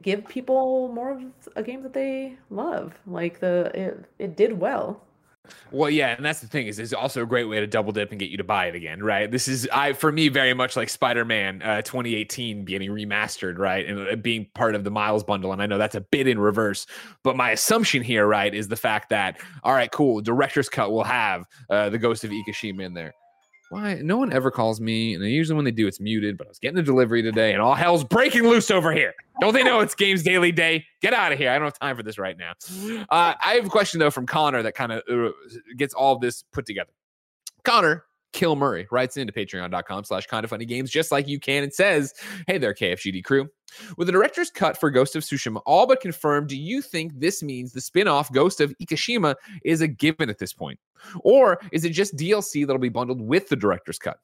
give 0.00 0.26
people 0.26 0.88
more 0.88 1.12
of 1.12 1.22
a 1.56 1.62
game 1.62 1.82
that 1.82 1.92
they 1.92 2.36
love. 2.50 2.94
Like 3.06 3.40
the 3.40 3.70
it, 3.74 4.04
it 4.18 4.36
did 4.36 4.58
well. 4.58 5.02
Well, 5.70 5.90
yeah, 5.90 6.14
and 6.16 6.24
that's 6.24 6.40
the 6.40 6.48
thing 6.48 6.66
is, 6.66 6.80
it's 6.80 6.92
also 6.92 7.22
a 7.22 7.26
great 7.26 7.44
way 7.44 7.60
to 7.60 7.68
double 7.68 7.92
dip 7.92 8.10
and 8.10 8.18
get 8.18 8.30
you 8.30 8.36
to 8.38 8.44
buy 8.44 8.66
it 8.66 8.74
again, 8.74 9.00
right? 9.02 9.30
This 9.30 9.46
is, 9.46 9.68
I 9.72 9.92
for 9.92 10.10
me, 10.10 10.28
very 10.28 10.54
much 10.54 10.76
like 10.76 10.88
Spider-Man 10.88 11.62
uh, 11.62 11.82
2018 11.82 12.64
getting 12.64 12.90
remastered, 12.90 13.56
right, 13.58 13.86
and 13.86 14.08
uh, 14.08 14.16
being 14.16 14.48
part 14.54 14.74
of 14.74 14.82
the 14.82 14.90
Miles 14.90 15.22
bundle. 15.22 15.52
And 15.52 15.62
I 15.62 15.66
know 15.66 15.78
that's 15.78 15.94
a 15.94 16.00
bit 16.00 16.26
in 16.26 16.40
reverse, 16.40 16.86
but 17.22 17.36
my 17.36 17.52
assumption 17.52 18.02
here, 18.02 18.26
right, 18.26 18.52
is 18.52 18.66
the 18.66 18.76
fact 18.76 19.10
that 19.10 19.40
all 19.62 19.72
right, 19.72 19.90
cool, 19.90 20.20
director's 20.20 20.68
cut 20.68 20.90
will 20.90 21.04
have 21.04 21.44
uh, 21.70 21.90
the 21.90 21.98
Ghost 21.98 22.24
of 22.24 22.30
Ikishima 22.30 22.82
in 22.82 22.94
there. 22.94 23.12
Why? 23.68 23.94
No 23.94 24.16
one 24.16 24.32
ever 24.32 24.50
calls 24.50 24.80
me, 24.80 25.14
and 25.14 25.24
usually 25.24 25.56
when 25.56 25.64
they 25.64 25.70
do, 25.70 25.86
it's 25.86 25.98
muted. 26.00 26.38
But 26.38 26.46
I 26.46 26.50
was 26.50 26.58
getting 26.58 26.78
a 26.78 26.82
delivery 26.82 27.22
today, 27.22 27.52
and 27.52 27.60
all 27.60 27.74
hell's 27.74 28.04
breaking 28.04 28.44
loose 28.44 28.70
over 28.70 28.92
here. 28.92 29.14
Don't 29.40 29.54
they 29.54 29.64
know 29.64 29.80
it's 29.80 29.94
Games 29.94 30.22
Daily 30.22 30.52
Day? 30.52 30.84
Get 31.02 31.12
out 31.12 31.32
of 31.32 31.38
here! 31.38 31.50
I 31.50 31.54
don't 31.54 31.64
have 31.64 31.78
time 31.78 31.96
for 31.96 32.02
this 32.02 32.18
right 32.18 32.36
now. 32.38 32.52
Uh, 33.10 33.34
I 33.44 33.54
have 33.54 33.66
a 33.66 33.70
question 33.70 33.98
though 33.98 34.10
from 34.10 34.26
Conor 34.26 34.62
that 34.62 34.74
kind 34.74 34.92
of 34.92 35.02
uh, 35.10 35.30
gets 35.76 35.94
all 35.94 36.18
this 36.18 36.42
put 36.52 36.64
together. 36.66 36.92
Conor 37.64 38.04
Killmurray 38.36 38.86
writes 38.90 39.16
into 39.16 39.32
patreon.com 39.32 40.04
slash 40.04 40.26
kind 40.26 40.44
of 40.44 40.50
funny 40.50 40.66
games, 40.66 40.90
just 40.90 41.10
like 41.10 41.26
you 41.26 41.40
can, 41.40 41.62
and 41.62 41.72
says, 41.72 42.12
Hey 42.46 42.58
there, 42.58 42.74
KFGD 42.74 43.24
crew. 43.24 43.48
With 43.96 44.06
the 44.06 44.12
director's 44.12 44.50
cut 44.50 44.78
for 44.78 44.90
Ghost 44.90 45.16
of 45.16 45.22
Tsushima 45.22 45.60
all 45.66 45.86
but 45.86 46.00
confirmed, 46.00 46.48
do 46.48 46.56
you 46.56 46.82
think 46.82 47.12
this 47.18 47.42
means 47.42 47.72
the 47.72 47.80
spin 47.80 48.06
off 48.06 48.30
Ghost 48.30 48.60
of 48.60 48.74
Ikishima 48.80 49.34
is 49.64 49.80
a 49.80 49.88
given 49.88 50.28
at 50.30 50.38
this 50.38 50.52
point? 50.52 50.78
Or 51.20 51.58
is 51.72 51.84
it 51.84 51.90
just 51.90 52.16
DLC 52.16 52.66
that'll 52.66 52.78
be 52.78 52.88
bundled 52.88 53.20
with 53.20 53.48
the 53.48 53.56
director's 53.56 53.98
cut? 53.98 54.18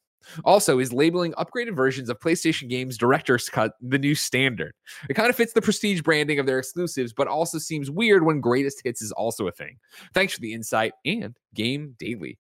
Also, 0.45 0.79
is 0.79 0.93
labeling 0.93 1.33
upgraded 1.33 1.75
versions 1.75 2.09
of 2.09 2.21
PlayStation 2.21 2.69
games 2.69 2.97
director's 2.97 3.49
cut 3.49 3.73
the 3.81 3.99
new 3.99 4.15
standard? 4.15 4.75
It 5.09 5.15
kind 5.15 5.31
of 5.31 5.37
fits 5.37 5.53
the 5.53 5.63
prestige 5.63 6.03
branding 6.03 6.39
of 6.39 6.47
their 6.47 6.59
exclusives, 6.59 7.13
but 7.13 7.27
also 7.27 7.59
seems 7.59 7.91
weird 7.91 8.25
when 8.25 8.41
greatest 8.41 8.83
hits 8.85 9.03
is 9.03 9.13
also 9.13 9.49
a 9.49 9.53
thing. 9.53 9.79
Thanks 10.15 10.35
for 10.35 10.41
the 10.41 10.53
insight 10.53 10.93
and 11.05 11.37
game 11.55 11.97
daily. 11.99 12.39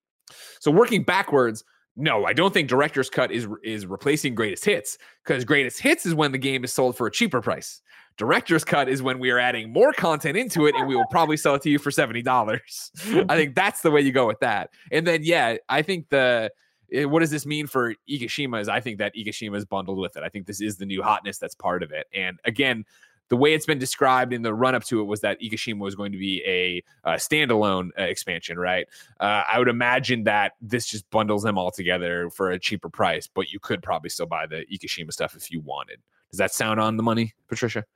So 0.61 0.71
working 0.71 1.03
backwards, 1.03 1.65
no, 1.97 2.25
I 2.25 2.33
don't 2.33 2.55
think 2.55 2.69
director's 2.69 3.11
cut 3.11 3.31
is 3.31 3.47
is 3.63 3.87
replacing 3.87 4.35
greatest 4.35 4.65
hits 4.65 4.97
because 5.25 5.45
greatest 5.45 5.81
hits 5.81 6.07
is 6.07 6.15
when 6.15 6.33
the 6.33 6.39
game 6.39 6.65
is 6.65 6.73
sold 6.73 6.97
for 6.97 7.07
a 7.07 7.11
cheaper 7.11 7.41
price. 7.41 7.83
Director's 8.17 8.65
cut 8.65 8.89
is 8.89 9.03
when 9.03 9.19
we 9.19 9.31
are 9.31 9.39
adding 9.39 9.73
more 9.73 9.93
content 9.93 10.37
into 10.37 10.67
it 10.67 10.75
and 10.75 10.87
we 10.87 10.95
will 10.95 11.07
probably 11.11 11.37
sell 11.37 11.55
it 11.55 11.63
to 11.63 11.71
you 11.71 11.79
for 11.79 11.91
$70. 11.91 13.27
I 13.29 13.37
think 13.37 13.55
that's 13.55 13.81
the 13.81 13.91
way 13.91 14.03
you 14.03 14.13
go 14.13 14.27
with 14.27 14.41
that. 14.41 14.71
And 14.91 15.07
then 15.07 15.21
yeah, 15.23 15.57
I 15.69 15.83
think 15.83 16.09
the 16.11 16.51
eh, 16.93 17.05
what 17.05 17.21
does 17.21 17.31
this 17.31 17.47
mean 17.47 17.67
for 17.67 17.95
Ikishima 18.09 18.61
is 18.61 18.69
I 18.69 18.81
think 18.81 18.99
that 18.99 19.15
Ikishima 19.15 19.57
is 19.57 19.65
bundled 19.65 19.99
with 19.99 20.17
it. 20.17 20.23
I 20.23 20.29
think 20.29 20.47
this 20.47 20.61
is 20.61 20.77
the 20.77 20.87
new 20.87 21.03
hotness 21.03 21.39
that's 21.39 21.55
part 21.55 21.83
of 21.83 21.91
it. 21.91 22.07
And 22.15 22.39
again, 22.45 22.85
the 23.33 23.37
way 23.39 23.55
it's 23.55 23.65
been 23.65 23.79
described 23.79 24.35
in 24.35 24.43
the 24.43 24.53
run 24.53 24.75
up 24.75 24.85
to 24.85 25.01
it 25.01 25.05
was 25.05 25.23
that 25.23 25.41
Ikishima 25.41 25.79
was 25.79 25.95
going 25.95 26.13
to 26.13 26.19
be 26.19 26.43
a, 26.47 26.85
uh 27.09 27.15
standalone 27.15 27.89
uh, 27.99 28.03
expansion, 28.03 28.59
right? 28.59 28.87
Uh, 29.21 29.43
I 29.51 29.59
would 29.59 29.69
imagine 29.69 30.25
that 30.25 30.53
this 30.61 30.85
just 30.85 31.09
bundles 31.09 31.43
them 31.43 31.57
all 31.57 31.71
together 31.71 32.29
for 32.29 32.51
a 32.51 32.59
cheaper 32.59 32.91
price, 32.91 33.27
but 33.27 33.51
you 33.51 33.59
could 33.59 33.83
probably 33.83 34.11
still 34.11 34.27
buy 34.27 34.45
the 34.47 34.67
Ikishima 34.71 35.15
stuff 35.15 35.35
if 35.35 35.51
you 35.51 35.63
wanted. 35.63 35.99
Does 36.31 36.37
that 36.41 36.53
sound 36.53 36.79
on 36.79 36.99
the 36.99 37.03
money, 37.03 37.33
Patricia? 37.49 37.87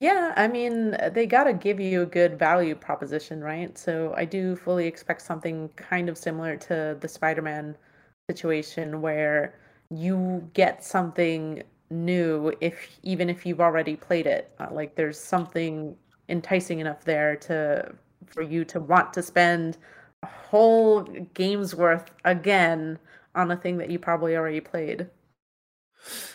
Yeah, 0.00 0.32
I 0.36 0.48
mean, 0.48 0.96
they 1.12 1.26
got 1.26 1.44
to 1.44 1.52
give 1.52 1.78
you 1.78 2.02
a 2.02 2.06
good 2.06 2.36
value 2.36 2.74
proposition, 2.74 3.40
right? 3.40 3.78
So 3.78 4.14
I 4.16 4.24
do 4.24 4.56
fully 4.56 4.88
expect 4.88 5.22
something 5.22 5.68
kind 5.76 6.08
of 6.08 6.18
similar 6.18 6.56
to 6.56 6.96
the 7.00 7.06
Spider-Man 7.06 7.76
situation 8.28 9.00
where 9.00 9.60
you 9.90 10.50
get 10.54 10.82
something 10.82 11.62
new 11.90 12.52
if 12.60 12.98
even 13.02 13.30
if 13.30 13.46
you've 13.46 13.60
already 13.60 13.96
played 13.96 14.26
it. 14.26 14.52
Uh, 14.58 14.68
like 14.70 14.94
there's 14.94 15.18
something 15.18 15.96
enticing 16.28 16.80
enough 16.80 17.04
there 17.04 17.36
to 17.36 17.94
for 18.26 18.42
you 18.42 18.64
to 18.64 18.80
want 18.80 19.12
to 19.12 19.22
spend 19.22 19.78
a 20.22 20.26
whole 20.26 21.02
game's 21.34 21.74
worth 21.74 22.10
again 22.24 22.98
on 23.34 23.50
a 23.50 23.56
thing 23.56 23.76
that 23.78 23.90
you 23.90 23.98
probably 23.98 24.36
already 24.36 24.60
played. 24.60 25.06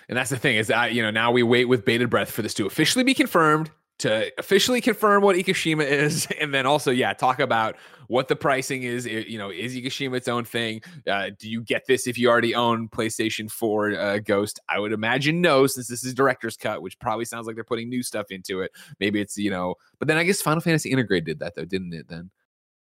And 0.08 0.18
that's 0.18 0.30
the 0.30 0.38
thing 0.38 0.58
is 0.58 0.68
that 0.68 0.94
you 0.94 1.02
know 1.02 1.12
now 1.12 1.32
we 1.32 1.44
wait 1.44 1.66
with 1.66 1.86
bated 1.86 2.10
breath 2.10 2.32
for 2.32 2.42
this 2.42 2.54
to 2.56 2.66
officially 2.66 3.04
be 3.04 3.14
confirmed, 3.14 3.72
to 4.02 4.32
officially 4.38 4.82
confirm 4.82 5.24
what 5.24 5.36
Ikishima 5.36 5.86
is, 5.88 6.28
and 6.42 6.54
then 6.54 6.66
also 6.66 6.92
yeah 6.92 7.14
talk 7.14 7.40
about 7.40 7.76
what 8.08 8.28
the 8.28 8.36
pricing 8.36 8.84
is. 8.84 9.06
I- 9.06 9.10
You 9.28 9.38
know, 9.38 9.50
is 9.50 9.76
Ikishima 9.76 10.18
its 10.18 10.28
own 10.28 10.44
thing? 10.44 10.82
Uh, 11.08 11.30
do 11.40 11.50
you 11.50 11.62
get 11.62 11.86
this 11.88 12.08
if 12.08 12.18
you 12.18 12.30
already 12.30 12.54
own 12.54 12.90
PlayStation 12.90 13.50
4 13.50 13.92
uh, 13.94 14.20
Ghost? 14.20 14.60
I 14.68 14.80
would 14.80 14.92
imagine 14.92 15.40
no, 15.40 15.68
since 15.68 15.88
this 15.88 16.04
is 16.04 16.14
director's 16.14 16.58
cut, 16.58 16.82
which 16.82 17.00
probably 17.00 17.26
sounds 17.26 17.48
like 17.48 17.56
they're 17.56 17.64
putting 17.64 17.90
new 17.90 18.04
stuff 18.04 18.28
into 18.32 18.62
it. 18.62 18.72
Maybe 19.00 19.22
it's 19.22 19.38
you 19.38 19.52
know, 19.52 19.76
but 20.00 20.08
then 20.08 20.18
I 20.18 20.24
guess 20.24 20.42
Final 20.42 20.62
Fantasy 20.62 20.92
Intergrade 20.94 21.26
did 21.26 21.40
that 21.40 21.56
though, 21.56 21.66
didn't 21.66 21.94
it? 21.94 22.08
Then 22.08 22.32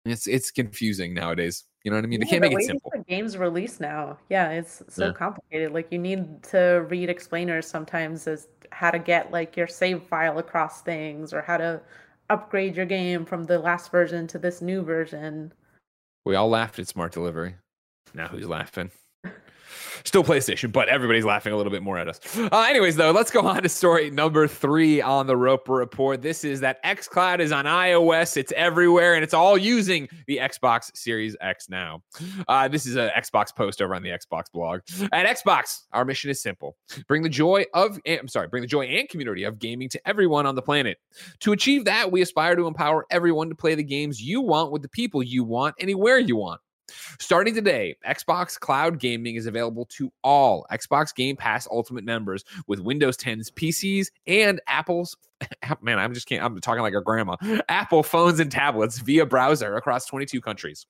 it's 0.04 0.26
it's 0.26 0.50
confusing 0.50 1.14
nowadays. 1.14 1.64
You 1.82 1.90
know 1.90 1.98
what 1.98 2.04
I 2.04 2.08
mean? 2.08 2.20
They 2.20 2.26
can't 2.26 2.42
the 2.42 2.48
make 2.50 2.58
it 2.58 2.66
simple. 2.66 2.90
games 3.08 3.36
release 3.38 3.80
now. 3.80 4.18
Yeah, 4.28 4.50
it's 4.50 4.82
so 4.88 5.06
yeah. 5.06 5.12
complicated. 5.12 5.72
Like 5.72 5.90
you 5.90 5.98
need 5.98 6.42
to 6.44 6.86
read 6.88 7.08
explainers 7.08 7.66
sometimes 7.66 8.26
as 8.26 8.48
how 8.76 8.90
to 8.90 8.98
get 8.98 9.30
like 9.30 9.56
your 9.56 9.66
save 9.66 10.02
file 10.02 10.38
across 10.38 10.82
things 10.82 11.32
or 11.32 11.40
how 11.40 11.56
to 11.56 11.80
upgrade 12.28 12.76
your 12.76 12.84
game 12.84 13.24
from 13.24 13.44
the 13.44 13.58
last 13.58 13.90
version 13.90 14.26
to 14.26 14.38
this 14.38 14.60
new 14.60 14.82
version. 14.82 15.50
We 16.26 16.34
all 16.34 16.50
laughed 16.50 16.78
at 16.78 16.86
smart 16.86 17.12
delivery. 17.12 17.54
Now 18.12 18.28
who's 18.28 18.46
laughing? 18.46 18.90
Still 20.04 20.24
PlayStation, 20.24 20.72
but 20.72 20.88
everybody's 20.88 21.24
laughing 21.24 21.52
a 21.52 21.56
little 21.56 21.72
bit 21.72 21.82
more 21.82 21.98
at 21.98 22.08
us. 22.08 22.20
Uh, 22.36 22.66
anyways, 22.68 22.96
though, 22.96 23.10
let's 23.10 23.30
go 23.30 23.40
on 23.46 23.62
to 23.62 23.68
story 23.68 24.10
number 24.10 24.46
three 24.46 25.00
on 25.00 25.26
the 25.26 25.36
Roper 25.36 25.74
Report. 25.74 26.22
This 26.22 26.44
is 26.44 26.60
that 26.60 26.82
xCloud 26.84 27.40
is 27.40 27.52
on 27.52 27.64
iOS. 27.64 28.36
It's 28.36 28.52
everywhere, 28.52 29.14
and 29.14 29.24
it's 29.24 29.34
all 29.34 29.56
using 29.56 30.08
the 30.26 30.38
Xbox 30.38 30.90
Series 30.96 31.36
X 31.40 31.68
now. 31.68 32.02
Uh, 32.48 32.68
this 32.68 32.86
is 32.86 32.96
an 32.96 33.10
Xbox 33.16 33.54
post 33.54 33.82
over 33.82 33.94
on 33.94 34.02
the 34.02 34.10
Xbox 34.10 34.44
blog. 34.52 34.80
At 35.12 35.26
Xbox, 35.26 35.80
our 35.92 36.04
mission 36.04 36.30
is 36.30 36.40
simple: 36.40 36.76
bring 37.08 37.22
the 37.22 37.28
joy 37.28 37.64
of, 37.74 37.98
I'm 38.06 38.28
sorry, 38.28 38.48
bring 38.48 38.62
the 38.62 38.68
joy 38.68 38.84
and 38.84 39.08
community 39.08 39.44
of 39.44 39.58
gaming 39.58 39.88
to 39.90 40.08
everyone 40.08 40.46
on 40.46 40.54
the 40.54 40.62
planet. 40.62 40.98
To 41.40 41.52
achieve 41.52 41.84
that, 41.86 42.12
we 42.12 42.22
aspire 42.22 42.56
to 42.56 42.66
empower 42.66 43.06
everyone 43.10 43.48
to 43.48 43.54
play 43.54 43.74
the 43.74 43.84
games 43.84 44.20
you 44.20 44.40
want 44.40 44.72
with 44.72 44.82
the 44.82 44.88
people 44.88 45.22
you 45.22 45.44
want 45.44 45.74
anywhere 45.78 46.18
you 46.18 46.36
want. 46.36 46.60
Starting 47.18 47.54
today, 47.54 47.96
Xbox 48.06 48.58
Cloud 48.58 48.98
Gaming 48.98 49.36
is 49.36 49.46
available 49.46 49.86
to 49.86 50.12
all 50.22 50.66
Xbox 50.70 51.14
Game 51.14 51.36
Pass 51.36 51.66
Ultimate 51.70 52.04
members 52.04 52.44
with 52.66 52.80
Windows 52.80 53.16
10's 53.16 53.50
PCs 53.50 54.08
and 54.26 54.60
Apple's 54.66 55.16
man, 55.82 55.98
I'm 55.98 56.14
just 56.14 56.26
can't 56.26 56.42
I'm 56.42 56.58
talking 56.60 56.82
like 56.82 56.94
a 56.94 57.02
grandma. 57.02 57.36
Apple 57.68 58.02
phones 58.02 58.40
and 58.40 58.50
tablets 58.50 58.98
via 58.98 59.26
browser 59.26 59.76
across 59.76 60.06
22 60.06 60.40
countries. 60.40 60.86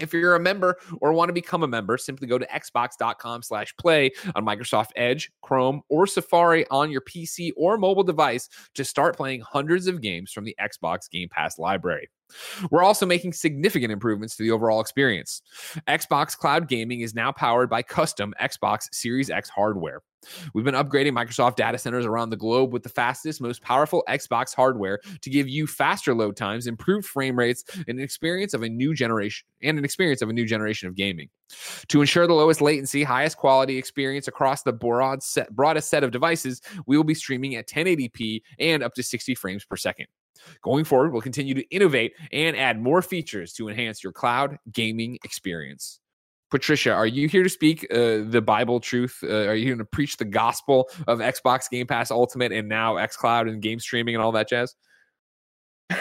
If 0.00 0.12
you're 0.12 0.34
a 0.34 0.40
member 0.40 0.76
or 1.00 1.12
want 1.12 1.28
to 1.28 1.32
become 1.32 1.62
a 1.62 1.68
member, 1.68 1.96
simply 1.98 2.26
go 2.26 2.36
to 2.36 2.46
xbox.com 2.46 3.42
slash 3.42 3.76
play 3.76 4.10
on 4.34 4.44
Microsoft 4.44 4.88
Edge, 4.96 5.30
Chrome, 5.40 5.82
or 5.88 6.06
Safari 6.08 6.66
on 6.68 6.90
your 6.90 7.00
PC 7.02 7.52
or 7.56 7.78
mobile 7.78 8.02
device 8.02 8.48
to 8.74 8.84
start 8.84 9.16
playing 9.16 9.42
hundreds 9.42 9.86
of 9.86 10.00
games 10.00 10.32
from 10.32 10.44
the 10.44 10.56
Xbox 10.60 11.08
Game 11.08 11.28
Pass 11.28 11.60
library. 11.60 12.10
We're 12.70 12.82
also 12.82 13.06
making 13.06 13.32
significant 13.32 13.92
improvements 13.92 14.36
to 14.36 14.42
the 14.42 14.50
overall 14.50 14.80
experience. 14.80 15.42
Xbox 15.88 16.36
Cloud 16.36 16.68
Gaming 16.68 17.00
is 17.00 17.14
now 17.14 17.32
powered 17.32 17.70
by 17.70 17.82
custom 17.82 18.34
Xbox 18.40 18.88
Series 18.92 19.30
X 19.30 19.48
hardware. 19.48 20.02
We've 20.54 20.64
been 20.64 20.74
upgrading 20.74 21.12
Microsoft 21.12 21.56
data 21.56 21.78
centers 21.78 22.06
around 22.06 22.30
the 22.30 22.36
globe 22.36 22.72
with 22.72 22.82
the 22.82 22.88
fastest, 22.88 23.40
most 23.40 23.62
powerful 23.62 24.02
Xbox 24.08 24.54
hardware 24.54 25.00
to 25.20 25.30
give 25.30 25.48
you 25.48 25.66
faster 25.66 26.14
load 26.14 26.36
times, 26.36 26.66
improved 26.66 27.06
frame 27.06 27.38
rates, 27.38 27.64
and 27.86 27.98
an 27.98 28.04
experience 28.04 28.54
of 28.54 28.62
a 28.62 28.68
new 28.68 28.94
generation 28.94 29.46
and 29.62 29.78
an 29.78 29.84
experience 29.84 30.22
of 30.22 30.28
a 30.28 30.32
new 30.32 30.46
generation 30.46 30.88
of 30.88 30.94
gaming. 30.94 31.28
To 31.88 32.00
ensure 32.00 32.26
the 32.26 32.34
lowest 32.34 32.60
latency, 32.60 33.02
highest 33.02 33.36
quality 33.36 33.76
experience 33.76 34.28
across 34.28 34.62
the 34.62 34.72
broad 34.72 35.22
set, 35.22 35.54
broadest 35.54 35.90
set 35.90 36.04
of 36.04 36.10
devices, 36.10 36.60
we 36.86 36.96
will 36.96 37.04
be 37.04 37.14
streaming 37.14 37.54
at 37.56 37.68
1080p 37.68 38.42
and 38.58 38.82
up 38.82 38.94
to 38.94 39.02
60 39.02 39.34
frames 39.34 39.64
per 39.64 39.76
second. 39.76 40.06
Going 40.62 40.84
forward, 40.84 41.12
we'll 41.12 41.22
continue 41.22 41.54
to 41.54 41.62
innovate 41.70 42.14
and 42.32 42.56
add 42.56 42.80
more 42.80 43.02
features 43.02 43.52
to 43.54 43.68
enhance 43.68 44.02
your 44.02 44.12
cloud 44.12 44.58
gaming 44.72 45.18
experience. 45.24 46.00
Patricia, 46.50 46.92
are 46.92 47.06
you 47.06 47.26
here 47.26 47.42
to 47.42 47.48
speak 47.48 47.84
uh, 47.90 48.22
the 48.22 48.42
Bible 48.44 48.78
truth? 48.78 49.18
Uh, 49.22 49.48
are 49.48 49.54
you 49.56 49.64
here 49.64 49.76
to 49.76 49.84
preach 49.84 50.16
the 50.16 50.24
gospel 50.24 50.88
of 51.08 51.18
Xbox 51.18 51.68
Game 51.68 51.86
Pass 51.86 52.10
Ultimate 52.10 52.52
and 52.52 52.68
now 52.68 52.94
xCloud 52.94 53.48
and 53.48 53.60
game 53.60 53.80
streaming 53.80 54.14
and 54.14 54.22
all 54.22 54.32
that 54.32 54.48
jazz? 54.48 54.74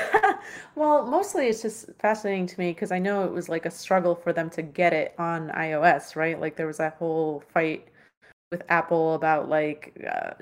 well, 0.76 1.06
mostly 1.06 1.48
it's 1.48 1.62
just 1.62 1.90
fascinating 2.00 2.46
to 2.48 2.60
me 2.60 2.72
because 2.72 2.92
I 2.92 3.00
know 3.00 3.24
it 3.24 3.32
was 3.32 3.50
like 3.50 3.66
a 3.66 3.72
struggle 3.72 4.16
for 4.16 4.32
them 4.32 4.50
to 4.52 4.62
get 4.62 4.94
it 4.94 5.16
on 5.18 5.50
iOS, 5.50 6.16
right? 6.16 6.40
Like 6.40 6.56
there 6.56 6.68
was 6.68 6.78
that 6.78 6.96
whole 6.96 7.44
fight 7.54 7.88
with 8.54 8.62
Apple 8.70 9.16
about 9.16 9.49
like 9.49 9.99
uh, 10.08 10.34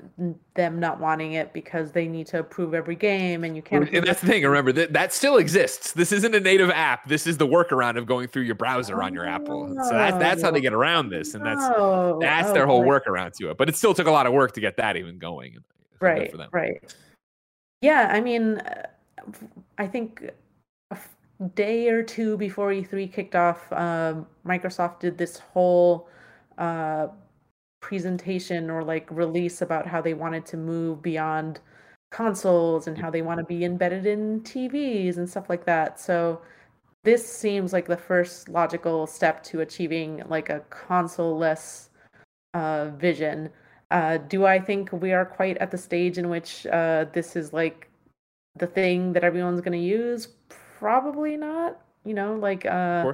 them 0.54 0.78
not 0.78 1.00
wanting 1.00 1.32
it 1.32 1.54
because 1.54 1.92
they 1.92 2.06
need 2.06 2.26
to 2.26 2.40
approve 2.40 2.74
every 2.74 2.94
game 2.94 3.42
and 3.42 3.56
you 3.56 3.62
can't. 3.62 3.88
And 3.88 4.06
that's 4.06 4.20
the 4.20 4.26
thing. 4.26 4.44
Remember 4.44 4.70
that 4.72 4.92
that 4.92 5.14
still 5.14 5.38
exists. 5.38 5.92
This 5.92 6.12
isn't 6.12 6.34
a 6.34 6.40
native 6.40 6.68
app. 6.68 7.08
This 7.08 7.26
is 7.26 7.38
the 7.38 7.46
workaround 7.46 7.96
of 7.96 8.04
going 8.04 8.28
through 8.28 8.42
your 8.42 8.54
browser 8.54 9.02
on 9.02 9.14
your 9.14 9.26
Apple. 9.26 9.74
So 9.84 9.90
that's 9.90 10.18
that's 10.18 10.42
how 10.42 10.50
they 10.50 10.60
get 10.60 10.74
around 10.74 11.08
this, 11.08 11.32
and 11.32 11.44
that's 11.44 11.64
oh, 11.74 12.18
that's 12.20 12.50
oh, 12.50 12.52
their 12.52 12.66
whole 12.66 12.84
workaround 12.84 13.32
to 13.38 13.50
it. 13.50 13.56
But 13.56 13.70
it 13.70 13.76
still 13.76 13.94
took 13.94 14.06
a 14.06 14.10
lot 14.10 14.26
of 14.26 14.34
work 14.34 14.52
to 14.52 14.60
get 14.60 14.76
that 14.76 14.98
even 14.98 15.18
going. 15.18 15.56
Right. 15.98 16.34
Right. 16.52 16.94
Yeah. 17.80 18.10
I 18.12 18.20
mean, 18.20 18.58
uh, 18.58 18.88
I 19.78 19.86
think 19.86 20.30
a 20.90 20.98
day 21.54 21.88
or 21.88 22.02
two 22.02 22.36
before 22.36 22.72
E3 22.72 23.10
kicked 23.10 23.34
off, 23.34 23.72
um, 23.72 24.26
Microsoft 24.46 25.00
did 25.00 25.16
this 25.16 25.38
whole. 25.38 26.08
Uh, 26.58 27.08
presentation 27.82 28.70
or 28.70 28.82
like 28.82 29.06
release 29.10 29.60
about 29.60 29.86
how 29.86 30.00
they 30.00 30.14
wanted 30.14 30.46
to 30.46 30.56
move 30.56 31.02
beyond 31.02 31.60
consoles 32.10 32.86
and 32.86 32.96
how 32.96 33.10
they 33.10 33.20
want 33.20 33.38
to 33.38 33.44
be 33.44 33.64
embedded 33.64 34.06
in 34.06 34.40
TVs 34.42 35.18
and 35.18 35.28
stuff 35.28 35.50
like 35.50 35.66
that. 35.66 36.00
So 36.00 36.40
this 37.02 37.26
seems 37.26 37.72
like 37.72 37.86
the 37.86 37.96
first 37.96 38.48
logical 38.48 39.06
step 39.06 39.42
to 39.44 39.60
achieving 39.60 40.22
like 40.28 40.48
a 40.48 40.60
console-less 40.70 41.90
uh, 42.54 42.90
vision. 42.90 43.50
Uh, 43.90 44.18
do 44.18 44.46
I 44.46 44.58
think 44.60 44.92
we 44.92 45.12
are 45.12 45.26
quite 45.26 45.58
at 45.58 45.70
the 45.70 45.78
stage 45.78 46.16
in 46.16 46.30
which 46.30 46.66
uh, 46.66 47.06
this 47.12 47.36
is 47.36 47.52
like 47.52 47.90
the 48.56 48.66
thing 48.66 49.12
that 49.14 49.24
everyone's 49.24 49.60
going 49.60 49.78
to 49.78 49.86
use? 49.86 50.28
Probably 50.78 51.36
not. 51.36 51.80
You 52.04 52.14
know, 52.14 52.36
like 52.36 52.64
uh, 52.64 53.12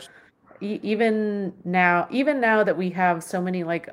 e- 0.61 0.81
even 0.83 1.53
now, 1.65 2.07
even 2.11 2.41
now 2.41 2.63
that 2.65 2.77
we 2.77 2.91
have 2.91 3.25
so 3.25 3.41
many 3.41 3.65
like 3.65 3.89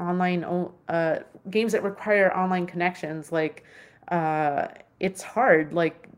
online 0.00 0.44
uh, 0.88 1.18
games 1.50 1.72
that 1.72 1.82
require 1.82 2.34
online 2.36 2.66
connections 2.66 3.30
like 3.30 3.64
uh, 4.08 4.66
it's 4.98 5.22
hard 5.22 5.72
like 5.72 6.08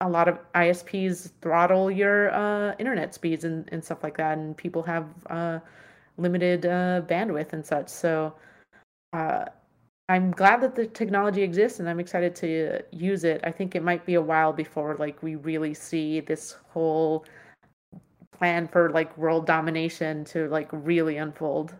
a 0.00 0.08
lot 0.08 0.28
of 0.28 0.38
isps 0.54 1.30
throttle 1.40 1.90
your 1.90 2.30
uh, 2.34 2.74
internet 2.78 3.14
speeds 3.14 3.44
and, 3.44 3.68
and 3.72 3.84
stuff 3.84 4.02
like 4.02 4.16
that 4.16 4.38
and 4.38 4.56
people 4.56 4.82
have 4.82 5.06
uh, 5.30 5.58
limited 6.18 6.66
uh, 6.66 7.02
bandwidth 7.06 7.52
and 7.52 7.64
such. 7.64 7.88
So 7.88 8.34
uh, 9.12 9.44
i'm 10.08 10.32
glad 10.32 10.60
that 10.60 10.74
the 10.74 10.86
technology 10.86 11.42
exists 11.42 11.78
and 11.78 11.88
i'm 11.88 12.00
excited 12.00 12.34
to 12.34 12.82
use 12.90 13.24
it. 13.24 13.40
I 13.44 13.52
think 13.52 13.74
it 13.74 13.82
might 13.82 14.04
be 14.04 14.14
a 14.14 14.20
while 14.20 14.52
before 14.52 14.96
like 14.98 15.22
we 15.22 15.36
really 15.36 15.74
see 15.74 16.20
this 16.20 16.56
whole 16.68 17.24
plan 18.36 18.66
for 18.66 18.90
like 18.90 19.16
world 19.16 19.46
domination 19.46 20.24
to 20.24 20.48
like 20.48 20.68
really 20.72 21.18
unfold 21.18 21.74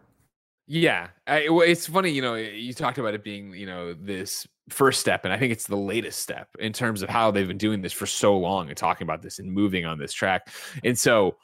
yeah, 0.66 1.08
I, 1.26 1.46
it's 1.48 1.86
funny. 1.86 2.10
You 2.10 2.22
know, 2.22 2.34
you 2.34 2.72
talked 2.72 2.98
about 2.98 3.14
it 3.14 3.24
being, 3.24 3.54
you 3.54 3.66
know, 3.66 3.94
this 3.94 4.46
first 4.68 5.00
step, 5.00 5.24
and 5.24 5.32
I 5.32 5.38
think 5.38 5.52
it's 5.52 5.66
the 5.66 5.76
latest 5.76 6.20
step 6.20 6.48
in 6.58 6.72
terms 6.72 7.02
of 7.02 7.08
how 7.08 7.30
they've 7.30 7.48
been 7.48 7.58
doing 7.58 7.82
this 7.82 7.92
for 7.92 8.06
so 8.06 8.36
long 8.36 8.68
and 8.68 8.76
talking 8.76 9.04
about 9.04 9.22
this 9.22 9.38
and 9.38 9.52
moving 9.52 9.84
on 9.84 9.98
this 9.98 10.12
track. 10.12 10.48
And 10.84 10.98
so, 10.98 11.36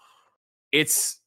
it's 0.72 1.20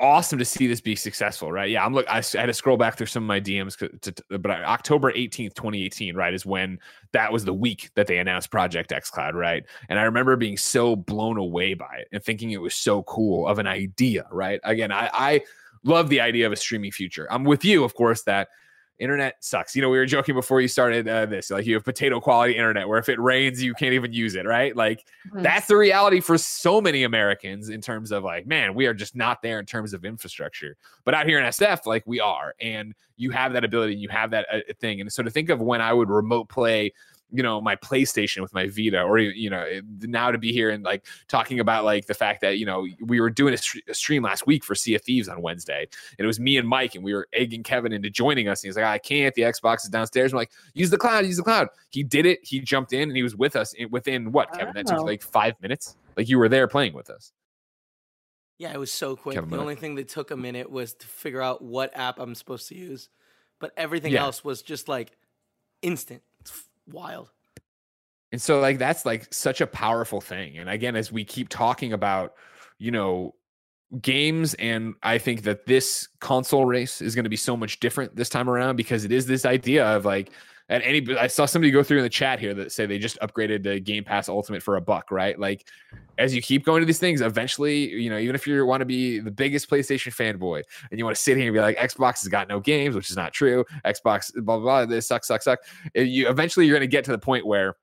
awesome 0.00 0.38
to 0.38 0.44
see 0.44 0.66
this 0.66 0.80
be 0.80 0.96
successful, 0.96 1.52
right? 1.52 1.70
Yeah, 1.70 1.84
I'm 1.84 1.94
look. 1.94 2.08
I, 2.08 2.16
had 2.16 2.46
to 2.46 2.54
scroll 2.54 2.76
back 2.76 2.96
through 2.96 3.06
some 3.06 3.22
of 3.22 3.28
my 3.28 3.40
DMs, 3.40 3.76
to, 4.00 4.38
but 4.38 4.50
October 4.50 5.12
18th, 5.12 5.54
2018, 5.54 6.16
right, 6.16 6.34
is 6.34 6.46
when 6.46 6.78
that 7.12 7.32
was 7.32 7.44
the 7.44 7.54
week 7.54 7.90
that 7.94 8.06
they 8.06 8.18
announced 8.18 8.50
Project 8.50 8.90
xCloud, 8.90 9.34
right? 9.34 9.64
And 9.88 9.98
I 9.98 10.02
remember 10.02 10.36
being 10.36 10.56
so 10.56 10.96
blown 10.96 11.36
away 11.36 11.74
by 11.74 11.98
it 12.00 12.08
and 12.12 12.22
thinking 12.22 12.50
it 12.50 12.60
was 12.60 12.74
so 12.74 13.02
cool 13.04 13.46
of 13.46 13.58
an 13.58 13.66
idea, 13.66 14.26
right? 14.30 14.60
Again, 14.64 14.90
I, 14.90 15.10
I 15.12 15.42
love 15.84 16.08
the 16.08 16.20
idea 16.20 16.46
of 16.46 16.52
a 16.52 16.56
streaming 16.56 16.92
future. 16.92 17.26
I'm 17.30 17.44
with 17.44 17.64
you, 17.64 17.84
of 17.84 17.94
course, 17.94 18.22
that 18.24 18.48
internet 19.00 19.36
sucks. 19.40 19.74
You 19.74 19.82
know, 19.82 19.88
we 19.88 19.98
were 19.98 20.06
joking 20.06 20.34
before 20.34 20.60
you 20.60 20.68
started 20.68 21.08
uh, 21.08 21.26
this, 21.26 21.50
like 21.50 21.66
you 21.66 21.74
have 21.74 21.84
potato 21.84 22.20
quality 22.20 22.54
internet 22.54 22.86
where 22.86 22.98
if 22.98 23.08
it 23.08 23.18
rains, 23.18 23.62
you 23.62 23.74
can't 23.74 23.94
even 23.94 24.12
use 24.12 24.36
it, 24.36 24.46
right? 24.46 24.76
Like 24.76 25.06
mm-hmm. 25.26 25.42
that's 25.42 25.66
the 25.66 25.76
reality 25.76 26.20
for 26.20 26.38
so 26.38 26.80
many 26.80 27.02
Americans 27.02 27.70
in 27.70 27.80
terms 27.80 28.12
of 28.12 28.22
like, 28.22 28.46
man, 28.46 28.74
we 28.74 28.86
are 28.86 28.94
just 28.94 29.16
not 29.16 29.42
there 29.42 29.58
in 29.58 29.66
terms 29.66 29.94
of 29.94 30.04
infrastructure. 30.04 30.76
But 31.04 31.14
out 31.14 31.26
here 31.26 31.38
in 31.40 31.44
SF, 31.46 31.86
like 31.86 32.04
we 32.06 32.20
are, 32.20 32.54
and 32.60 32.94
you 33.16 33.30
have 33.30 33.54
that 33.54 33.64
ability, 33.64 33.94
and 33.94 34.02
you 34.02 34.08
have 34.10 34.30
that 34.30 34.46
uh, 34.52 34.60
thing. 34.78 35.00
And 35.00 35.10
so 35.10 35.22
to 35.22 35.30
think 35.30 35.48
of 35.48 35.60
when 35.60 35.80
I 35.80 35.92
would 35.92 36.10
remote 36.10 36.48
play 36.48 36.92
you 37.32 37.42
know 37.42 37.60
my 37.60 37.76
PlayStation 37.76 38.42
with 38.42 38.52
my 38.52 38.66
Vita, 38.66 39.02
or 39.02 39.18
you 39.18 39.50
know 39.50 39.66
now 40.00 40.30
to 40.30 40.38
be 40.38 40.52
here 40.52 40.70
and 40.70 40.84
like 40.84 41.06
talking 41.28 41.60
about 41.60 41.84
like 41.84 42.06
the 42.06 42.14
fact 42.14 42.40
that 42.40 42.58
you 42.58 42.66
know 42.66 42.86
we 43.00 43.20
were 43.20 43.30
doing 43.30 43.54
a, 43.54 43.58
a, 43.90 43.94
stream 43.94 44.22
last 44.22 44.46
week 44.46 44.64
for 44.64 44.74
Sea 44.74 44.94
of 44.94 45.02
Thieves 45.02 45.28
on 45.28 45.42
Wednesday, 45.42 45.88
and 46.18 46.24
it 46.24 46.26
was 46.26 46.40
me 46.40 46.56
and 46.56 46.68
Mike, 46.68 46.94
and 46.94 47.04
we 47.04 47.14
were 47.14 47.28
egging 47.32 47.62
Kevin 47.62 47.92
into 47.92 48.10
joining 48.10 48.48
us. 48.48 48.62
And 48.62 48.68
he's 48.68 48.76
like, 48.76 48.84
ah, 48.84 48.90
I 48.90 48.98
can't. 48.98 49.34
The 49.34 49.42
Xbox 49.42 49.84
is 49.84 49.90
downstairs. 49.90 50.32
I'm 50.32 50.38
like, 50.38 50.50
use 50.74 50.90
the 50.90 50.98
cloud, 50.98 51.26
use 51.26 51.36
the 51.36 51.42
cloud. 51.42 51.68
He 51.90 52.02
did 52.02 52.26
it. 52.26 52.40
He 52.42 52.60
jumped 52.60 52.92
in 52.92 53.02
and 53.02 53.16
he 53.16 53.22
was 53.22 53.36
with 53.36 53.56
us 53.56 53.72
in, 53.74 53.90
within 53.90 54.32
what 54.32 54.52
Kevin? 54.52 54.74
That 54.74 54.86
took 54.86 55.00
like 55.00 55.22
five 55.22 55.54
minutes. 55.60 55.96
Like 56.16 56.28
you 56.28 56.38
were 56.38 56.48
there 56.48 56.68
playing 56.68 56.94
with 56.94 57.10
us. 57.10 57.32
Yeah, 58.58 58.74
it 58.74 58.78
was 58.78 58.92
so 58.92 59.16
quick. 59.16 59.36
Kevin 59.36 59.50
the 59.50 59.58
only 59.58 59.74
thing 59.74 59.94
that 59.94 60.08
took 60.08 60.30
a 60.30 60.36
minute 60.36 60.70
was 60.70 60.92
to 60.94 61.06
figure 61.06 61.40
out 61.40 61.62
what 61.62 61.96
app 61.96 62.18
I'm 62.18 62.34
supposed 62.34 62.68
to 62.68 62.74
use, 62.74 63.08
but 63.58 63.72
everything 63.76 64.12
yeah. 64.12 64.22
else 64.22 64.44
was 64.44 64.60
just 64.60 64.86
like 64.86 65.16
instant 65.80 66.22
wild. 66.92 67.30
And 68.32 68.40
so 68.40 68.60
like 68.60 68.78
that's 68.78 69.04
like 69.04 69.32
such 69.32 69.60
a 69.60 69.66
powerful 69.66 70.20
thing. 70.20 70.58
And 70.58 70.68
again, 70.68 70.96
as 70.96 71.10
we 71.10 71.24
keep 71.24 71.48
talking 71.48 71.92
about, 71.92 72.34
you 72.78 72.90
know, 72.90 73.34
games 74.00 74.54
and 74.54 74.94
i 75.02 75.18
think 75.18 75.42
that 75.42 75.66
this 75.66 76.08
console 76.20 76.64
race 76.64 77.02
is 77.02 77.16
going 77.16 77.24
to 77.24 77.30
be 77.30 77.36
so 77.36 77.56
much 77.56 77.80
different 77.80 78.14
this 78.14 78.28
time 78.28 78.48
around 78.48 78.76
because 78.76 79.04
it 79.04 79.10
is 79.10 79.26
this 79.26 79.44
idea 79.44 79.84
of 79.84 80.04
like 80.04 80.30
at 80.70 80.80
any 80.82 81.04
i 81.16 81.26
saw 81.26 81.44
somebody 81.44 81.70
go 81.70 81.82
through 81.82 81.98
in 81.98 82.02
the 82.02 82.08
chat 82.08 82.40
here 82.40 82.54
that 82.54 82.72
say 82.72 82.86
they 82.86 82.98
just 82.98 83.18
upgraded 83.20 83.62
the 83.62 83.78
game 83.78 84.02
pass 84.02 84.28
ultimate 84.28 84.62
for 84.62 84.76
a 84.76 84.80
buck 84.80 85.10
right? 85.10 85.38
Like 85.38 85.68
as 86.16 86.34
you 86.34 86.40
keep 86.40 86.64
going 86.64 86.80
to 86.80 86.86
these 86.86 86.98
things 86.98 87.20
eventually 87.20 87.90
you 87.90 88.08
know 88.08 88.18
even 88.18 88.34
if 88.34 88.46
you 88.46 88.64
want 88.64 88.80
to 88.80 88.86
be 88.86 89.18
the 89.18 89.30
biggest 89.30 89.68
playstation 89.68 90.14
fanboy 90.14 90.62
and 90.90 90.98
you 90.98 91.04
want 91.04 91.16
to 91.16 91.22
sit 91.22 91.36
here 91.36 91.46
and 91.46 91.54
be 91.54 91.60
like 91.60 91.76
xbox 91.76 92.20
has 92.22 92.28
got 92.28 92.48
no 92.48 92.60
games 92.60 92.94
which 92.94 93.10
is 93.10 93.16
not 93.16 93.32
true. 93.32 93.64
Xbox 93.84 94.32
blah 94.34 94.56
blah, 94.56 94.84
blah 94.84 94.86
this 94.86 95.06
sucks 95.06 95.28
sucks 95.28 95.44
suck 95.44 95.58
you 95.94 96.28
eventually 96.28 96.66
you're 96.66 96.76
going 96.76 96.88
to 96.88 96.90
get 96.90 97.04
to 97.04 97.10
the 97.10 97.18
point 97.18 97.44
where 97.44 97.76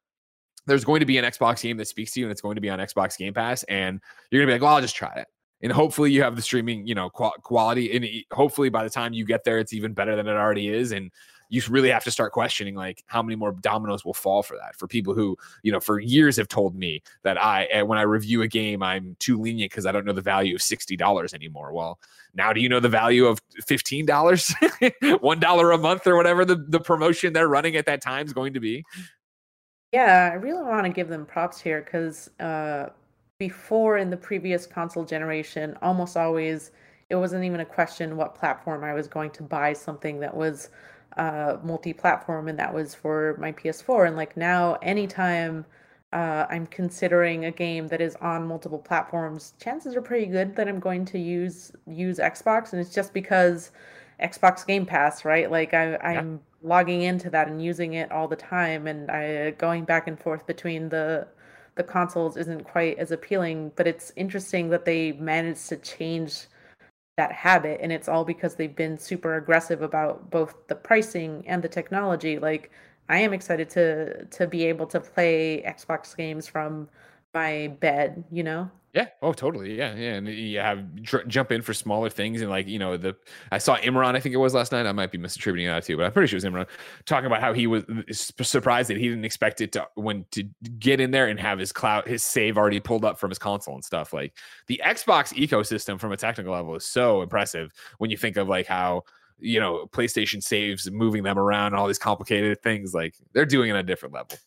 there's 0.68 0.84
going 0.84 1.00
to 1.00 1.06
be 1.06 1.18
an 1.18 1.26
Xbox 1.26 1.62
game 1.62 1.78
that 1.78 1.88
speaks 1.88 2.12
to 2.12 2.20
you 2.20 2.26
and 2.28 2.32
it's 2.32 2.42
going 2.42 2.56
to 2.56 2.62
be 2.62 2.70
on 2.70 2.80
Xbox 2.80 3.18
Game 3.18 3.34
Pass 3.34 3.64
and 3.64 4.00
you're 4.30 4.42
going 4.42 4.48
to 4.48 4.52
be 4.52 4.56
like, 4.56 4.62
"Well, 4.62 4.76
I'll 4.76 4.82
just 4.82 4.96
try 4.96 5.14
it." 5.16 5.28
And 5.64 5.72
hopefully 5.72 6.12
you 6.12 6.22
have 6.22 6.36
the 6.36 6.42
streaming, 6.42 6.86
you 6.86 6.94
know, 6.94 7.10
quality 7.10 7.96
and 7.96 8.06
hopefully 8.32 8.70
by 8.70 8.84
the 8.84 8.90
time 8.90 9.14
you 9.14 9.26
get 9.26 9.44
there 9.44 9.58
it's 9.58 9.74
even 9.74 9.94
better 9.94 10.16
than 10.16 10.28
it 10.28 10.34
already 10.34 10.68
is 10.68 10.92
and 10.92 11.10
you 11.50 11.62
really 11.70 11.90
have 11.90 12.04
to 12.04 12.12
start 12.12 12.34
questioning 12.34 12.76
like 12.76 13.04
how 13.08 13.22
many 13.22 13.36
more 13.36 13.52
dominoes 13.52 14.04
will 14.04 14.14
fall 14.14 14.44
for 14.44 14.58
that? 14.58 14.76
For 14.76 14.88
people 14.88 15.14
who 15.14 15.38
you 15.64 15.72
know 15.72 15.80
for 15.80 16.00
years 16.00 16.38
have 16.38 16.48
told 16.48 16.76
me 16.76 17.02
that 17.24 17.42
i 17.42 17.66
eh, 17.66 17.82
when 17.82 17.98
i 17.98 18.02
review 18.02 18.42
a 18.42 18.48
game 18.48 18.84
i'm 18.84 19.16
too 19.20 19.40
lenient 19.40 19.72
because 19.72 19.86
i 19.86 19.92
don't 19.92 20.06
know 20.06 20.14
the 20.14 20.22
value 20.22 20.56
of 20.56 20.62
$60 20.62 21.34
anymore. 21.34 21.74
Well 21.74 22.00
now 22.34 22.54
do 22.54 22.62
you 22.62 22.70
know 22.70 22.80
the 22.80 22.90
value 22.90 23.26
of 23.26 23.40
$15 23.62 25.22
one 25.22 25.40
dollar 25.40 25.72
a 25.72 25.78
month 25.78 26.06
or 26.08 26.16
whatever 26.16 26.46
the, 26.46 26.64
the 26.68 26.80
promotion 26.80 27.34
they're 27.34 27.48
running 27.48 27.76
at 27.76 27.86
that 27.86 28.02
time 28.02 28.26
is 28.26 28.34
going 28.34 28.54
to 28.54 28.60
be? 28.60 28.84
Yeah, 29.94 30.30
I 30.32 30.36
really 30.36 30.64
want 30.64 30.86
to 30.86 30.92
give 30.92 31.08
them 31.08 31.26
props 31.26 31.62
here 31.62 31.82
because 31.82 32.30
uh, 32.40 32.90
before 33.40 33.98
in 33.98 34.10
the 34.10 34.18
previous 34.18 34.66
console 34.66 35.06
generation, 35.06 35.78
almost 35.82 36.18
always 36.18 36.72
it 37.10 37.16
wasn't 37.16 37.44
even 37.46 37.62
a 37.62 37.66
question 37.66 38.18
what 38.18 38.36
platform 38.36 38.84
I 38.84 38.94
was 38.94 39.08
going 39.08 39.32
to 39.32 39.44
buy 39.44 39.72
something 39.74 40.20
that 40.20 40.36
was 40.36 40.70
uh, 41.18 41.58
multi-platform, 41.64 42.48
and 42.48 42.58
that 42.60 42.74
was 42.74 42.96
for 42.96 43.36
my 43.40 43.52
PS4. 43.52 44.08
And 44.08 44.16
like 44.16 44.38
now, 44.38 44.76
anytime 44.82 45.66
uh, 46.14 46.46
I'm 46.50 46.68
considering 46.68 47.46
a 47.46 47.52
game 47.52 47.88
that 47.88 48.02
is 48.02 48.16
on 48.18 48.48
multiple 48.48 48.80
platforms, 48.80 49.54
chances 49.60 49.96
are 49.96 50.02
pretty 50.02 50.28
good 50.28 50.56
that 50.56 50.68
I'm 50.68 50.80
going 50.80 51.06
to 51.06 51.20
use 51.20 51.72
use 51.88 52.20
Xbox, 52.20 52.72
and 52.72 52.82
it's 52.82 52.94
just 52.94 53.14
because 53.14 53.72
Xbox 54.22 54.66
Game 54.66 54.86
Pass, 54.86 55.26
right? 55.26 55.52
Like 55.52 55.74
I, 55.74 55.98
I'm 55.98 56.40
logging 56.62 57.04
into 57.04 57.30
that 57.30 57.48
and 57.48 57.62
using 57.64 57.94
it 57.94 58.12
all 58.12 58.28
the 58.28 58.36
time 58.36 58.88
and 58.88 59.12
I 59.12 59.52
going 59.52 59.86
back 59.86 60.08
and 60.08 60.20
forth 60.20 60.46
between 60.48 60.90
the 60.90 61.28
the 61.76 61.84
consoles 61.84 62.36
isn't 62.38 62.64
quite 62.64 62.98
as 62.98 63.12
appealing 63.12 63.72
but 63.76 63.86
it's 63.86 64.12
interesting 64.16 64.70
that 64.70 64.86
they 64.86 65.12
managed 65.14 65.70
to 65.70 65.78
change 65.78 66.48
that 67.18 67.32
habit 67.32 67.80
and 67.82 67.92
it's 67.92 68.08
all 68.08 68.24
because 68.24 68.56
they've 68.56 68.76
been 68.76 68.98
super 68.98 69.36
aggressive 69.38 69.82
about 69.82 70.30
both 70.30 70.56
the 70.68 70.76
pricing 70.76 71.44
and 71.48 71.64
the 71.64 71.68
technology 71.70 72.38
like 72.40 72.72
I 73.10 73.20
am 73.20 73.34
excited 73.34 73.70
to 73.72 74.26
to 74.26 74.48
be 74.48 74.66
able 74.66 74.88
to 74.88 75.00
play 75.00 75.64
Xbox 75.66 76.16
games 76.16 76.48
from 76.48 76.90
my 77.34 77.68
bed, 77.80 78.24
you 78.32 78.44
know? 78.44 78.70
Yeah. 78.94 79.10
Oh, 79.22 79.34
totally. 79.34 79.78
Yeah. 79.78 79.94
Yeah. 79.96 80.14
And 80.14 80.28
you 80.28 80.60
have 80.60 81.04
dr- 81.04 81.28
jump 81.28 81.52
in 81.52 81.62
for 81.62 81.74
smaller 81.74 82.10
things. 82.10 82.42
And 82.42 82.50
like, 82.50 82.68
you 82.68 82.80
know, 82.80 82.98
the, 82.98 83.16
I 83.52 83.60
saw 83.60 83.78
Imran, 83.78 84.16
I 84.16 84.20
think 84.20 84.34
it 84.34 84.40
was 84.40 84.56
last 84.56 84.72
night. 84.72 84.88
I 84.88 84.92
might 84.92 85.12
be 85.12 85.20
misattributing 85.20 85.68
that 85.68 85.84
too, 85.84 85.98
but 85.98 86.06
I'm 86.06 86.12
pretty 86.12 86.28
sure 86.28 86.38
it 86.38 86.44
was 86.44 86.52
Imran 86.52 86.68
talking 87.06 87.28
about 87.28 87.42
how 87.42 87.54
he 87.54 87.68
was 87.68 87.84
surprised 88.42 88.90
that 88.90 88.98
he 88.98 89.10
didn't 89.10 89.26
expect 89.26 89.62
it 89.62 89.74
to, 89.74 89.88
when 89.96 90.26
to 90.32 90.44
get 90.80 91.00
in 91.00 91.12
there 91.12 91.28
and 91.28 91.40
have 91.40 91.60
his 91.60 91.72
cloud, 91.72 92.08
his 92.08 92.24
save 92.24 92.58
already 92.58 92.80
pulled 92.80 93.06
up 93.06 93.20
from 93.20 93.30
his 93.30 93.38
console 93.38 93.76
and 93.76 93.86
stuff. 93.86 94.14
Like 94.14 94.34
the 94.68 94.82
Xbox 94.84 95.34
ecosystem 95.34 96.00
from 96.00 96.12
a 96.12 96.18
technical 96.18 96.54
level 96.54 96.76
is 96.76 96.86
so 96.86 97.22
impressive 97.22 97.72
when 98.00 98.10
you 98.10 98.18
think 98.18 98.38
of 98.38 98.48
like 98.48 98.66
how, 98.66 99.04
you 99.38 99.60
know, 99.60 99.86
PlayStation 99.92 100.42
saves 100.42 100.90
moving 100.90 101.22
them 101.22 101.38
around 101.38 101.68
and 101.68 101.76
all 101.76 101.86
these 101.86 102.00
complicated 102.00 102.64
things. 102.64 102.96
Like 102.96 103.16
they're 103.34 103.46
doing 103.46 103.70
it 103.70 103.74
at 103.74 103.80
a 103.80 103.84
different 103.84 104.16
level. 104.16 104.38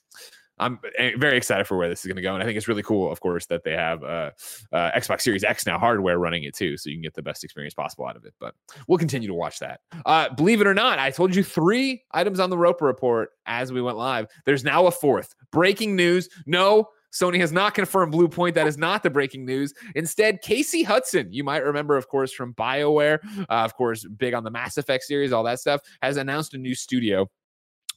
I'm 0.61 0.79
eh, 0.99 1.13
very 1.17 1.37
excited 1.37 1.67
for 1.67 1.77
where 1.77 1.89
this 1.89 2.01
is 2.01 2.07
going 2.07 2.17
to 2.17 2.23
go, 2.23 2.35
and 2.35 2.43
I 2.43 2.47
think 2.47 2.57
it's 2.57 2.69
really 2.69 2.83
cool, 2.83 3.11
of 3.11 3.21
course, 3.21 3.47
that 3.47 3.65
they 3.65 3.73
have 3.73 4.05
uh, 4.05 4.31
uh, 4.73 4.91
Xbox 4.93 5.23
Series 5.23 5.43
X 5.43 5.67
now 5.67 5.79
hardware 5.79 6.19
running 6.19 6.45
it 6.45 6.55
too, 6.55 6.77
so 6.77 6.91
you 6.91 6.97
can 6.97 7.03
get 7.03 7.15
the 7.15 7.23
best 7.23 7.43
experience 7.43 7.75
possible 7.75 8.07
out 8.07 8.17
of 8.17 8.25
it. 8.25 8.35
But 8.39 8.55
we'll 8.87 8.99
continue 8.99 9.27
to 9.29 9.35
watch 9.35 9.59
that. 9.61 9.81
Uh, 10.05 10.33
believe 10.35 10.61
it 10.61 10.67
or 10.67 10.75
not, 10.75 10.99
I 10.99 11.11
told 11.11 11.35
you 11.35 11.43
three 11.43 12.03
items 12.13 12.39
on 12.39 12.51
the 12.51 12.59
Roper 12.59 12.85
report 12.85 13.31
as 13.47 13.73
we 13.73 13.83
went 13.83 13.97
live. 13.97 14.27
There's 14.45 14.63
now 14.63 14.87
a 14.87 14.91
fourth 14.91 15.35
breaking 15.51 15.97
news. 15.97 16.29
No. 16.47 16.89
Sony 17.13 17.41
has 17.41 17.51
not 17.51 17.75
confirmed 17.75 18.15
Bluepoint. 18.15 18.55
That 18.55 18.69
is 18.69 18.79
not 18.79 19.03
the 19.03 19.11
breaking 19.11 19.45
news. 19.45 19.75
Instead, 19.97 20.43
Casey 20.43 20.85
Hudson, 20.85 21.33
you 21.33 21.43
might 21.43 21.65
remember, 21.65 21.97
of 21.97 22.07
course, 22.07 22.33
from 22.33 22.55
BioWare, 22.55 23.19
uh, 23.41 23.45
of 23.49 23.75
course, 23.75 24.07
big 24.17 24.33
on 24.33 24.45
the 24.45 24.51
Mass 24.51 24.79
Effect 24.79 25.03
series, 25.03 25.33
all 25.33 25.43
that 25.43 25.59
stuff, 25.59 25.81
has 26.03 26.19
announced 26.19 26.55
a 26.55 26.59
new 26.59 26.73
studio 26.73 27.29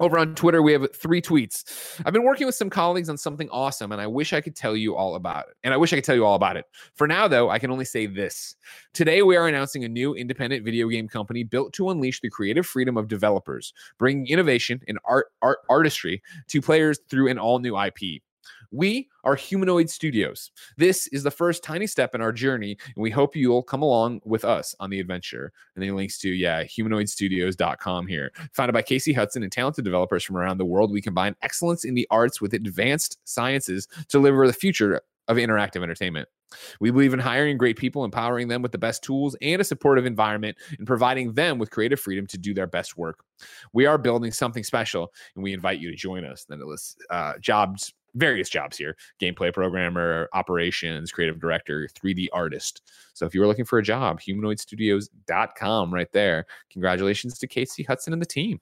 over 0.03 0.19
on 0.19 0.35
Twitter, 0.35 0.61
we 0.61 0.73
have 0.73 0.93
three 0.95 1.21
tweets. 1.21 1.99
I've 2.05 2.13
been 2.13 2.23
working 2.23 2.45
with 2.45 2.55
some 2.55 2.69
colleagues 2.69 3.09
on 3.09 3.17
something 3.17 3.49
awesome, 3.49 3.91
and 3.91 4.01
I 4.01 4.07
wish 4.07 4.33
I 4.33 4.41
could 4.41 4.55
tell 4.55 4.75
you 4.75 4.95
all 4.95 5.15
about 5.15 5.47
it. 5.47 5.55
And 5.63 5.73
I 5.73 5.77
wish 5.77 5.93
I 5.93 5.97
could 5.97 6.03
tell 6.03 6.15
you 6.15 6.25
all 6.25 6.35
about 6.35 6.57
it. 6.57 6.65
For 6.95 7.07
now, 7.07 7.27
though, 7.27 7.49
I 7.49 7.59
can 7.59 7.71
only 7.71 7.85
say 7.85 8.05
this. 8.05 8.55
Today, 8.93 9.21
we 9.21 9.37
are 9.37 9.47
announcing 9.47 9.83
a 9.83 9.89
new 9.89 10.13
independent 10.13 10.65
video 10.65 10.87
game 10.89 11.07
company 11.07 11.43
built 11.43 11.73
to 11.73 11.89
unleash 11.89 12.19
the 12.19 12.29
creative 12.29 12.65
freedom 12.65 12.97
of 12.97 13.07
developers, 13.07 13.73
bringing 13.97 14.27
innovation 14.27 14.81
and 14.87 14.99
art, 15.05 15.27
art 15.41 15.59
artistry 15.69 16.21
to 16.47 16.61
players 16.61 16.99
through 17.09 17.29
an 17.29 17.39
all 17.39 17.59
new 17.59 17.79
IP. 17.79 18.21
We 18.73 19.07
are 19.23 19.35
Humanoid 19.35 19.87
Studios. 19.87 20.49
This 20.77 21.05
is 21.09 21.21
the 21.21 21.29
first 21.29 21.63
tiny 21.63 21.85
step 21.85 22.15
in 22.15 22.21
our 22.21 22.31
journey, 22.31 22.75
and 22.95 23.03
we 23.03 23.11
hope 23.11 23.35
you'll 23.35 23.61
come 23.61 23.83
along 23.83 24.21
with 24.25 24.43
us 24.43 24.73
on 24.79 24.89
the 24.89 24.99
adventure. 24.99 25.53
And 25.75 25.83
then 25.83 25.95
links 25.95 26.17
to, 26.19 26.29
yeah, 26.29 26.63
humanoidstudios.com 26.63 28.07
here. 28.07 28.31
Founded 28.53 28.73
by 28.73 28.81
Casey 28.81 29.13
Hudson 29.13 29.43
and 29.43 29.51
talented 29.51 29.85
developers 29.85 30.23
from 30.23 30.37
around 30.37 30.57
the 30.57 30.65
world, 30.65 30.91
we 30.91 31.01
combine 31.01 31.35
excellence 31.43 31.85
in 31.85 31.93
the 31.93 32.07
arts 32.09 32.41
with 32.41 32.55
advanced 32.55 33.19
sciences 33.25 33.85
to 33.85 34.05
deliver 34.09 34.47
the 34.47 34.53
future 34.53 35.01
of 35.27 35.37
interactive 35.37 35.83
entertainment. 35.83 36.27
We 36.79 36.89
believe 36.89 37.13
in 37.13 37.19
hiring 37.19 37.59
great 37.59 37.77
people, 37.77 38.03
empowering 38.03 38.47
them 38.47 38.63
with 38.63 38.71
the 38.71 38.79
best 38.79 39.03
tools 39.03 39.35
and 39.39 39.61
a 39.61 39.63
supportive 39.63 40.07
environment, 40.07 40.57
and 40.79 40.87
providing 40.87 41.33
them 41.33 41.59
with 41.59 41.69
creative 41.69 41.99
freedom 41.99 42.25
to 42.25 42.39
do 42.39 42.55
their 42.55 42.67
best 42.67 42.97
work. 42.97 43.23
We 43.71 43.85
are 43.85 43.99
building 43.99 44.31
something 44.31 44.63
special, 44.63 45.13
and 45.35 45.43
we 45.43 45.53
invite 45.53 45.79
you 45.79 45.91
to 45.91 45.95
join 45.95 46.25
us. 46.25 46.45
Then 46.49 46.59
it 46.59 46.65
lists 46.65 46.95
uh, 47.11 47.33
jobs 47.39 47.93
various 48.15 48.49
jobs 48.49 48.77
here 48.77 48.95
gameplay 49.21 49.53
programmer, 49.53 50.29
operations, 50.33 51.11
creative 51.11 51.39
director, 51.39 51.87
3D 51.93 52.27
artist. 52.33 52.81
So 53.13 53.25
if 53.25 53.33
you 53.33 53.41
are 53.43 53.47
looking 53.47 53.65
for 53.65 53.79
a 53.79 53.83
job, 53.83 54.19
humanoidstudios.com 54.19 55.93
right 55.93 56.11
there. 56.11 56.45
Congratulations 56.69 57.37
to 57.39 57.47
Casey 57.47 57.83
Hudson 57.83 58.13
and 58.13 58.21
the 58.21 58.27
team. 58.27 58.59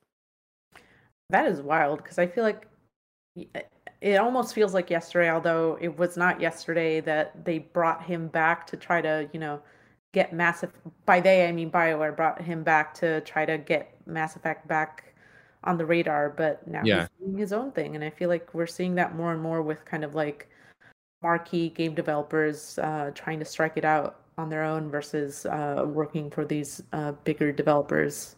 That 1.29 1.47
is 1.47 1.61
wild 1.61 2.03
because 2.03 2.19
I 2.19 2.27
feel 2.27 2.43
like 2.43 2.67
eh, 3.37 3.61
it 4.01 4.15
almost 4.15 4.53
feels 4.53 4.73
like 4.73 4.89
yesterday, 4.89 5.29
although 5.29 5.77
it 5.79 5.97
was 5.97 6.17
not 6.17 6.41
yesterday 6.41 6.99
that 7.01 7.45
they 7.45 7.59
brought 7.59 8.03
him 8.03 8.27
back 8.27 8.65
to 8.67 8.77
try 8.77 9.01
to, 9.01 9.29
you 9.31 9.39
know, 9.39 9.61
get 10.13 10.33
massive. 10.33 10.71
By 11.05 11.19
they, 11.19 11.47
I 11.47 11.51
mean 11.51 11.71
BioWare 11.71 12.15
brought 12.15 12.41
him 12.41 12.63
back 12.63 12.93
to 12.95 13.21
try 13.21 13.45
to 13.45 13.57
get 13.57 13.95
Mass 14.05 14.35
Effect 14.35 14.67
back 14.67 15.10
on 15.63 15.77
the 15.77 15.85
radar, 15.85 16.29
but 16.29 16.65
now 16.67 16.81
yeah. 16.83 17.01
he's 17.01 17.27
doing 17.27 17.37
his 17.37 17.53
own 17.53 17.71
thing. 17.71 17.95
And 17.95 18.03
I 18.03 18.09
feel 18.09 18.29
like 18.29 18.53
we're 18.53 18.67
seeing 18.67 18.95
that 18.95 19.15
more 19.15 19.31
and 19.31 19.41
more 19.41 19.61
with 19.61 19.85
kind 19.85 20.03
of 20.03 20.15
like 20.15 20.49
marquee 21.21 21.69
game 21.69 21.93
developers 21.93 22.79
uh, 22.79 23.11
trying 23.13 23.39
to 23.39 23.45
strike 23.45 23.73
it 23.77 23.85
out 23.85 24.21
on 24.37 24.49
their 24.49 24.63
own 24.63 24.89
versus 24.89 25.45
uh, 25.45 25.83
working 25.85 26.29
for 26.31 26.45
these 26.45 26.81
uh, 26.93 27.11
bigger 27.23 27.51
developers. 27.51 28.35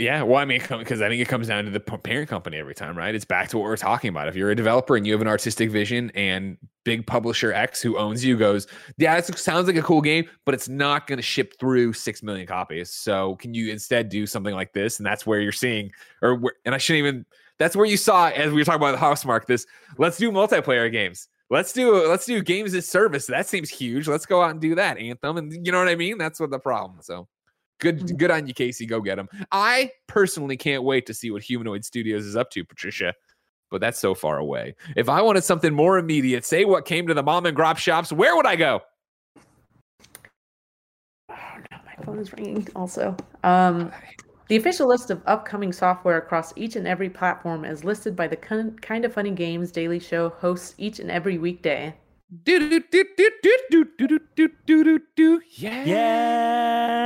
Yeah, 0.00 0.22
well, 0.22 0.38
I 0.38 0.46
mean, 0.46 0.62
because 0.78 1.02
I 1.02 1.08
think 1.08 1.20
it 1.20 1.28
comes 1.28 1.48
down 1.48 1.64
to 1.66 1.70
the 1.70 1.80
parent 1.80 2.28
company 2.28 2.56
every 2.56 2.74
time, 2.74 2.96
right? 2.96 3.14
It's 3.14 3.26
back 3.26 3.48
to 3.50 3.58
what 3.58 3.64
we're 3.64 3.76
talking 3.76 4.08
about. 4.08 4.28
If 4.28 4.34
you're 4.34 4.50
a 4.50 4.56
developer 4.56 4.96
and 4.96 5.06
you 5.06 5.12
have 5.12 5.20
an 5.20 5.28
artistic 5.28 5.70
vision, 5.70 6.10
and 6.14 6.56
big 6.84 7.06
publisher 7.06 7.52
X 7.52 7.82
who 7.82 7.98
owns 7.98 8.24
you 8.24 8.36
goes, 8.36 8.66
"Yeah, 8.96 9.16
it 9.18 9.38
sounds 9.38 9.66
like 9.66 9.76
a 9.76 9.82
cool 9.82 10.00
game, 10.00 10.28
but 10.46 10.54
it's 10.54 10.68
not 10.68 11.06
going 11.06 11.18
to 11.18 11.22
ship 11.22 11.54
through 11.60 11.92
six 11.92 12.22
million 12.22 12.46
copies. 12.46 12.90
So 12.90 13.36
can 13.36 13.52
you 13.52 13.70
instead 13.70 14.08
do 14.08 14.26
something 14.26 14.54
like 14.54 14.72
this?" 14.72 14.98
And 14.98 15.06
that's 15.06 15.26
where 15.26 15.40
you're 15.40 15.52
seeing, 15.52 15.90
or 16.22 16.40
and 16.64 16.74
I 16.74 16.78
shouldn't 16.78 17.06
even. 17.06 17.26
That's 17.58 17.76
where 17.76 17.84
you 17.84 17.98
saw 17.98 18.28
as 18.28 18.52
we 18.52 18.62
were 18.62 18.64
talking 18.64 18.80
about 18.80 18.92
the 18.92 19.04
Housemarque. 19.04 19.44
This 19.44 19.66
let's 19.98 20.16
do 20.16 20.32
multiplayer 20.32 20.90
games. 20.90 21.28
Let's 21.50 21.74
do 21.74 22.08
let's 22.08 22.24
do 22.24 22.42
games 22.42 22.74
as 22.74 22.88
service. 22.88 23.26
That 23.26 23.46
seems 23.48 23.68
huge. 23.68 24.08
Let's 24.08 24.24
go 24.24 24.42
out 24.42 24.52
and 24.52 24.60
do 24.60 24.76
that, 24.76 24.96
Anthem. 24.96 25.36
And 25.36 25.66
you 25.66 25.72
know 25.72 25.78
what 25.78 25.88
I 25.88 25.96
mean? 25.96 26.16
That's 26.16 26.40
what 26.40 26.50
the 26.50 26.58
problem. 26.58 27.00
So 27.02 27.28
Good, 27.80 28.00
mm-hmm. 28.00 28.16
good 28.16 28.30
on 28.30 28.46
you, 28.46 28.54
Casey. 28.54 28.86
Go 28.86 29.00
get 29.00 29.18
him. 29.18 29.28
I 29.50 29.90
personally 30.06 30.56
can't 30.56 30.84
wait 30.84 31.06
to 31.06 31.14
see 31.14 31.30
what 31.30 31.42
Humanoid 31.42 31.84
Studios 31.84 32.24
is 32.24 32.36
up 32.36 32.50
to, 32.52 32.64
Patricia. 32.64 33.14
But 33.70 33.80
that's 33.80 33.98
so 33.98 34.14
far 34.14 34.38
away. 34.38 34.74
If 34.96 35.08
I 35.08 35.22
wanted 35.22 35.44
something 35.44 35.72
more 35.72 35.98
immediate, 35.98 36.44
say 36.44 36.64
what 36.64 36.84
came 36.84 37.06
to 37.06 37.14
the 37.14 37.22
mom 37.22 37.46
and 37.46 37.56
grop 37.56 37.76
shops, 37.76 38.12
where 38.12 38.34
would 38.36 38.46
I 38.46 38.56
go? 38.56 38.80
Oh 41.30 41.34
no, 41.70 41.78
my 41.86 42.04
phone 42.04 42.18
is 42.18 42.32
ringing. 42.32 42.66
Also, 42.74 43.16
um, 43.44 43.92
the 44.48 44.56
official 44.56 44.88
list 44.88 45.10
of 45.10 45.22
upcoming 45.26 45.72
software 45.72 46.18
across 46.18 46.52
each 46.56 46.74
and 46.74 46.88
every 46.88 47.08
platform 47.08 47.64
is 47.64 47.84
listed 47.84 48.16
by 48.16 48.26
the 48.26 48.36
Kind 48.36 49.04
of 49.04 49.12
Funny 49.12 49.30
Games 49.30 49.70
Daily 49.70 50.00
Show 50.00 50.30
hosts 50.30 50.74
each 50.76 50.98
and 50.98 51.08
every 51.08 51.38
weekday. 51.38 51.94
Do, 52.30 52.60
do, 52.60 52.78
do, 52.78 53.04
do, 53.16 53.30
do, 53.42 53.58
do, 53.70 53.84
do, 53.98 54.20
do, 54.36 54.48
do, 54.64 54.84
do, 54.84 55.00
do. 55.16 55.40
Yeah. 55.56 55.84
Yeah. 55.84 57.00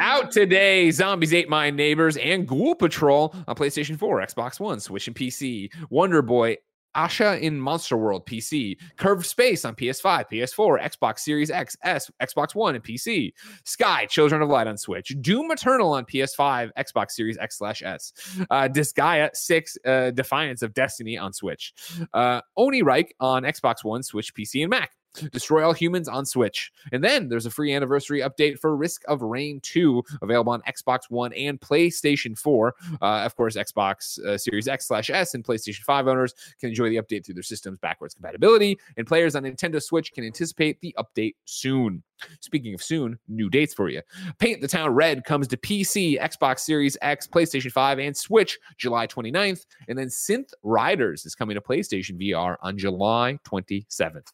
Out 0.00 0.32
today, 0.32 0.90
Zombies 0.90 1.32
Ate 1.32 1.48
My 1.48 1.70
Neighbors 1.70 2.16
and 2.16 2.44
Ghoul 2.48 2.74
Patrol 2.74 3.32
on 3.46 3.54
PlayStation 3.54 3.96
4, 3.96 4.20
Xbox 4.22 4.58
One, 4.58 4.80
Switch, 4.80 5.06
and 5.06 5.14
PC. 5.14 5.72
Wonder 5.90 6.22
Boy 6.22 6.56
Asha 6.96 7.40
in 7.40 7.60
Monster 7.60 7.96
World 7.96 8.26
PC, 8.26 8.76
Curved 8.96 9.26
Space 9.26 9.64
on 9.64 9.74
PS5, 9.74 10.30
PS4, 10.30 10.82
Xbox 10.82 11.20
Series 11.20 11.50
X, 11.50 11.76
S, 11.82 12.10
Xbox 12.22 12.54
One, 12.54 12.74
and 12.74 12.84
PC, 12.84 13.32
Sky, 13.64 14.06
Children 14.06 14.42
of 14.42 14.48
Light 14.48 14.66
on 14.66 14.76
Switch, 14.76 15.14
Doom 15.20 15.50
Eternal 15.50 15.92
on 15.92 16.04
PS5, 16.04 16.70
Xbox 16.78 17.12
Series 17.12 17.38
X 17.38 17.58
slash 17.58 17.82
S, 17.82 18.12
uh, 18.50 18.68
Disgaea 18.68 19.30
6, 19.34 19.78
uh, 19.86 20.10
Defiance 20.10 20.62
of 20.62 20.74
Destiny 20.74 21.16
on 21.16 21.32
Switch, 21.32 21.72
uh, 22.14 22.40
Onirike 22.58 23.10
on 23.20 23.42
Xbox 23.44 23.84
One, 23.84 24.02
Switch, 24.02 24.34
PC, 24.34 24.62
and 24.62 24.70
Mac. 24.70 24.90
Destroy 25.32 25.64
All 25.64 25.72
Humans 25.72 26.08
on 26.08 26.24
Switch. 26.24 26.72
And 26.92 27.02
then 27.02 27.28
there's 27.28 27.46
a 27.46 27.50
free 27.50 27.74
anniversary 27.74 28.20
update 28.20 28.58
for 28.58 28.76
Risk 28.76 29.02
of 29.08 29.22
Rain 29.22 29.60
2, 29.60 30.02
available 30.22 30.52
on 30.52 30.62
Xbox 30.62 31.02
One 31.08 31.32
and 31.34 31.60
PlayStation 31.60 32.38
4. 32.38 32.74
Uh, 33.00 33.04
of 33.04 33.36
course, 33.36 33.56
Xbox 33.56 34.18
uh, 34.24 34.38
Series 34.38 34.68
X 34.68 34.86
slash 34.86 35.10
S 35.10 35.34
and 35.34 35.44
PlayStation 35.44 35.80
5 35.80 36.08
owners 36.08 36.34
can 36.58 36.68
enjoy 36.70 36.88
the 36.88 36.96
update 36.96 37.24
through 37.24 37.34
their 37.34 37.42
system's 37.42 37.78
backwards 37.78 38.14
compatibility, 38.14 38.78
and 38.96 39.06
players 39.06 39.34
on 39.34 39.44
Nintendo 39.44 39.82
Switch 39.82 40.12
can 40.12 40.24
anticipate 40.24 40.80
the 40.80 40.94
update 40.98 41.34
soon. 41.44 42.02
Speaking 42.40 42.74
of 42.74 42.82
soon, 42.82 43.18
new 43.28 43.48
dates 43.48 43.74
for 43.74 43.88
you. 43.88 44.02
Paint 44.38 44.60
the 44.60 44.68
Town 44.68 44.90
Red 44.90 45.24
comes 45.24 45.48
to 45.48 45.56
PC, 45.56 46.20
Xbox 46.20 46.60
Series 46.60 46.96
X, 47.00 47.26
PlayStation 47.26 47.72
5, 47.72 47.98
and 47.98 48.16
Switch 48.16 48.58
July 48.76 49.06
29th. 49.06 49.64
And 49.88 49.98
then 49.98 50.08
Synth 50.08 50.52
Riders 50.62 51.24
is 51.24 51.34
coming 51.34 51.54
to 51.54 51.60
PlayStation 51.60 52.20
VR 52.20 52.56
on 52.60 52.76
July 52.76 53.38
27th 53.46 54.32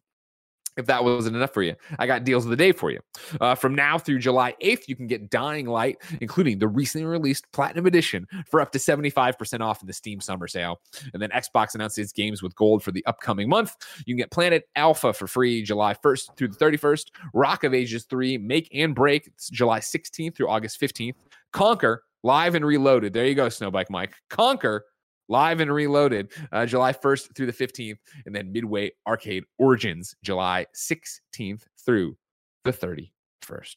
if 0.77 0.87
that 0.87 1.03
wasn't 1.05 1.37
enough 1.37 1.53
for 1.53 1.62
you, 1.62 1.74
I 1.99 2.07
got 2.07 2.24
deals 2.24 2.45
of 2.45 2.51
the 2.51 2.57
day 2.57 2.72
for 2.72 2.91
you. 2.91 3.01
Uh, 3.41 3.55
from 3.55 3.74
now 3.74 3.99
through 3.99 4.18
July 4.18 4.55
8th, 4.62 4.89
you 4.89 4.97
can 4.97 5.07
get 5.07 5.31
Dying 5.31 5.66
Light, 5.66 5.99
including 6.20 6.59
the 6.59 6.68
recently 6.68 7.07
released 7.07 7.51
Platinum 7.53 7.87
Edition, 7.87 8.27
for 8.51 8.61
up 8.61 8.72
to 8.72 8.79
75% 8.79 9.61
off 9.61 9.81
in 9.83 9.87
the 9.87 9.93
Steam 9.93 10.20
Summer 10.20 10.49
Sale. 10.49 10.81
And 11.12 11.22
then 11.22 11.31
Xbox 11.31 11.74
announced 11.74 11.99
its 11.99 12.12
games 12.12 12.43
with 12.43 12.55
gold 12.57 12.83
for 12.83 12.93
the 12.93 13.05
upcoming 13.07 13.49
month. 13.49 13.74
You 14.07 14.14
can 14.14 14.18
get 14.18 14.31
Planet 14.31 14.64
Alpha 14.77 15.12
for 15.12 15.27
free 15.27 15.62
July 15.62 15.95
1st 15.95 16.37
through 16.37 16.49
the 16.49 16.57
31st, 16.57 17.07
Rock 17.35 17.64
of 17.64 17.74
Ages 17.74 18.05
3, 18.05 18.39
Make 18.39 18.68
and 18.72 18.95
Break, 18.95 19.31
July 19.51 19.81
16th 19.81 20.37
through 20.37 20.49
August 20.49 20.81
15th, 20.81 21.14
Conker, 21.53 21.99
Live 22.22 22.55
and 22.55 22.64
Reloaded. 22.64 23.12
There 23.12 23.27
you 23.27 23.35
go, 23.35 23.47
Snowbike 23.47 23.89
Mike. 23.89 24.14
Conker 24.31 24.81
live 25.29 25.61
and 25.61 25.72
reloaded 25.72 26.33
uh, 26.53 26.66
July 26.66 26.93
1st 26.93 27.35
through 27.35 27.47
the 27.47 27.53
15th, 27.53 27.99
and 28.24 28.35
then 28.35 28.53
Midway 28.53 28.93
Arcade 29.07 29.45
Origins 29.59 30.16
July 30.22 30.66
16th 30.74 31.62
through 31.85 32.16
the 32.64 32.72
31st. 32.72 33.77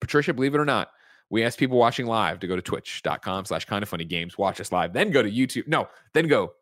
Patricia, 0.00 0.32
believe 0.32 0.54
it 0.54 0.60
or 0.60 0.64
not, 0.64 0.90
we 1.30 1.44
asked 1.44 1.58
people 1.58 1.78
watching 1.78 2.06
live 2.06 2.40
to 2.40 2.46
go 2.46 2.56
to 2.56 2.62
twitch.com 2.62 3.44
slash 3.44 3.64
kind 3.64 3.82
of 3.82 3.88
funny 3.88 4.04
games, 4.04 4.36
watch 4.36 4.60
us 4.60 4.72
live, 4.72 4.92
then 4.92 5.10
go 5.10 5.22
to 5.22 5.30
YouTube. 5.30 5.68
No, 5.68 5.88
then 6.12 6.26
go 6.26 6.52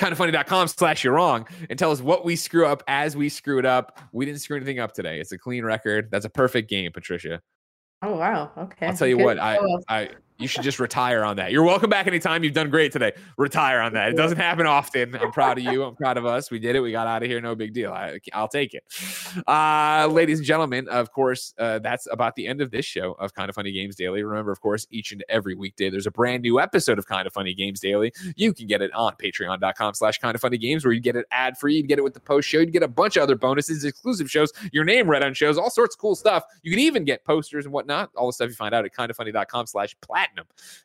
kindafunny.com 0.00 0.68
slash 0.68 1.04
you're 1.04 1.14
wrong 1.14 1.46
and 1.70 1.78
tell 1.78 1.90
us 1.90 2.00
what 2.00 2.24
we 2.24 2.36
screw 2.36 2.66
up 2.66 2.82
as 2.86 3.16
we 3.16 3.28
screw 3.28 3.58
it 3.58 3.66
up. 3.66 3.98
We 4.12 4.24
didn't 4.24 4.40
screw 4.40 4.56
anything 4.56 4.78
up 4.78 4.92
today. 4.92 5.20
It's 5.20 5.32
a 5.32 5.38
clean 5.38 5.64
record. 5.64 6.10
That's 6.10 6.24
a 6.24 6.30
perfect 6.30 6.68
game, 6.68 6.92
Patricia. 6.92 7.40
Oh 8.02 8.16
wow. 8.16 8.52
Okay. 8.56 8.86
I'll 8.86 8.96
tell 8.96 9.06
you 9.06 9.18
what, 9.18 9.38
I, 9.38 9.58
I 9.88 10.10
you 10.38 10.48
should 10.48 10.62
just 10.62 10.78
retire 10.78 11.24
on 11.24 11.36
that. 11.36 11.50
You're 11.52 11.62
welcome 11.62 11.88
back 11.88 12.06
anytime. 12.06 12.44
You've 12.44 12.52
done 12.52 12.70
great 12.70 12.92
today. 12.92 13.12
Retire 13.36 13.80
on 13.80 13.94
that. 13.94 14.10
It 14.10 14.16
doesn't 14.16 14.36
happen 14.36 14.66
often. 14.66 15.16
I'm 15.16 15.32
proud 15.32 15.58
of 15.58 15.64
you. 15.64 15.82
I'm 15.82 15.96
proud 15.96 16.18
of 16.18 16.26
us. 16.26 16.50
We 16.50 16.58
did 16.58 16.76
it. 16.76 16.80
We 16.80 16.92
got 16.92 17.06
out 17.06 17.22
of 17.22 17.28
here. 17.28 17.40
No 17.40 17.54
big 17.54 17.72
deal. 17.72 17.92
I, 17.92 18.18
will 18.34 18.48
take 18.48 18.74
it. 18.74 18.84
Uh, 19.46 20.08
ladies 20.10 20.38
and 20.38 20.46
gentlemen, 20.46 20.88
of 20.88 21.10
course, 21.12 21.54
uh, 21.58 21.78
that's 21.78 22.06
about 22.10 22.34
the 22.36 22.46
end 22.46 22.60
of 22.60 22.70
this 22.70 22.84
show 22.84 23.12
of 23.12 23.34
Kind 23.34 23.48
of 23.48 23.54
Funny 23.54 23.72
Games 23.72 23.96
Daily. 23.96 24.22
Remember, 24.22 24.52
of 24.52 24.60
course, 24.60 24.86
each 24.90 25.12
and 25.12 25.24
every 25.28 25.54
weekday, 25.54 25.88
there's 25.88 26.06
a 26.06 26.10
brand 26.10 26.42
new 26.42 26.60
episode 26.60 26.98
of 26.98 27.06
Kind 27.06 27.26
of 27.26 27.32
Funny 27.32 27.54
Games 27.54 27.80
Daily. 27.80 28.12
You 28.36 28.52
can 28.52 28.66
get 28.66 28.82
it 28.82 28.92
on 28.92 29.14
patreon.com 29.14 29.94
slash 29.94 30.18
kind 30.18 30.34
of 30.34 30.40
funny 30.40 30.58
games 30.58 30.84
where 30.84 30.92
you 30.92 31.00
get 31.00 31.16
it 31.16 31.26
ad 31.30 31.56
free. 31.56 31.76
You 31.76 31.82
get 31.82 31.98
it 31.98 32.02
with 32.02 32.14
the 32.14 32.20
post 32.20 32.48
show. 32.48 32.58
You 32.58 32.66
get 32.66 32.82
a 32.82 32.88
bunch 32.88 33.16
of 33.16 33.22
other 33.22 33.36
bonuses, 33.36 33.84
exclusive 33.84 34.30
shows, 34.30 34.52
your 34.72 34.84
name 34.84 35.08
read 35.08 35.22
on 35.22 35.32
shows, 35.32 35.56
all 35.56 35.70
sorts 35.70 35.94
of 35.94 36.00
cool 36.00 36.14
stuff. 36.14 36.44
You 36.62 36.70
can 36.70 36.80
even 36.80 37.04
get 37.04 37.24
posters 37.24 37.64
and 37.64 37.72
whatnot. 37.72 38.10
All 38.16 38.26
the 38.26 38.32
stuff 38.32 38.48
you 38.48 38.54
find 38.54 38.74
out 38.74 38.84
at 38.84 38.92
kindafunny.com 38.92 39.66
slash 39.66 39.96
platinum. 40.00 40.25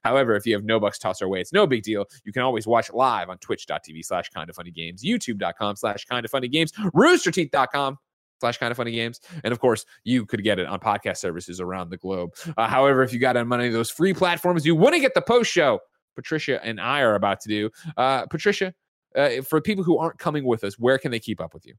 However, 0.04 0.22
However, 0.22 0.36
if 0.36 0.46
you 0.46 0.54
have 0.54 0.64
no 0.64 0.80
bucks 0.80 1.00
tossed 1.00 1.22
our 1.24 1.28
way, 1.28 1.42
it's 1.42 1.52
no 1.52 1.66
big 1.66 1.82
deal. 1.82 2.06
You 2.26 2.32
can 2.32 2.44
always 2.44 2.68
watch 2.68 2.92
live 2.92 3.30
on 3.30 3.38
twitch.tv 3.40 4.06
slash 4.06 4.30
kind 4.30 4.50
of 4.50 4.56
funny 4.56 4.70
games, 4.70 5.04
youtube.com 5.04 5.76
slash 5.76 6.06
kind 6.06 6.24
of 6.24 6.30
funny 6.30 6.48
games, 6.48 6.72
roosterteeth.com 6.74 7.98
slash 8.40 8.58
kind 8.58 8.72
of 8.72 8.78
funny 8.78 8.92
games. 8.92 9.20
And 9.44 9.52
of 9.52 9.60
course, 9.60 9.86
you 10.04 10.26
could 10.26 10.44
get 10.44 10.60
it 10.60 10.68
on 10.68 10.80
podcast 10.80 11.18
services 11.18 11.60
around 11.60 11.90
the 11.90 11.98
globe. 11.98 12.36
Uh, 12.56 12.68
however, 12.68 13.02
if 13.04 13.14
you 13.14 13.20
got 13.20 13.36
on 13.36 13.52
any 13.52 13.68
of 13.68 13.74
those 13.74 13.90
free 13.90 14.14
platforms, 14.14 14.66
you 14.66 14.76
want 14.76 14.94
to 14.94 15.02
get 15.02 15.16
the 15.16 15.22
post 15.22 15.52
show 15.52 15.80
Patricia 16.16 16.64
and 16.64 16.80
I 16.80 17.02
are 17.02 17.16
about 17.16 17.42
to 17.42 17.50
do. 17.50 17.70
Uh, 17.98 18.28
Patricia, 18.28 18.74
uh, 19.16 19.42
for 19.42 19.60
people 19.60 19.84
who 19.84 19.98
aren't 19.98 20.20
coming 20.20 20.46
with 20.46 20.64
us, 20.64 20.78
where 20.78 20.98
can 20.98 21.10
they 21.10 21.20
keep 21.20 21.42
up 21.42 21.54
with 21.54 21.66
you? 21.66 21.74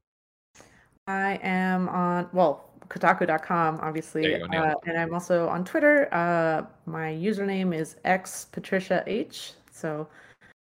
I 1.07 1.39
am 1.43 1.89
on, 1.89 2.29
well, 2.31 2.69
Kotaku.com, 2.87 3.79
obviously. 3.81 4.41
Uh, 4.41 4.75
and 4.85 4.97
I'm 4.97 5.13
also 5.13 5.47
on 5.47 5.65
Twitter. 5.65 6.13
Uh, 6.13 6.65
my 6.85 7.11
username 7.11 7.75
is 7.75 7.97
x 8.05 8.45
Patricia 8.51 9.03
H. 9.07 9.53
So, 9.71 10.07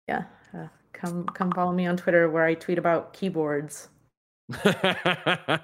yeah, 0.08 0.24
uh, 0.54 0.68
come 0.94 1.26
come 1.28 1.52
follow 1.52 1.72
me 1.72 1.88
on 1.88 1.98
Twitter 1.98 2.30
where 2.30 2.46
I 2.46 2.54
tweet 2.54 2.78
about 2.78 3.14
keyboards. 3.14 3.90
Uh, 4.50 5.60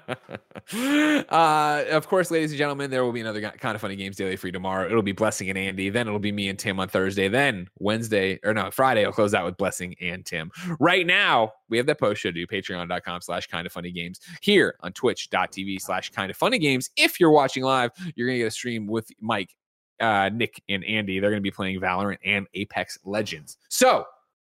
of 1.90 2.06
course, 2.06 2.30
ladies 2.30 2.52
and 2.52 2.58
gentlemen, 2.58 2.88
there 2.88 3.04
will 3.04 3.12
be 3.12 3.20
another 3.20 3.40
kind 3.40 3.74
of 3.74 3.80
funny 3.80 3.96
games 3.96 4.16
daily 4.16 4.36
for 4.36 4.46
you 4.46 4.52
tomorrow. 4.52 4.86
It'll 4.86 5.02
be 5.02 5.12
Blessing 5.12 5.48
and 5.48 5.58
Andy. 5.58 5.90
Then 5.90 6.06
it'll 6.06 6.20
be 6.20 6.30
me 6.30 6.48
and 6.48 6.58
Tim 6.58 6.78
on 6.78 6.88
Thursday. 6.88 7.28
Then 7.28 7.68
Wednesday, 7.80 8.38
or 8.44 8.54
no, 8.54 8.70
Friday, 8.70 9.04
I'll 9.04 9.12
close 9.12 9.34
out 9.34 9.44
with 9.44 9.56
Blessing 9.56 9.96
and 10.00 10.24
Tim. 10.24 10.52
Right 10.78 11.04
now, 11.06 11.52
we 11.68 11.76
have 11.78 11.86
that 11.86 11.98
post 11.98 12.20
show 12.20 12.30
to 12.30 12.34
do 12.34 12.46
patreon.com 12.46 13.22
slash 13.22 13.48
kind 13.48 13.66
of 13.66 13.72
funny 13.72 13.90
games 13.90 14.20
here 14.40 14.76
on 14.80 14.92
twitch.tv 14.92 15.80
slash 15.80 16.10
kind 16.10 16.30
of 16.30 16.36
funny 16.36 16.58
games. 16.58 16.90
If 16.96 17.18
you're 17.18 17.30
watching 17.30 17.64
live, 17.64 17.90
you're 18.14 18.28
to 18.28 18.38
get 18.38 18.46
a 18.46 18.50
stream 18.52 18.86
with 18.86 19.10
Mike, 19.20 19.54
uh, 20.00 20.30
Nick, 20.32 20.62
and 20.68 20.84
Andy. 20.84 21.18
They're 21.18 21.30
to 21.34 21.40
be 21.40 21.50
playing 21.50 21.80
Valorant 21.80 22.18
and 22.24 22.46
Apex 22.54 22.98
Legends. 23.04 23.56
So 23.68 24.04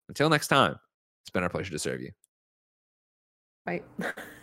until 0.09 0.29
next 0.29 0.49
time, 0.49 0.81
it's 1.22 1.31
been 1.31 1.45
our 1.45 1.49
pleasure 1.49 1.70
to 1.70 1.79
serve 1.79 2.01
you 2.01 2.11
right. 3.66 3.84